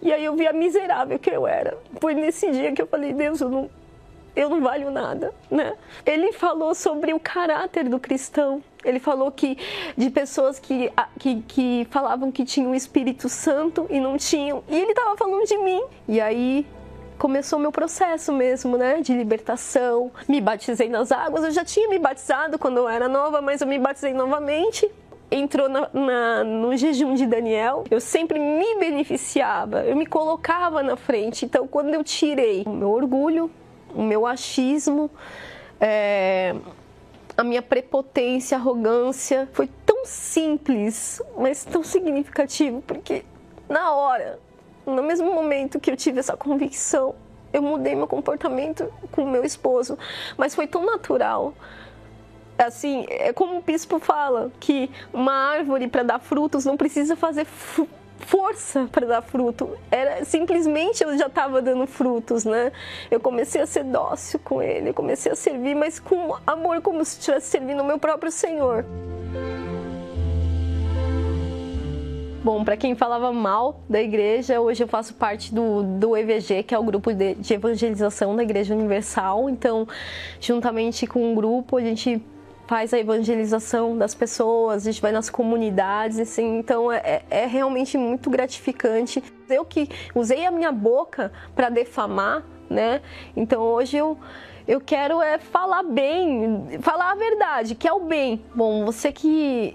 E 0.00 0.12
aí 0.12 0.24
eu 0.24 0.36
vi 0.36 0.46
a 0.46 0.52
miserável 0.52 1.18
que 1.18 1.30
eu 1.30 1.46
era. 1.46 1.76
Foi 2.00 2.14
nesse 2.14 2.50
dia 2.52 2.72
que 2.72 2.80
eu 2.80 2.86
falei, 2.86 3.12
Deus, 3.12 3.40
eu 3.40 3.48
não, 3.48 3.70
eu 4.34 4.48
não 4.48 4.60
valho 4.60 4.90
nada, 4.90 5.32
né? 5.50 5.74
Ele 6.04 6.32
falou 6.32 6.74
sobre 6.74 7.12
o 7.12 7.20
caráter 7.20 7.88
do 7.88 7.98
cristão. 7.98 8.62
Ele 8.84 9.00
falou 9.00 9.30
que 9.32 9.58
de 9.96 10.10
pessoas 10.10 10.58
que, 10.58 10.92
que, 11.18 11.42
que 11.42 11.86
falavam 11.90 12.30
que 12.30 12.44
tinham 12.44 12.70
o 12.70 12.74
Espírito 12.74 13.28
Santo 13.28 13.86
e 13.90 13.98
não 13.98 14.16
tinham. 14.16 14.62
E 14.68 14.76
ele 14.76 14.90
estava 14.92 15.16
falando 15.16 15.44
de 15.44 15.58
mim. 15.58 15.82
E 16.06 16.20
aí 16.20 16.66
começou 17.18 17.58
meu 17.58 17.72
processo 17.72 18.32
mesmo, 18.32 18.76
né, 18.76 19.00
de 19.00 19.12
libertação. 19.12 20.12
Me 20.28 20.40
batizei 20.40 20.88
nas 20.88 21.10
águas. 21.10 21.44
Eu 21.44 21.50
já 21.50 21.64
tinha 21.64 21.88
me 21.88 21.98
batizado 21.98 22.58
quando 22.58 22.78
eu 22.78 22.88
era 22.88 23.08
nova, 23.08 23.42
mas 23.42 23.60
eu 23.60 23.66
me 23.66 23.78
batizei 23.78 24.14
novamente 24.14 24.88
entrou 25.30 25.68
na, 25.68 25.88
na, 25.92 26.44
no 26.44 26.76
jejum 26.76 27.14
de 27.14 27.26
Daniel, 27.26 27.84
eu 27.90 28.00
sempre 28.00 28.38
me 28.38 28.76
beneficiava, 28.78 29.82
eu 29.84 29.94
me 29.94 30.06
colocava 30.06 30.82
na 30.82 30.96
frente. 30.96 31.44
Então, 31.44 31.66
quando 31.66 31.92
eu 31.94 32.02
tirei 32.02 32.62
o 32.66 32.70
meu 32.70 32.90
orgulho, 32.90 33.50
o 33.94 34.02
meu 34.02 34.26
achismo, 34.26 35.10
é, 35.80 36.54
a 37.36 37.44
minha 37.44 37.62
prepotência, 37.62 38.56
arrogância. 38.56 39.48
Foi 39.52 39.68
tão 39.86 40.04
simples, 40.04 41.22
mas 41.36 41.64
tão 41.64 41.82
significativo, 41.82 42.82
porque 42.86 43.24
na 43.68 43.92
hora, 43.92 44.38
no 44.86 45.02
mesmo 45.02 45.32
momento 45.32 45.78
que 45.78 45.90
eu 45.90 45.96
tive 45.96 46.20
essa 46.20 46.36
convicção, 46.36 47.14
eu 47.52 47.62
mudei 47.62 47.94
meu 47.94 48.06
comportamento 48.06 48.92
com 49.12 49.24
meu 49.24 49.44
esposo, 49.44 49.98
mas 50.36 50.54
foi 50.54 50.66
tão 50.66 50.84
natural. 50.84 51.54
Assim, 52.58 53.06
é 53.08 53.32
como 53.32 53.58
o 53.58 53.62
bispo 53.62 53.98
fala, 54.00 54.50
que 54.58 54.90
uma 55.12 55.32
árvore 55.32 55.86
para 55.86 56.02
dar 56.02 56.18
frutos 56.18 56.64
não 56.64 56.76
precisa 56.76 57.14
fazer 57.14 57.46
força 58.18 58.88
para 58.90 59.06
dar 59.06 59.22
fruto. 59.22 59.70
Era 59.90 60.24
simplesmente 60.24 61.02
eu 61.02 61.16
já 61.16 61.26
estava 61.26 61.62
dando 61.62 61.86
frutos, 61.86 62.44
né? 62.44 62.72
Eu 63.10 63.20
comecei 63.20 63.60
a 63.60 63.66
ser 63.66 63.84
dócil 63.84 64.40
com 64.44 64.62
ele, 64.62 64.92
comecei 64.92 65.32
a 65.32 65.36
servir, 65.36 65.74
mas 65.74 65.98
com 65.98 66.36
amor, 66.46 66.80
como 66.80 67.04
se 67.04 67.18
estivesse 67.18 67.46
servindo 67.46 67.82
o 67.82 67.84
meu 67.84 67.98
próprio 67.98 68.30
Senhor. 68.30 68.84
Bom, 72.42 72.64
para 72.64 72.76
quem 72.76 72.94
falava 72.94 73.32
mal 73.32 73.80
da 73.88 74.00
igreja, 74.00 74.60
hoje 74.60 74.82
eu 74.82 74.88
faço 74.88 75.12
parte 75.12 75.52
do, 75.52 75.82
do 75.82 76.16
EVG, 76.16 76.62
que 76.62 76.74
é 76.74 76.78
o 76.78 76.82
grupo 76.82 77.12
de, 77.12 77.34
de 77.34 77.52
evangelização 77.52 78.34
da 78.34 78.42
Igreja 78.42 78.74
Universal. 78.74 79.50
Então, 79.50 79.86
juntamente 80.40 81.06
com 81.06 81.32
o 81.32 81.34
grupo, 81.34 81.76
a 81.76 81.80
gente 81.80 82.22
faz 82.68 82.92
a 82.92 82.98
evangelização 82.98 83.96
das 83.96 84.14
pessoas, 84.14 84.86
a 84.86 84.92
gente 84.92 85.00
vai 85.00 85.10
nas 85.10 85.30
comunidades, 85.30 86.18
assim, 86.18 86.58
então 86.58 86.92
é, 86.92 87.22
é 87.30 87.46
realmente 87.46 87.96
muito 87.96 88.28
gratificante. 88.28 89.24
Eu 89.48 89.64
que 89.64 89.88
usei 90.14 90.44
a 90.44 90.50
minha 90.50 90.70
boca 90.70 91.32
para 91.56 91.70
defamar, 91.70 92.44
né? 92.68 93.00
Então 93.34 93.62
hoje 93.62 93.96
eu 93.96 94.18
eu 94.66 94.82
quero 94.82 95.22
é 95.22 95.38
falar 95.38 95.82
bem, 95.82 96.78
falar 96.82 97.12
a 97.12 97.14
verdade, 97.14 97.74
que 97.74 97.88
é 97.88 97.92
o 97.92 98.00
bem. 98.00 98.44
Bom, 98.54 98.84
você 98.84 99.10
que 99.10 99.74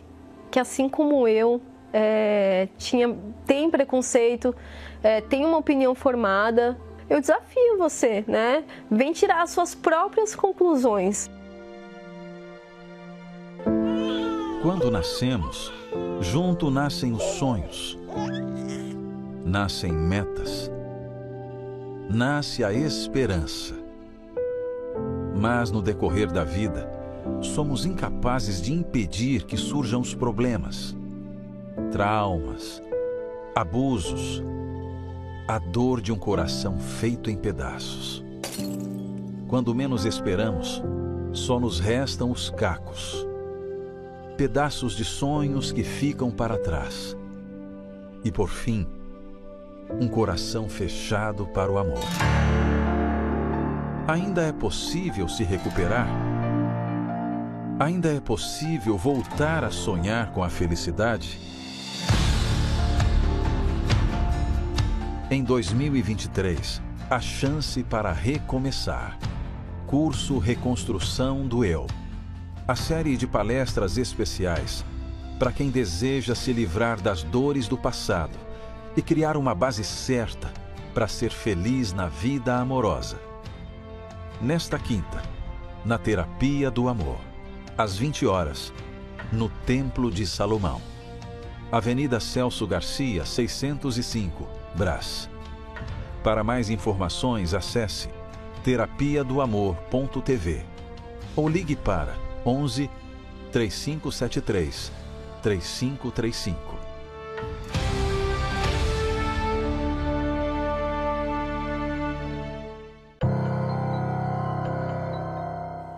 que 0.51 0.59
assim 0.59 0.87
como 0.87 1.27
eu 1.27 1.59
é, 1.91 2.67
tinha 2.77 3.17
tem 3.43 3.71
preconceito, 3.71 4.55
é, 5.01 5.19
tem 5.19 5.43
uma 5.43 5.57
opinião 5.57 5.95
formada, 5.95 6.77
eu 7.09 7.19
desafio 7.19 7.75
você, 7.79 8.23
né? 8.27 8.63
Vem 8.89 9.13
tirar 9.13 9.41
as 9.41 9.49
suas 9.49 9.73
próprias 9.73 10.35
conclusões. 10.35 11.27
Quando 14.63 14.89
nascemos, 14.89 15.73
junto 16.21 16.71
nascem 16.71 17.11
os 17.11 17.21
sonhos, 17.21 17.99
nascem 19.45 19.91
metas, 19.91 20.71
nasce 22.09 22.63
a 22.63 22.71
esperança. 22.71 23.75
Mas 25.35 25.69
no 25.69 25.81
decorrer 25.81 26.31
da 26.31 26.45
vida, 26.45 26.89
somos 27.41 27.85
incapazes 27.85 28.61
de 28.61 28.71
impedir 28.71 29.43
que 29.43 29.57
surjam 29.57 29.99
os 29.99 30.15
problemas, 30.15 30.95
traumas, 31.91 32.81
abusos, 33.53 34.41
a 35.45 35.59
dor 35.59 35.99
de 35.99 36.13
um 36.13 36.17
coração 36.17 36.79
feito 36.79 37.29
em 37.29 37.35
pedaços. 37.35 38.23
Quando 39.49 39.75
menos 39.75 40.05
esperamos, 40.05 40.81
só 41.33 41.59
nos 41.59 41.81
restam 41.81 42.31
os 42.31 42.49
cacos 42.49 43.27
pedaços 44.37 44.95
de 44.95 45.05
sonhos 45.05 45.71
que 45.71 45.83
ficam 45.83 46.31
para 46.31 46.57
trás. 46.57 47.15
E 48.23 48.31
por 48.31 48.49
fim, 48.49 48.87
um 49.99 50.07
coração 50.07 50.67
fechado 50.67 51.45
para 51.47 51.71
o 51.71 51.77
amor. 51.77 52.03
Ainda 54.07 54.41
é 54.41 54.51
possível 54.51 55.27
se 55.29 55.43
recuperar? 55.43 56.07
Ainda 57.79 58.13
é 58.13 58.19
possível 58.19 58.97
voltar 58.97 59.63
a 59.63 59.71
sonhar 59.71 60.31
com 60.31 60.43
a 60.43 60.49
felicidade? 60.49 61.39
Em 65.29 65.43
2023, 65.43 66.81
a 67.09 67.19
chance 67.19 67.83
para 67.83 68.11
recomeçar. 68.11 69.17
Curso 69.87 70.37
Reconstrução 70.37 71.47
do 71.47 71.63
Eu 71.63 71.87
a 72.65 72.75
série 72.75 73.17
de 73.17 73.27
palestras 73.27 73.97
especiais 73.97 74.85
para 75.37 75.51
quem 75.51 75.69
deseja 75.69 76.33
se 76.33 76.53
livrar 76.53 77.01
das 77.01 77.21
dores 77.21 77.67
do 77.67 77.77
passado 77.77 78.37
e 78.95 79.01
criar 79.01 79.35
uma 79.35 79.53
base 79.53 79.83
certa 79.83 80.49
para 80.93 81.07
ser 81.07 81.31
feliz 81.31 81.91
na 81.91 82.07
vida 82.07 82.55
amorosa. 82.55 83.19
Nesta 84.39 84.79
quinta, 84.79 85.21
na 85.83 85.97
Terapia 85.97 86.71
do 86.71 86.87
Amor, 86.87 87.19
às 87.77 87.97
20 87.97 88.25
horas, 88.25 88.71
no 89.29 89.49
Templo 89.49 90.09
de 90.09 90.25
Salomão. 90.25 90.81
Avenida 91.69 92.19
Celso 92.19 92.65
Garcia, 92.65 93.25
605, 93.25 94.47
Brás. 94.75 95.29
Para 96.23 96.43
mais 96.43 96.69
informações, 96.69 97.53
acesse 97.53 98.07
terapia 98.63 99.21
do 99.21 99.41
amor.tv 99.41 100.63
ou 101.35 101.49
ligue 101.49 101.75
para 101.75 102.22
11 102.45 102.89
3573 103.51 104.91
3535. 105.41 106.73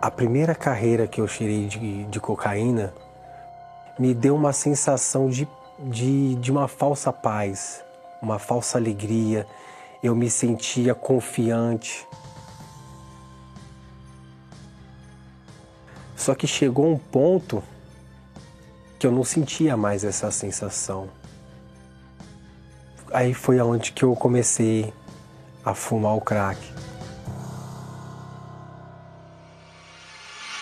A 0.00 0.10
primeira 0.10 0.54
carreira 0.54 1.08
que 1.08 1.20
eu 1.20 1.26
cheirei 1.26 1.66
de, 1.66 2.04
de 2.04 2.20
cocaína 2.20 2.94
me 3.98 4.14
deu 4.14 4.36
uma 4.36 4.52
sensação 4.52 5.28
de, 5.28 5.48
de, 5.80 6.36
de 6.36 6.52
uma 6.52 6.68
falsa 6.68 7.12
paz, 7.12 7.82
uma 8.22 8.38
falsa 8.38 8.78
alegria. 8.78 9.46
Eu 10.02 10.14
me 10.14 10.30
sentia 10.30 10.94
confiante, 10.94 12.06
Só 16.16 16.34
que 16.34 16.46
chegou 16.46 16.90
um 16.90 16.96
ponto 16.96 17.62
que 18.98 19.06
eu 19.06 19.12
não 19.12 19.22
sentia 19.22 19.76
mais 19.76 20.02
essa 20.02 20.30
sensação. 20.30 21.08
Aí 23.12 23.34
foi 23.34 23.58
aonde 23.58 23.92
que 23.92 24.02
eu 24.02 24.16
comecei 24.16 24.92
a 25.64 25.74
fumar 25.74 26.16
o 26.16 26.20
crack. 26.20 26.58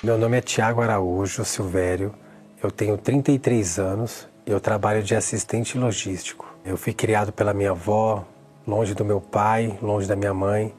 Meu 0.03 0.19
nome 0.19 0.37
é 0.37 0.41
Tiago 0.43 0.83
Araújo 0.83 1.45
Silvério, 1.45 2.15
eu 2.63 2.71
tenho 2.71 2.99
33 2.99 3.79
anos 3.79 4.29
e 4.47 4.51
eu 4.51 4.61
trabalho 4.61 5.03
de 5.03 5.15
assistente 5.15 5.79
logístico. 5.79 6.47
Eu 6.65 6.77
fui 6.77 6.93
criado 6.93 7.33
pela 7.33 7.55
minha 7.55 7.71
avó, 7.71 8.27
longe 8.67 8.95
do 8.95 9.05
meu 9.05 9.21
pai, 9.21 9.79
longe 9.81 10.07
da 10.07 10.17
minha 10.17 10.35
mãe 10.35 10.75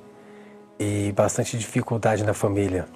e 0.80 1.12
bastante 1.14 1.58
dificuldade 1.58 2.24
na 2.24 2.34
família. 2.34 2.88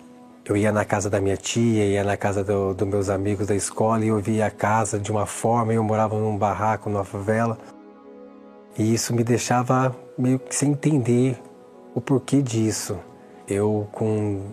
Eu 0.49 0.57
ia 0.57 0.71
na 0.71 0.83
casa 0.83 1.11
da 1.11 1.21
minha 1.21 1.37
tia, 1.37 1.85
ia 1.85 2.03
na 2.03 2.17
casa 2.17 2.43
dos 2.43 2.75
do 2.75 2.83
meus 2.87 3.07
amigos 3.07 3.45
da 3.45 3.53
escola 3.53 4.03
e 4.03 4.07
eu 4.07 4.17
via 4.17 4.47
a 4.47 4.49
casa 4.49 4.97
de 4.97 5.11
uma 5.11 5.27
forma, 5.27 5.71
eu 5.71 5.83
morava 5.83 6.17
num 6.17 6.35
barraco, 6.35 6.89
numa 6.89 7.03
favela. 7.03 7.55
E 8.75 8.91
isso 8.91 9.13
me 9.13 9.23
deixava 9.23 9.95
meio 10.17 10.39
que 10.39 10.55
sem 10.55 10.71
entender 10.71 11.39
o 11.93 12.01
porquê 12.01 12.41
disso. 12.41 12.97
Eu, 13.47 13.87
com 13.91 14.47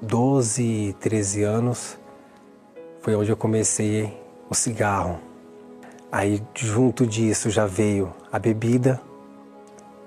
12, 0.00 0.94
13 1.00 1.42
anos, 1.42 1.98
foi 3.00 3.16
onde 3.16 3.32
eu 3.32 3.36
comecei 3.36 4.16
o 4.48 4.54
cigarro. 4.54 5.18
Aí, 6.12 6.40
junto 6.54 7.04
disso, 7.04 7.50
já 7.50 7.66
veio 7.66 8.14
a 8.30 8.38
bebida 8.38 9.00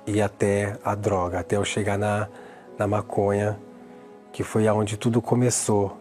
e 0.08 0.22
até 0.22 0.78
a 0.86 0.96
droga, 0.96 1.40
até 1.40 1.58
eu 1.58 1.66
chegar 1.66 1.98
na, 1.98 2.30
na 2.78 2.88
maconha, 2.88 3.60
que 4.34 4.44
foi 4.44 4.68
aonde 4.68 4.98
tudo 4.98 5.22
começou, 5.22 5.96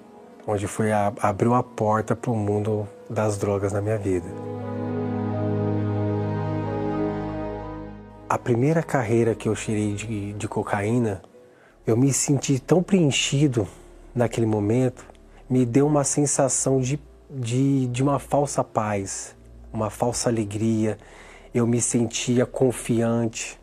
onde 0.46 0.66
foi 0.66 0.90
a, 0.90 1.12
abriu 1.20 1.52
a 1.52 1.62
porta 1.62 2.16
para 2.16 2.30
o 2.30 2.34
mundo 2.34 2.88
das 3.08 3.36
drogas 3.36 3.74
na 3.74 3.82
minha 3.82 3.98
vida. 3.98 4.26
A 8.26 8.38
primeira 8.38 8.82
carreira 8.82 9.34
que 9.34 9.46
eu 9.46 9.54
cheirei 9.54 9.92
de, 9.92 10.32
de 10.32 10.48
cocaína, 10.48 11.20
eu 11.86 11.94
me 11.94 12.10
senti 12.10 12.58
tão 12.58 12.82
preenchido 12.82 13.68
naquele 14.14 14.46
momento, 14.46 15.04
me 15.48 15.66
deu 15.66 15.86
uma 15.86 16.02
sensação 16.02 16.80
de, 16.80 16.98
de, 17.28 17.86
de 17.88 18.02
uma 18.02 18.18
falsa 18.18 18.64
paz, 18.64 19.36
uma 19.70 19.90
falsa 19.90 20.30
alegria. 20.30 20.96
Eu 21.52 21.66
me 21.66 21.82
sentia 21.82 22.46
confiante. 22.46 23.60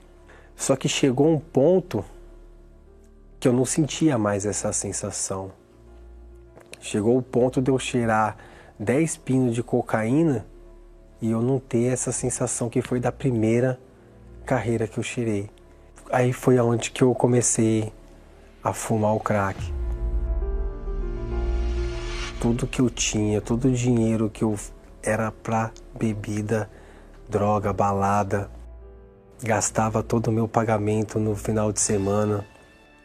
Só 0.56 0.76
que 0.76 0.88
chegou 0.88 1.28
um 1.28 1.40
ponto 1.40 2.06
que 3.40 3.48
eu 3.48 3.54
não 3.54 3.66
sentia 3.66 4.18
mais 4.18 4.46
essa 4.46 4.74
sensação. 4.74 5.52
Chegou 6.82 7.18
o 7.18 7.22
ponto 7.22 7.62
de 7.62 7.72
eu 7.72 7.80
cheirar 7.80 8.38
10 8.78 9.18
pinos 9.18 9.56
de 9.56 9.64
cocaína 9.64 10.46
e 11.22 11.32
eu 11.32 11.42
não 11.42 11.60
ter 11.60 11.86
essa 11.86 12.12
sensação 12.12 12.70
que 12.70 12.82
foi 12.82 13.00
da 13.00 13.12
primeira 13.12 13.80
carreira 14.46 14.88
que 14.88 14.98
eu 14.98 15.04
cheirei. 15.04 15.50
Aí 16.12 16.34
foi 16.34 16.58
aonde 16.58 16.92
que 16.92 17.04
eu 17.04 17.14
comecei 17.14 17.94
a 18.64 18.74
fumar 18.74 19.16
o 19.16 19.20
crack. 19.20 19.58
Tudo 22.42 22.68
que 22.68 22.82
eu 22.82 22.90
tinha, 22.90 23.42
todo 23.42 23.68
o 23.68 23.72
dinheiro 23.72 24.30
que 24.30 24.44
eu 24.44 24.58
era 25.04 25.32
para 25.32 25.72
bebida, 25.98 26.70
droga, 27.30 27.72
balada, 27.72 28.50
gastava 29.42 30.02
todo 30.02 30.28
o 30.28 30.32
meu 30.32 30.48
pagamento 30.48 31.20
no 31.20 31.36
final 31.36 31.72
de 31.72 31.80
semana. 31.80 32.46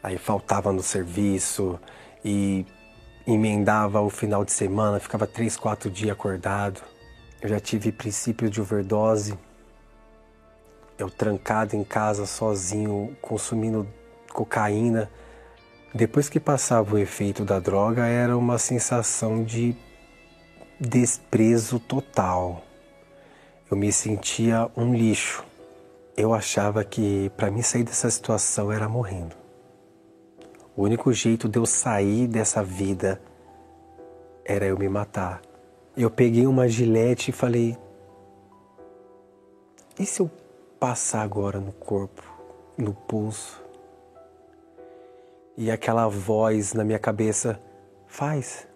Aí 0.05 0.17
faltava 0.17 0.71
no 0.71 0.83
serviço 0.83 1.79
e 2.23 2.65
emendava 3.25 4.01
o 4.01 4.09
final 4.09 4.45
de 4.45 4.51
semana, 4.51 4.99
ficava 4.99 5.25
três, 5.25 5.57
quatro 5.57 5.89
dias 5.89 6.11
acordado. 6.11 6.81
Eu 7.41 7.49
já 7.49 7.59
tive 7.59 7.91
princípio 7.91 8.49
de 8.49 8.61
overdose 8.61 9.37
eu 10.97 11.09
trancado 11.09 11.75
em 11.75 11.83
casa 11.83 12.25
sozinho, 12.25 13.15
consumindo 13.21 13.87
cocaína. 14.33 15.09
Depois 15.93 16.29
que 16.29 16.39
passava 16.39 16.95
o 16.95 16.97
efeito 16.97 17.43
da 17.43 17.59
droga, 17.59 18.05
era 18.05 18.37
uma 18.37 18.57
sensação 18.57 19.43
de 19.43 19.75
desprezo 20.79 21.79
total. 21.79 22.63
Eu 23.69 23.77
me 23.77 23.91
sentia 23.91 24.69
um 24.75 24.93
lixo. 24.93 25.43
Eu 26.15 26.33
achava 26.33 26.83
que 26.83 27.29
para 27.35 27.51
mim 27.51 27.61
sair 27.61 27.83
dessa 27.83 28.09
situação 28.09 28.71
era 28.71 28.87
morrendo. 28.87 29.44
O 30.75 30.83
único 30.83 31.11
jeito 31.13 31.47
de 31.47 31.57
eu 31.57 31.65
sair 31.65 32.27
dessa 32.27 32.63
vida 32.63 33.21
era 34.43 34.65
eu 34.65 34.77
me 34.77 34.89
matar. 34.89 35.41
Eu 35.95 36.11
peguei 36.11 36.45
uma 36.45 36.67
gilete 36.67 37.31
e 37.31 37.33
falei: 37.33 37.77
e 39.97 40.05
se 40.05 40.21
eu 40.21 40.29
passar 40.77 41.21
agora 41.21 41.57
no 41.57 41.71
corpo, 41.71 42.21
no 42.77 42.93
pulso. 42.93 43.63
E 45.55 45.71
aquela 45.71 46.09
voz 46.09 46.73
na 46.73 46.83
minha 46.83 46.99
cabeça, 46.99 47.61
faz. 48.05 48.67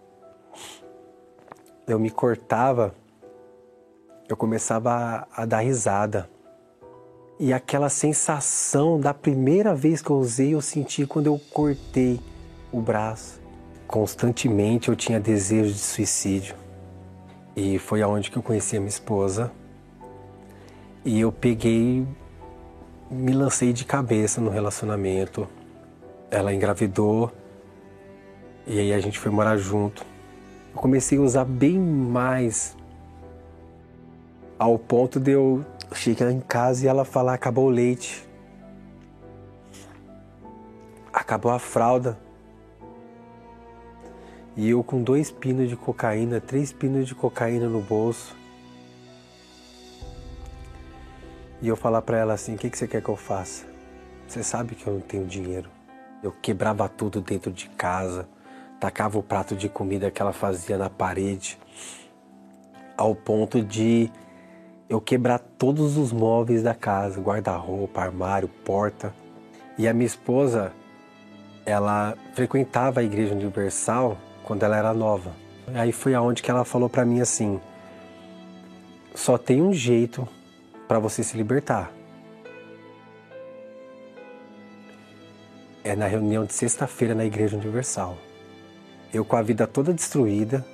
Eu 1.85 1.99
me 1.99 2.09
cortava, 2.09 2.95
eu 4.29 4.37
começava 4.37 4.91
a, 4.91 5.41
a 5.41 5.45
dar 5.45 5.59
risada. 5.59 6.29
E 7.39 7.53
aquela 7.53 7.87
sensação 7.87 8.99
da 8.99 9.13
primeira 9.13 9.73
vez 9.73 10.01
que 10.01 10.09
eu 10.09 10.17
usei, 10.17 10.53
eu 10.53 10.61
senti 10.61 11.05
quando 11.05 11.27
eu 11.27 11.39
cortei 11.53 12.19
o 12.69 12.81
braço. 12.81 13.39
Constantemente 13.87 14.89
eu 14.89 14.95
tinha 14.95 15.21
desejo 15.21 15.71
de 15.71 15.79
suicídio. 15.79 16.53
E 17.55 17.79
foi 17.79 18.01
aonde 18.01 18.29
que 18.29 18.37
eu 18.37 18.43
conheci 18.43 18.75
a 18.75 18.79
minha 18.81 18.89
esposa. 18.89 19.53
E 21.05 21.21
eu 21.21 21.31
peguei, 21.31 22.05
me 23.09 23.31
lancei 23.31 23.71
de 23.71 23.85
cabeça 23.85 24.41
no 24.41 24.49
relacionamento. 24.49 25.47
Ela 26.29 26.53
engravidou 26.53 27.31
e 28.67 28.79
aí 28.79 28.91
a 28.91 28.99
gente 28.99 29.17
foi 29.17 29.31
morar 29.31 29.55
junto. 29.55 30.05
Eu 30.75 30.81
comecei 30.81 31.17
a 31.17 31.21
usar 31.21 31.45
bem 31.45 31.79
mais 31.79 32.75
ao 34.59 34.77
ponto 34.77 35.21
de 35.21 35.31
eu 35.31 35.65
chegar 35.93 36.31
em 36.31 36.39
casa 36.39 36.85
e 36.85 36.87
ela 36.87 37.05
falar 37.05 37.33
acabou 37.33 37.67
o 37.67 37.69
leite. 37.69 38.27
Acabou 41.11 41.51
a 41.51 41.59
fralda. 41.59 42.17
E 44.55 44.69
eu 44.69 44.83
com 44.83 45.01
dois 45.01 45.31
pinos 45.31 45.69
de 45.69 45.75
cocaína, 45.75 46.41
três 46.41 46.73
pinos 46.73 47.07
de 47.07 47.15
cocaína 47.15 47.67
no 47.67 47.81
bolso. 47.81 48.39
e 51.61 51.67
eu 51.67 51.75
falar 51.75 52.01
para 52.01 52.17
ela 52.17 52.33
assim: 52.33 52.55
o 52.55 52.57
que, 52.57 52.69
que 52.69 52.77
você 52.77 52.87
quer 52.87 53.01
que 53.01 53.09
eu 53.09 53.15
faça? 53.15 53.65
Você 54.27 54.43
sabe 54.43 54.75
que 54.75 54.87
eu 54.87 54.93
não 54.93 55.01
tenho 55.01 55.25
dinheiro. 55.25 55.69
Eu 56.21 56.31
quebrava 56.31 56.87
tudo 56.87 57.21
dentro 57.21 57.51
de 57.51 57.69
casa, 57.69 58.27
tacava 58.79 59.17
o 59.17 59.23
prato 59.23 59.55
de 59.55 59.69
comida 59.69 60.11
que 60.11 60.21
ela 60.21 60.33
fazia 60.33 60.77
na 60.77 60.89
parede, 60.89 61.57
ao 62.97 63.15
ponto 63.15 63.63
de 63.63 64.11
eu 64.89 64.99
quebrar 64.99 65.37
todos 65.37 65.97
os 65.97 66.11
móveis 66.11 66.63
da 66.63 66.73
casa, 66.73 67.21
guarda-roupa, 67.21 68.01
armário, 68.01 68.49
porta. 68.65 69.13
E 69.77 69.87
a 69.87 69.93
minha 69.93 70.07
esposa, 70.07 70.73
ela 71.63 72.17
frequentava 72.33 72.99
a 72.99 73.03
Igreja 73.03 73.35
Universal 73.35 74.17
quando 74.43 74.63
ela 74.63 74.75
era 74.75 74.91
nova. 74.91 75.31
Aí 75.75 75.91
foi 75.91 76.15
aonde 76.15 76.41
que 76.41 76.49
ela 76.49 76.65
falou 76.65 76.89
para 76.89 77.05
mim 77.05 77.21
assim: 77.21 77.61
só 79.13 79.37
tem 79.37 79.61
um 79.61 79.71
jeito 79.71 80.27
para 80.87 80.97
você 80.97 81.21
se 81.21 81.37
libertar. 81.37 81.91
É 85.83 85.95
na 85.95 86.07
reunião 86.07 86.45
de 86.45 86.53
sexta-feira 86.53 87.13
na 87.13 87.25
Igreja 87.25 87.55
Universal. 87.55 88.17
Eu 89.13 89.23
com 89.23 89.35
a 89.35 89.41
vida 89.43 89.67
toda 89.67 89.93
destruída, 89.93 90.65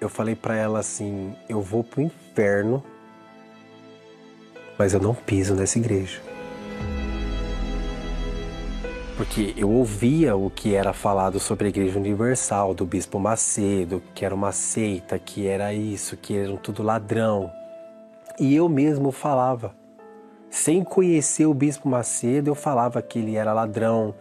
eu 0.00 0.08
falei 0.08 0.34
para 0.34 0.56
ela 0.56 0.78
assim: 0.78 1.36
eu 1.46 1.60
vou 1.60 1.84
pro 1.84 2.00
inferno, 2.00 2.82
mas 4.78 4.94
eu 4.94 5.00
não 5.00 5.14
piso 5.14 5.54
nessa 5.54 5.78
igreja. 5.78 6.20
Porque 9.16 9.52
eu 9.56 9.68
ouvia 9.68 10.36
o 10.36 10.48
que 10.48 10.76
era 10.76 10.92
falado 10.92 11.40
sobre 11.40 11.66
a 11.66 11.68
Igreja 11.70 11.98
Universal, 11.98 12.72
do 12.72 12.86
Bispo 12.86 13.18
Macedo, 13.18 14.00
que 14.14 14.24
era 14.24 14.32
uma 14.32 14.52
seita, 14.52 15.18
que 15.18 15.48
era 15.48 15.74
isso, 15.74 16.16
que 16.16 16.36
eram 16.36 16.56
tudo 16.56 16.84
ladrão, 16.84 17.50
e 18.38 18.54
eu 18.54 18.68
mesmo 18.68 19.10
falava. 19.10 19.74
Sem 20.48 20.84
conhecer 20.84 21.46
o 21.46 21.52
Bispo 21.52 21.88
Macedo, 21.88 22.50
eu 22.50 22.54
falava 22.54 23.02
que 23.02 23.18
ele 23.18 23.34
era 23.34 23.52
ladrão, 23.52 24.14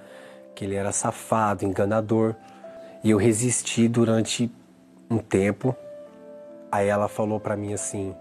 que 0.56 0.66
ele 0.66 0.74
era 0.74 0.92
safado, 0.92 1.64
enganador. 1.64 2.34
E 3.04 3.12
eu 3.12 3.18
resisti 3.18 3.88
durante 3.88 4.52
um 5.10 5.20
tempo. 5.20 5.76
Aí 6.72 6.88
ela 6.88 7.08
falou 7.08 7.40
para 7.40 7.56
mim 7.56 7.74
assim: 7.74 8.16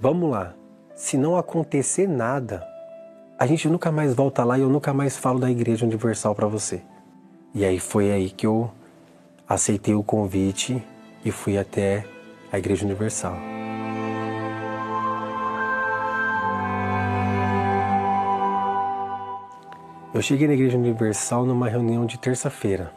Vamos 0.00 0.30
lá, 0.30 0.54
se 0.94 1.16
não 1.16 1.36
acontecer 1.36 2.08
nada, 2.08 2.66
a 3.38 3.46
gente 3.46 3.68
nunca 3.68 3.90
mais 3.90 4.14
volta 4.14 4.44
lá 4.44 4.58
e 4.58 4.62
eu 4.62 4.68
nunca 4.68 4.92
mais 4.92 5.16
falo 5.16 5.38
da 5.38 5.50
Igreja 5.50 5.84
Universal 5.84 6.34
para 6.34 6.46
você. 6.46 6.82
E 7.54 7.64
aí 7.64 7.78
foi 7.78 8.12
aí 8.12 8.30
que 8.30 8.46
eu 8.46 8.70
aceitei 9.48 9.94
o 9.94 10.02
convite 10.02 10.82
e 11.24 11.30
fui 11.30 11.58
até 11.58 12.04
a 12.52 12.58
Igreja 12.58 12.84
Universal. 12.84 13.36
Eu 20.14 20.20
cheguei 20.20 20.46
na 20.46 20.52
Igreja 20.52 20.76
Universal 20.76 21.46
numa 21.46 21.68
reunião 21.68 22.04
de 22.04 22.18
terça-feira. 22.18 22.92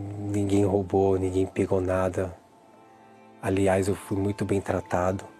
Ninguém 0.00 0.64
roubou, 0.64 1.18
ninguém 1.18 1.46
pegou 1.46 1.80
nada. 1.80 2.34
Aliás, 3.40 3.86
eu 3.86 3.94
fui 3.94 4.16
muito 4.16 4.44
bem 4.46 4.60
tratado. 4.60 5.33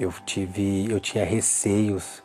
Eu 0.00 0.10
tive, 0.24 0.90
eu 0.90 0.98
tinha 0.98 1.26
receios 1.26 2.22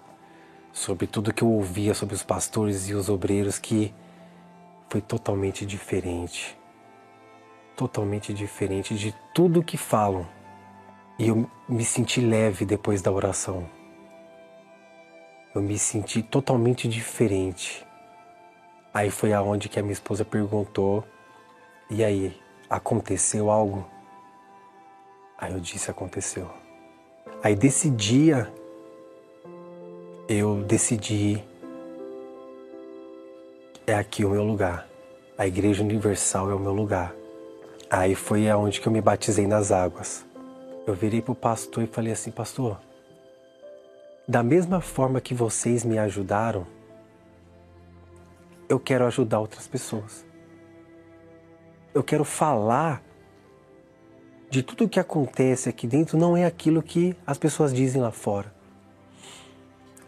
sobre 0.71 1.05
tudo 1.05 1.34
que 1.34 1.43
eu 1.43 1.51
ouvia 1.51 1.93
sobre 1.93 2.15
os 2.15 2.23
pastores 2.23 2.88
e 2.88 2.93
os 2.93 3.09
obreiros 3.09 3.59
que 3.59 3.93
foi 4.88 5.01
totalmente 5.01 5.65
diferente. 5.65 6.57
Totalmente 7.76 8.34
diferente 8.34 8.95
de 8.95 9.13
tudo 9.34 9.61
que 9.61 9.76
falam. 9.76 10.26
E 11.19 11.28
eu 11.28 11.51
me 11.67 11.84
senti 11.84 12.21
leve 12.21 12.63
depois 12.63 13.01
da 13.01 13.11
oração. 13.11 13.69
Eu 15.53 15.61
me 15.61 15.78
senti 15.78 16.23
totalmente 16.23 16.88
diferente. 16.88 17.86
Aí 18.93 19.11
foi 19.11 19.34
aonde 19.34 19.67
que 19.67 19.78
a 19.78 19.82
minha 19.82 19.91
esposa 19.91 20.23
perguntou: 20.23 21.03
"E 21.89 22.05
aí, 22.05 22.41
aconteceu 22.69 23.51
algo?" 23.51 23.86
Aí 25.38 25.51
eu 25.51 25.59
disse: 25.59 25.91
"Aconteceu." 25.91 26.64
Aí 27.43 27.55
desse 27.55 27.89
dia 27.89 28.51
eu 30.28 30.63
decidi 30.63 31.43
é 33.88 33.93
aqui 33.93 34.26
o 34.26 34.30
meu 34.30 34.43
lugar. 34.43 34.88
A 35.38 35.45
Igreja 35.45 35.84
Universal 35.84 36.49
é 36.49 36.55
o 36.55 36.59
meu 36.59 36.73
lugar. 36.73 37.13
Aí 37.89 38.15
foi 38.15 38.49
aonde 38.49 38.82
que 38.82 38.88
eu 38.88 38.91
me 38.91 39.01
batizei 39.01 39.45
nas 39.45 39.71
águas. 39.71 40.26
Eu 40.88 40.93
virei 40.95 41.21
pro 41.21 41.36
pastor 41.36 41.84
e 41.84 41.88
falei 41.88 42.11
assim, 42.11 42.32
pastor, 42.32 42.80
da 44.28 44.41
mesma 44.41 44.82
forma 44.82 45.21
que 45.21 45.36
vocês 45.36 45.84
me 45.84 45.99
ajudaram, 45.99 46.65
eu 48.67 48.80
quero 48.80 49.05
ajudar 49.05 49.39
outras 49.39 49.67
pessoas. 49.67 50.26
Eu 51.93 52.03
quero 52.03 52.23
falar 52.23 53.03
de 54.56 54.64
tudo 54.64 54.86
o 54.86 54.89
que 54.89 55.01
acontece 55.01 55.68
aqui 55.68 55.86
dentro 55.86 56.18
não 56.18 56.38
é 56.38 56.45
aquilo 56.45 56.82
que 56.82 57.14
as 57.28 57.38
pessoas 57.38 57.74
dizem 57.74 58.01
lá 58.01 58.10
fora. 58.10 58.53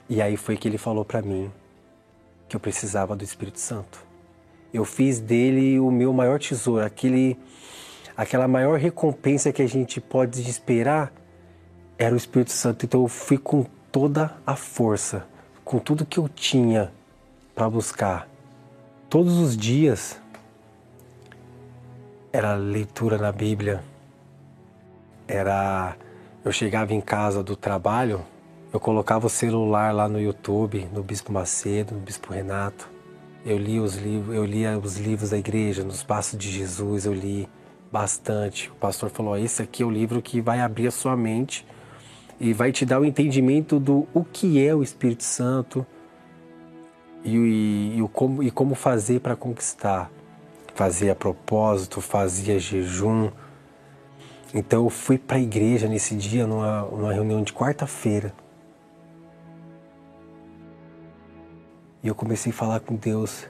E 0.08 0.22
aí 0.22 0.38
foi 0.38 0.56
que 0.56 0.66
ele 0.66 0.78
falou 0.78 1.04
para 1.04 1.22
mim 1.22 1.52
que 2.48 2.56
eu 2.56 2.60
precisava 2.60 3.14
do 3.14 3.26
Espírito 3.26 3.60
Santo. 3.60 4.00
Eu 4.74 4.86
fiz 4.86 5.20
dele 5.20 5.78
o 5.82 5.92
meu 5.92 6.14
maior 6.14 6.40
tesouro, 6.40 6.86
aquele 6.86 7.38
aquela 8.16 8.48
maior 8.48 8.80
recompensa 8.80 9.52
que 9.52 9.62
a 9.62 9.68
gente 9.68 10.00
pode 10.00 10.42
esperar 10.50 11.12
era 11.98 12.14
o 12.14 12.18
Espírito 12.18 12.54
Santo. 12.54 12.86
Então 12.86 13.02
eu 13.02 13.10
fui 13.10 13.38
com 13.38 13.66
toda 13.92 14.34
a 14.46 14.56
força, 14.56 15.28
com 15.66 15.78
tudo 15.78 16.06
que 16.06 16.20
eu 16.20 16.30
tinha 16.30 16.90
para 17.54 17.70
buscar. 17.70 18.30
Todos 19.10 19.38
os 19.40 19.58
dias 19.58 20.18
era 22.32 22.56
leitura 22.56 23.18
na 23.18 23.34
Bíblia, 23.34 23.84
era 25.28 25.96
eu 26.46 26.52
chegava 26.52 26.94
em 26.94 27.02
casa 27.02 27.44
do 27.44 27.56
trabalho, 27.56 28.22
eu 28.72 28.80
colocava 28.80 29.28
o 29.28 29.30
celular 29.30 29.94
lá 29.94 30.08
no 30.08 30.20
YouTube, 30.20 30.88
no 30.94 31.04
Bispo 31.04 31.32
Macedo, 31.32 31.94
no 31.94 32.00
Bispo 32.00 32.32
Renato. 32.32 32.90
Eu 33.46 33.58
lia 33.58 33.82
os 33.82 33.96
livros, 33.96 34.36
eu 34.36 34.46
lia 34.46 34.78
os 34.78 34.98
livros 34.98 35.32
da 35.32 35.38
igreja, 35.38 35.84
nos 35.84 36.04
passos 36.04 36.38
de 36.38 36.50
Jesus, 36.50 37.06
eu 37.06 37.14
li 37.14 37.50
bastante. 37.92 38.70
O 38.70 38.76
pastor 38.76 39.10
falou: 39.10 39.38
"Esse 39.38 39.62
aqui 39.62 39.84
é 39.84 39.86
o 39.86 39.90
livro 39.90 40.22
que 40.22 40.40
vai 40.40 40.60
abrir 40.60 40.88
a 40.88 40.92
sua 40.92 41.16
mente 41.18 41.66
e 42.40 42.54
vai 42.54 42.72
te 42.72 42.86
dar 42.86 43.00
o 43.00 43.06
entendimento 43.06 43.80
do 43.80 44.08
o 44.14 44.24
que 44.24 44.66
é 44.66 44.74
o 44.74 44.84
Espírito 44.84 45.24
Santo 45.24 45.86
e, 47.24 47.36
e, 47.36 47.98
e 47.98 48.02
o 48.02 48.08
como, 48.08 48.44
e 48.44 48.52
como 48.52 48.76
fazer 48.76 49.20
para 49.20 49.36
conquistar. 49.36 50.12
Fazia 50.76 51.16
propósito, 51.16 52.00
fazia 52.00 52.60
jejum, 52.60 53.32
então 54.54 54.84
eu 54.86 54.90
fui 54.90 55.18
para 55.18 55.38
a 55.38 55.40
igreja 55.40 55.88
nesse 55.88 56.16
dia, 56.16 56.48
numa, 56.48 56.84
numa 56.84 57.14
reunião 57.14 57.44
de 57.44 57.52
quarta-feira. 57.54 58.34
E 62.02 62.08
eu 62.08 62.16
comecei 62.16 62.52
a 62.52 62.56
falar 62.56 62.80
com 62.80 62.96
Deus. 62.96 63.48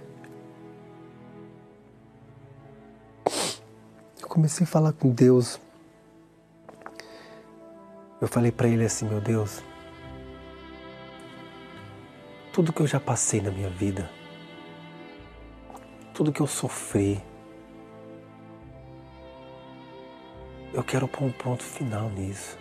Eu 4.20 4.28
comecei 4.28 4.64
a 4.64 4.68
falar 4.68 4.94
com 4.94 5.10
Deus. 5.10 5.60
Eu 8.20 8.28
falei 8.28 8.52
para 8.52 8.68
ele 8.68 8.84
assim, 8.84 9.08
meu 9.08 9.22
Deus, 9.22 9.62
tudo 12.52 12.74
que 12.74 12.82
eu 12.82 12.88
já 12.88 13.00
passei 13.00 13.40
na 13.40 13.52
minha 13.52 13.70
vida, 13.70 14.10
tudo 16.16 16.32
que 16.32 16.42
eu 16.42 16.48
sofri, 16.48 17.22
eu 20.78 20.84
quero 20.84 21.08
pôr 21.08 21.26
um 21.26 21.32
ponto 21.32 21.64
final 21.64 22.08
nisso. 22.12 22.56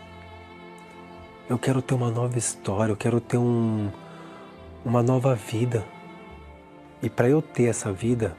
Eu 1.51 1.59
quero 1.59 1.83
ter 1.83 1.93
uma 1.93 2.11
nova 2.11 2.39
história, 2.39 2.91
eu 2.91 2.97
quero 2.97 3.21
ter 3.21 3.37
um, 3.37 3.93
uma 4.83 5.03
nova 5.03 5.35
vida. 5.35 5.85
E 7.03 7.11
para 7.11 7.29
eu 7.29 7.43
ter 7.43 7.64
essa 7.64 7.93
vida, 7.93 8.35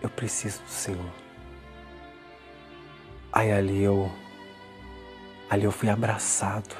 eu 0.00 0.08
preciso 0.08 0.62
do 0.62 0.70
Senhor. 0.70 1.12
Aí 3.30 3.52
ali 3.52 3.82
eu 3.82 4.10
ali 5.50 5.64
eu 5.64 5.72
fui 5.72 5.90
abraçado. 5.90 6.74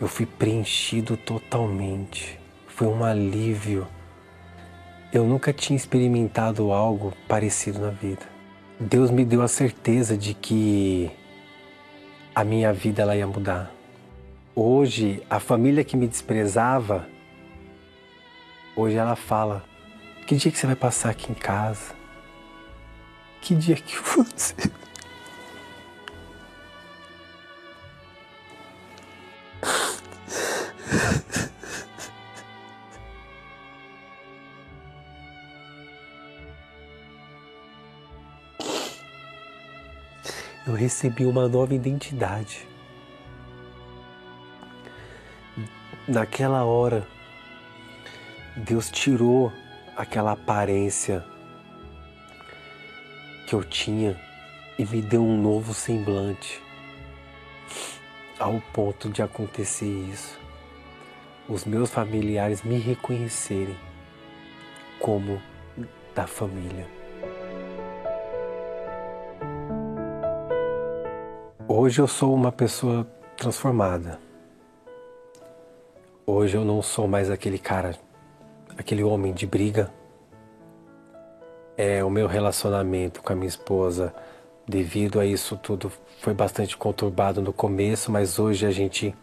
Eu 0.00 0.06
fui 0.06 0.26
preenchido 0.26 1.16
totalmente. 1.16 2.38
Foi 2.68 2.86
um 2.86 3.02
alívio. 3.02 3.84
Eu 5.12 5.24
nunca 5.24 5.52
tinha 5.52 5.76
experimentado 5.76 6.70
algo 6.70 7.12
parecido 7.26 7.80
na 7.80 7.90
vida. 7.90 8.33
Deus 8.78 9.08
me 9.10 9.24
deu 9.24 9.40
a 9.40 9.46
certeza 9.46 10.18
de 10.18 10.34
que 10.34 11.08
a 12.34 12.42
minha 12.42 12.72
vida 12.72 13.02
ela 13.02 13.16
ia 13.16 13.26
mudar. 13.26 13.70
Hoje, 14.52 15.22
a 15.30 15.38
família 15.38 15.84
que 15.84 15.96
me 15.96 16.08
desprezava, 16.08 17.06
hoje 18.74 18.96
ela 18.96 19.14
fala: 19.14 19.64
Que 20.26 20.34
dia 20.34 20.50
que 20.50 20.58
você 20.58 20.66
vai 20.66 20.74
passar 20.74 21.10
aqui 21.10 21.30
em 21.30 21.34
casa? 21.34 21.94
Que 23.40 23.54
dia 23.54 23.76
que 23.76 23.96
você 24.02 24.54
eu 40.66 40.72
recebi 40.72 41.26
uma 41.26 41.46
nova 41.46 41.74
identidade. 41.74 42.66
Naquela 46.08 46.64
hora, 46.64 47.06
Deus 48.56 48.90
tirou 48.90 49.52
aquela 49.96 50.32
aparência 50.32 51.24
que 53.46 53.54
eu 53.54 53.62
tinha 53.62 54.18
e 54.78 54.84
me 54.86 55.02
deu 55.02 55.22
um 55.22 55.40
novo 55.40 55.74
semblante. 55.74 56.62
Ao 58.38 58.60
ponto 58.72 59.10
de 59.10 59.22
acontecer 59.22 59.86
isso, 59.86 60.38
os 61.48 61.64
meus 61.64 61.90
familiares 61.90 62.62
me 62.62 62.78
reconhecerem 62.78 63.76
como 64.98 65.40
da 66.14 66.26
família. 66.26 67.03
Hoje 71.66 71.98
eu 71.98 72.06
sou 72.06 72.34
uma 72.34 72.52
pessoa 72.52 73.06
transformada. 73.38 74.20
Hoje 76.26 76.58
eu 76.58 76.62
não 76.62 76.82
sou 76.82 77.08
mais 77.08 77.30
aquele 77.30 77.58
cara, 77.58 77.96
aquele 78.76 79.02
homem 79.02 79.32
de 79.32 79.46
briga. 79.46 79.90
É 81.74 82.04
o 82.04 82.10
meu 82.10 82.26
relacionamento 82.26 83.22
com 83.22 83.32
a 83.32 83.36
minha 83.36 83.48
esposa, 83.48 84.14
devido 84.68 85.18
a 85.18 85.24
isso 85.24 85.56
tudo, 85.56 85.90
foi 86.20 86.34
bastante 86.34 86.76
conturbado 86.76 87.40
no 87.40 87.52
começo, 87.52 88.12
mas 88.12 88.38
hoje 88.38 88.66
a 88.66 88.70
gente 88.70 89.14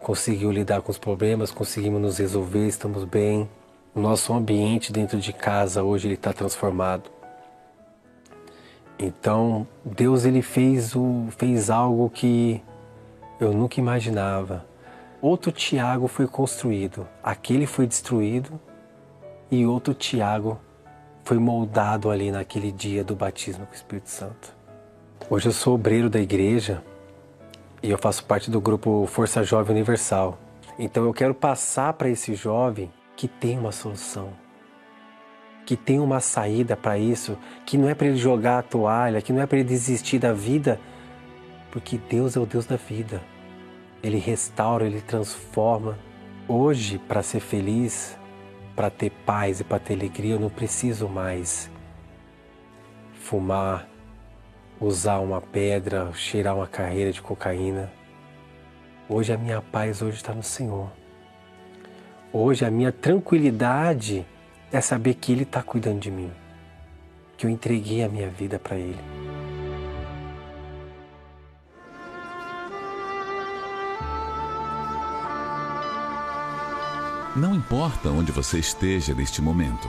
conseguiu 0.00 0.52
lidar 0.52 0.82
com 0.82 0.90
os 0.90 0.98
problemas, 0.98 1.50
conseguimos 1.50 2.00
nos 2.00 2.18
resolver, 2.18 2.66
estamos 2.66 3.04
bem. 3.04 3.48
O 3.94 4.00
nosso 4.00 4.34
ambiente 4.34 4.92
dentro 4.92 5.18
de 5.18 5.32
casa 5.32 5.82
hoje 5.82 6.08
ele 6.08 6.14
está 6.14 6.30
transformado. 6.30 7.13
Então, 8.98 9.66
Deus 9.84 10.24
ele 10.24 10.42
fez, 10.42 10.94
o, 10.94 11.26
fez 11.36 11.68
algo 11.70 12.08
que 12.10 12.62
eu 13.40 13.52
nunca 13.52 13.80
imaginava. 13.80 14.64
Outro 15.20 15.50
Tiago 15.50 16.06
foi 16.06 16.26
construído, 16.26 17.06
aquele 17.22 17.66
foi 17.66 17.86
destruído 17.86 18.60
e 19.50 19.64
outro 19.66 19.94
Tiago 19.94 20.58
foi 21.24 21.38
moldado 21.38 22.10
ali 22.10 22.30
naquele 22.30 22.70
dia 22.70 23.02
do 23.02 23.16
batismo 23.16 23.64
com 23.66 23.72
o 23.72 23.74
Espírito 23.74 24.10
Santo. 24.10 24.54
Hoje 25.30 25.48
eu 25.48 25.52
sou 25.52 25.74
obreiro 25.74 26.10
da 26.10 26.20
igreja 26.20 26.82
e 27.82 27.90
eu 27.90 27.96
faço 27.96 28.24
parte 28.24 28.50
do 28.50 28.60
grupo 28.60 29.06
Força 29.06 29.42
Jovem 29.42 29.74
Universal. 29.74 30.38
Então 30.78 31.04
eu 31.04 31.14
quero 31.14 31.34
passar 31.34 31.94
para 31.94 32.10
esse 32.10 32.34
jovem 32.34 32.92
que 33.16 33.26
tem 33.26 33.58
uma 33.58 33.72
solução, 33.72 34.28
que 35.64 35.76
tem 35.76 35.98
uma 35.98 36.20
saída 36.20 36.76
para 36.76 36.98
isso, 36.98 37.38
que 37.64 37.78
não 37.78 37.88
é 37.88 37.94
para 37.94 38.06
ele 38.06 38.16
jogar 38.16 38.58
a 38.58 38.62
toalha, 38.62 39.22
que 39.22 39.32
não 39.32 39.40
é 39.40 39.46
para 39.46 39.58
ele 39.58 39.68
desistir 39.68 40.18
da 40.18 40.32
vida, 40.32 40.78
porque 41.70 41.98
Deus 41.98 42.36
é 42.36 42.40
o 42.40 42.46
Deus 42.46 42.66
da 42.66 42.76
vida. 42.76 43.22
Ele 44.02 44.18
restaura, 44.18 44.86
ele 44.86 45.00
transforma. 45.00 45.98
Hoje, 46.46 46.98
para 46.98 47.22
ser 47.22 47.40
feliz, 47.40 48.18
para 48.76 48.90
ter 48.90 49.10
paz 49.24 49.60
e 49.60 49.64
para 49.64 49.78
ter 49.78 49.94
alegria, 49.94 50.34
eu 50.34 50.40
não 50.40 50.50
preciso 50.50 51.08
mais 51.08 51.70
fumar, 53.14 53.88
usar 54.78 55.20
uma 55.20 55.40
pedra, 55.40 56.12
cheirar 56.12 56.54
uma 56.54 56.66
carreira 56.66 57.10
de 57.10 57.22
cocaína. 57.22 57.90
Hoje 59.08 59.32
a 59.32 59.38
minha 59.38 59.62
paz 59.62 60.02
hoje 60.02 60.16
está 60.16 60.34
no 60.34 60.42
Senhor. 60.42 60.90
Hoje 62.30 62.64
a 62.66 62.70
minha 62.70 62.92
tranquilidade 62.92 64.26
é 64.76 64.80
saber 64.80 65.14
que 65.14 65.30
Ele 65.30 65.44
está 65.44 65.62
cuidando 65.62 66.00
de 66.00 66.10
mim, 66.10 66.32
que 67.36 67.46
eu 67.46 67.50
entreguei 67.50 68.02
a 68.02 68.08
minha 68.08 68.28
vida 68.28 68.58
para 68.58 68.76
Ele. 68.76 68.98
Não 77.36 77.54
importa 77.54 78.08
onde 78.10 78.32
você 78.32 78.58
esteja 78.58 79.14
neste 79.14 79.40
momento, 79.40 79.88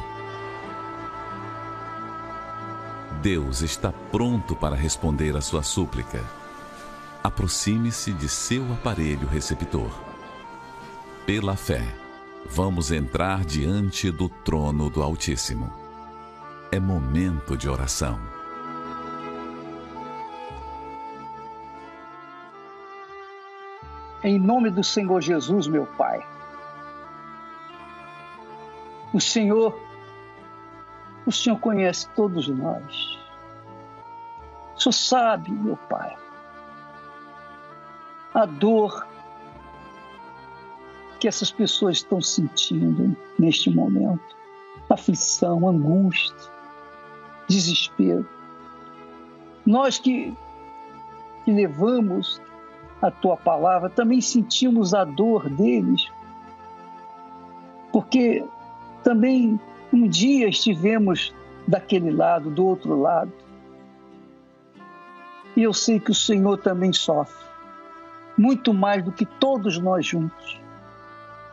Deus 3.22 3.62
está 3.62 3.92
pronto 3.92 4.56
para 4.56 4.76
responder 4.76 5.36
a 5.36 5.42
sua 5.42 5.64
súplica. 5.64 6.24
Aproxime-se 7.24 8.14
de 8.14 8.30
seu 8.30 8.72
aparelho 8.72 9.28
receptor. 9.28 9.90
Pela 11.26 11.56
fé 11.56 12.05
vamos 12.50 12.92
entrar 12.92 13.44
diante 13.44 14.12
do 14.12 14.30
trono 14.30 14.90
do 14.90 15.02
Altíssimo. 15.02 15.72
É 16.72 16.80
momento 16.80 17.58
de 17.58 17.70
oração. 17.70 18.20
Em 24.24 24.40
nome 24.40 24.72
do 24.72 24.84
Senhor 24.84 25.22
Jesus, 25.22 25.68
meu 25.68 25.86
Pai. 25.86 26.26
O 29.14 29.22
Senhor, 29.22 29.80
o 31.26 31.32
Senhor 31.32 31.60
conhece 31.60 32.10
todos 32.16 32.48
nós. 32.48 33.20
O 34.76 34.80
Senhor 34.80 34.94
sabe, 34.94 35.52
meu 35.52 35.78
Pai, 35.78 36.18
a 38.34 38.46
dor 38.46 39.08
que 41.26 41.30
essas 41.30 41.50
pessoas 41.50 41.98
estão 41.98 42.22
sentindo 42.22 43.18
neste 43.40 43.72
momento. 43.72 44.38
Aflição, 44.88 45.68
angústia, 45.68 46.36
desespero. 47.48 48.30
Nós 49.66 49.98
que, 49.98 50.32
que 51.44 51.52
levamos 51.52 52.40
a 53.02 53.10
tua 53.10 53.36
palavra 53.36 53.90
também 53.90 54.22
sentimos 54.22 54.94
a 54.94 55.04
dor 55.04 55.50
deles, 55.50 56.08
porque 57.92 58.46
também 59.04 59.60
um 59.92 60.08
dia 60.08 60.48
estivemos 60.48 61.34
daquele 61.68 62.12
lado, 62.12 62.52
do 62.52 62.68
outro 62.68 63.02
lado. 63.02 63.34
E 65.58 65.64
eu 65.64 65.74
sei 65.74 66.00
que 66.00 66.12
o 66.12 66.16
Senhor 66.16 66.60
também 66.60 66.94
sofre, 66.94 67.48
muito 68.38 68.72
mais 68.76 69.04
do 69.04 69.12
que 69.12 69.26
todos 69.26 69.80
nós 69.80 70.06
juntos 70.06 70.64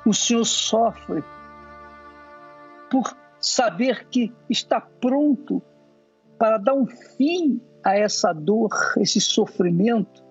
o 0.05 0.13
Senhor 0.13 0.45
sofre 0.45 1.23
por 2.91 3.17
saber 3.41 4.07
que 4.09 4.33
está 4.51 4.81
pronto 4.81 5.63
para 6.39 6.59
dar 6.59 6.75
um 6.75 6.87
fim 6.87 7.61
a 7.85 7.97
essa 7.97 8.33
dor, 8.33 8.71
esse 8.99 9.21
sofrimento. 9.21 10.23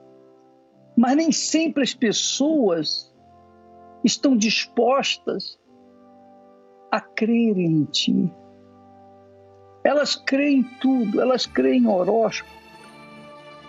Mas 0.95 1.15
nem 1.15 1.31
sempre 1.31 1.83
as 1.83 1.93
pessoas 1.93 3.13
estão 4.03 4.35
dispostas 4.35 5.59
a 6.91 6.99
crer 6.99 7.57
em 7.57 7.85
Ti. 7.85 8.31
Elas 9.83 10.15
creem 10.15 10.59
em 10.59 10.63
tudo, 10.79 11.19
elas 11.19 11.45
creem 11.45 11.83
em 11.83 11.87
horóscopo, 11.87 12.51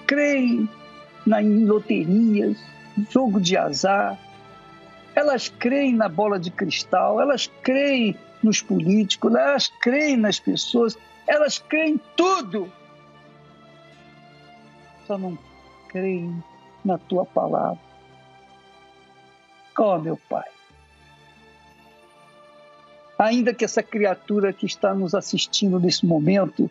creem 0.07 0.69
na, 1.25 1.43
em 1.43 1.65
loterias, 1.65 2.59
jogo 3.11 3.41
de 3.41 3.57
azar, 3.57 4.19
elas 5.15 5.49
creem 5.49 5.95
na 5.95 6.09
bola 6.09 6.39
de 6.39 6.51
cristal, 6.51 7.21
elas 7.21 7.51
creem 7.63 8.17
nos 8.43 8.61
políticos, 8.61 9.35
elas 9.35 9.69
creem 9.81 10.17
nas 10.17 10.41
pessoas, 10.41 10.97
elas 11.27 11.59
creem 11.59 11.95
em 11.95 12.01
tudo. 12.17 12.73
Só 15.07 15.19
não 15.19 15.39
creem 15.89 16.43
na 16.85 16.99
tua 16.99 17.25
palavra. 17.25 17.81
Ó 19.79 19.97
oh, 19.97 19.99
meu 19.99 20.17
Pai, 20.29 20.49
ainda 23.19 23.55
que 23.55 23.65
essa 23.65 23.83
criatura 23.83 24.53
que 24.53 24.67
está 24.67 24.95
nos 24.95 25.15
assistindo 25.15 25.81
nesse 25.81 26.05
momento 26.05 26.71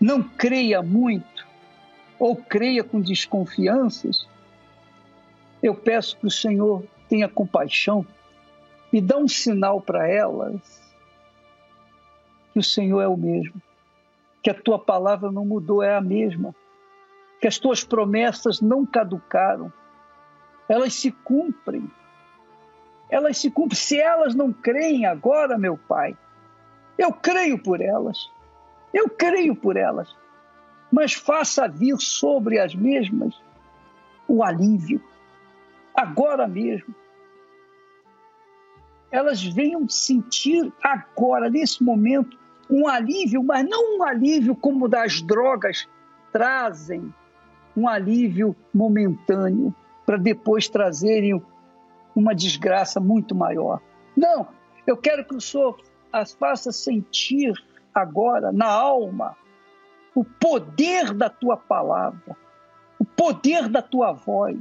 não 0.00 0.22
creia 0.22 0.82
muito 0.82 1.46
ou 2.18 2.36
creia 2.36 2.84
com 2.84 3.00
desconfianças, 3.00 4.26
eu 5.62 5.74
peço 5.74 6.16
que 6.18 6.26
o 6.26 6.30
Senhor 6.30 6.84
tenha 7.08 7.28
compaixão 7.28 8.06
e 8.92 9.00
dá 9.00 9.16
um 9.16 9.28
sinal 9.28 9.80
para 9.80 10.08
elas 10.08 10.60
que 12.52 12.58
o 12.58 12.64
Senhor 12.64 13.00
é 13.02 13.08
o 13.08 13.16
mesmo, 13.16 13.60
que 14.42 14.48
a 14.48 14.54
tua 14.54 14.78
palavra 14.78 15.30
não 15.30 15.44
mudou, 15.44 15.82
é 15.82 15.94
a 15.94 16.00
mesma, 16.00 16.54
que 17.40 17.46
as 17.46 17.58
tuas 17.58 17.84
promessas 17.84 18.60
não 18.60 18.86
caducaram, 18.86 19.70
elas 20.68 20.94
se 20.94 21.12
cumprem. 21.12 21.90
Elas 23.08 23.38
se 23.38 23.50
cumprem. 23.50 23.78
Se 23.78 24.00
elas 24.00 24.34
não 24.34 24.52
creem 24.52 25.06
agora, 25.06 25.58
meu 25.58 25.76
Pai, 25.76 26.16
eu 26.98 27.12
creio 27.12 27.62
por 27.62 27.80
elas. 27.80 28.30
Eu 28.92 29.08
creio 29.08 29.54
por 29.54 29.76
elas. 29.76 30.14
Mas 30.90 31.12
faça 31.12 31.68
vir 31.68 31.96
sobre 31.98 32.58
as 32.58 32.74
mesmas 32.74 33.34
o 34.28 34.42
alívio, 34.42 35.00
agora 35.96 36.46
mesmo. 36.46 36.94
Elas 39.10 39.42
venham 39.42 39.88
sentir 39.88 40.72
agora, 40.82 41.48
nesse 41.48 41.82
momento, 41.82 42.38
um 42.68 42.86
alívio, 42.86 43.42
mas 43.42 43.66
não 43.66 43.98
um 43.98 44.02
alívio 44.02 44.54
como 44.54 44.88
das 44.88 45.22
drogas 45.22 45.88
trazem, 46.32 47.12
um 47.76 47.88
alívio 47.88 48.54
momentâneo, 48.74 49.74
para 50.04 50.16
depois 50.16 50.68
trazerem 50.68 51.40
uma 52.14 52.34
desgraça 52.34 53.00
muito 53.00 53.34
maior. 53.34 53.80
Não, 54.16 54.48
eu 54.86 54.96
quero 54.96 55.24
que 55.24 55.34
o 55.34 55.40
Senhor 55.40 55.78
as 56.12 56.32
faça 56.32 56.72
sentir 56.72 57.52
agora, 57.94 58.52
na 58.52 58.66
alma, 58.66 59.36
o 60.14 60.24
poder 60.24 61.12
da 61.12 61.28
tua 61.28 61.56
palavra, 61.56 62.36
o 62.98 63.04
poder 63.04 63.68
da 63.68 63.82
tua 63.82 64.12
voz, 64.12 64.58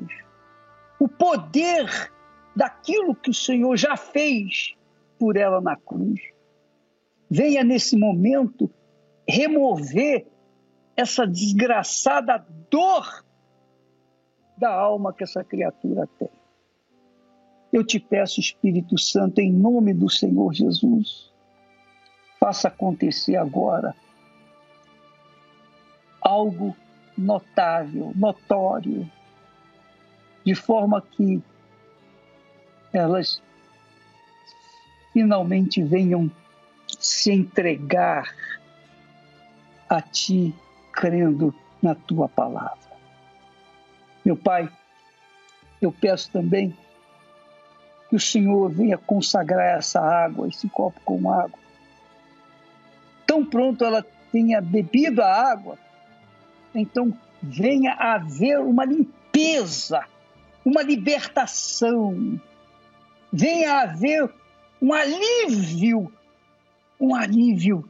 o 1.00 1.08
poder 1.08 2.12
daquilo 2.56 3.16
que 3.16 3.30
o 3.30 3.34
Senhor 3.34 3.76
já 3.76 3.98
fez 3.98 4.76
por 5.20 5.36
ela 5.38 5.60
na 5.60 5.76
cruz. 5.76 6.22
Venha 7.30 7.64
nesse 7.64 7.98
momento 7.98 8.70
remover 9.28 10.28
essa 10.96 11.26
desgraçada 11.26 12.46
dor 12.70 13.26
da 14.58 14.72
alma 14.74 15.14
que 15.14 15.24
essa 15.24 15.44
criatura 15.44 16.08
tem. 16.18 16.30
Eu 17.74 17.84
te 17.84 18.00
peço, 18.00 18.40
Espírito 18.40 18.98
Santo, 18.98 19.40
em 19.40 19.52
nome 19.52 19.94
do 19.94 20.10
Senhor 20.10 20.54
Jesus, 20.54 21.34
faça 22.40 22.70
acontecer 22.70 23.36
agora 23.36 23.94
algo 26.22 26.76
notável, 27.18 28.14
notório, 28.16 29.10
de 30.46 30.54
forma 30.54 31.02
que 31.02 31.42
elas 32.94 33.42
finalmente 35.12 35.82
venham 35.82 36.30
se 37.00 37.32
entregar 37.32 38.32
a 39.90 40.02
Ti, 40.02 40.54
crendo 40.94 41.54
na 41.82 41.96
Tua 41.96 42.30
palavra. 42.30 42.78
Meu 44.24 44.38
Pai, 44.38 44.70
eu 45.82 45.92
peço 45.92 46.32
também 46.32 46.78
que 48.10 48.16
o 48.16 48.20
Senhor 48.20 48.70
venha 48.70 48.98
consagrar 48.98 49.78
essa 49.78 50.00
água, 50.00 50.48
esse 50.48 50.70
copo 50.70 51.00
com 51.04 51.32
água. 51.32 51.60
Tão 53.26 53.44
pronto 53.44 53.84
ela 53.84 54.06
tenha 54.32 54.62
bebido 54.62 55.24
a 55.24 55.52
água, 55.52 55.78
então 56.74 57.18
venha 57.42 57.94
haver 57.94 58.60
uma 58.60 58.86
limpeza 58.86 60.06
uma 60.66 60.82
libertação, 60.82 62.42
venha 63.32 63.82
haver 63.82 64.34
um 64.82 64.92
alívio 64.92 66.12
um 67.00 67.16
alívio, 67.16 67.90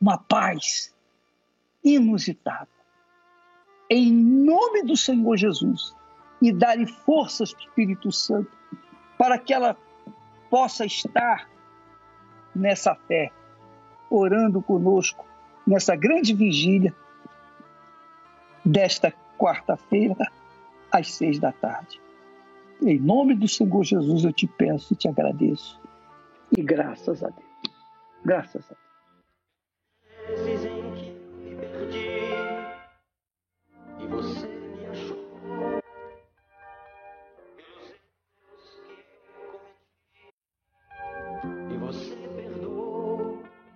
uma 0.00 0.18
paz 0.18 0.94
inusitada. 1.82 2.68
Em 3.90 4.12
nome 4.12 4.82
do 4.82 4.96
Senhor 4.96 5.36
Jesus, 5.36 5.94
e 6.40 6.52
dar-lhe 6.52 6.86
forças 6.86 7.52
do 7.52 7.60
Espírito 7.60 8.10
Santo, 8.10 8.50
para 9.18 9.38
que 9.38 9.52
ela 9.52 9.76
possa 10.50 10.84
estar 10.84 11.48
nessa 12.54 12.94
fé, 12.94 13.30
orando 14.10 14.62
conosco 14.62 15.24
nessa 15.66 15.96
grande 15.96 16.34
vigília 16.34 16.94
desta 18.64 19.12
quarta-feira, 19.38 20.30
às 20.94 21.12
seis 21.12 21.40
da 21.40 21.50
tarde. 21.50 22.00
Em 22.80 23.00
nome 23.00 23.34
do 23.34 23.48
Senhor 23.48 23.82
Jesus 23.82 24.24
eu 24.24 24.32
te 24.32 24.46
peço 24.46 24.94
e 24.94 24.96
te 24.96 25.08
agradeço. 25.08 25.80
E 26.56 26.62
graças 26.62 27.24
a 27.24 27.30
Deus. 27.30 27.48
Graças 28.24 28.64
a 28.70 28.74
Deus. 28.74 28.84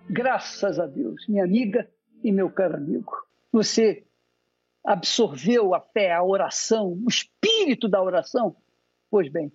Graças 0.09 0.79
a 0.79 0.85
Deus, 0.85 1.27
minha 1.27 1.43
amiga 1.43 1.89
e 2.23 2.31
meu 2.31 2.49
caro 2.49 2.77
amigo. 2.77 3.11
Você 3.51 4.05
absorveu 4.83 5.73
a 5.73 5.81
fé, 5.81 6.11
a 6.13 6.23
oração, 6.23 6.97
o 7.05 7.09
espírito 7.09 7.87
da 7.87 8.01
oração? 8.01 8.55
Pois 9.09 9.29
bem, 9.29 9.51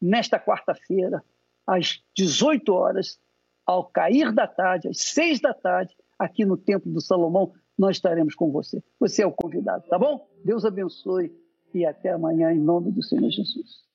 nesta 0.00 0.38
quarta-feira, 0.38 1.22
às 1.66 2.02
18 2.16 2.72
horas, 2.72 3.20
ao 3.66 3.84
cair 3.84 4.32
da 4.32 4.46
tarde, 4.46 4.88
às 4.88 4.98
6 4.98 5.40
da 5.40 5.54
tarde, 5.54 5.94
aqui 6.18 6.44
no 6.44 6.56
Templo 6.56 6.92
do 6.92 7.00
Salomão, 7.00 7.52
nós 7.78 7.96
estaremos 7.96 8.34
com 8.34 8.50
você. 8.50 8.82
Você 8.98 9.22
é 9.22 9.26
o 9.26 9.32
convidado, 9.32 9.86
tá 9.88 9.98
bom? 9.98 10.28
Deus 10.44 10.64
abençoe 10.64 11.32
e 11.72 11.86
até 11.86 12.10
amanhã, 12.10 12.52
em 12.52 12.58
nome 12.58 12.90
do 12.90 13.02
Senhor 13.02 13.30
Jesus. 13.30 13.89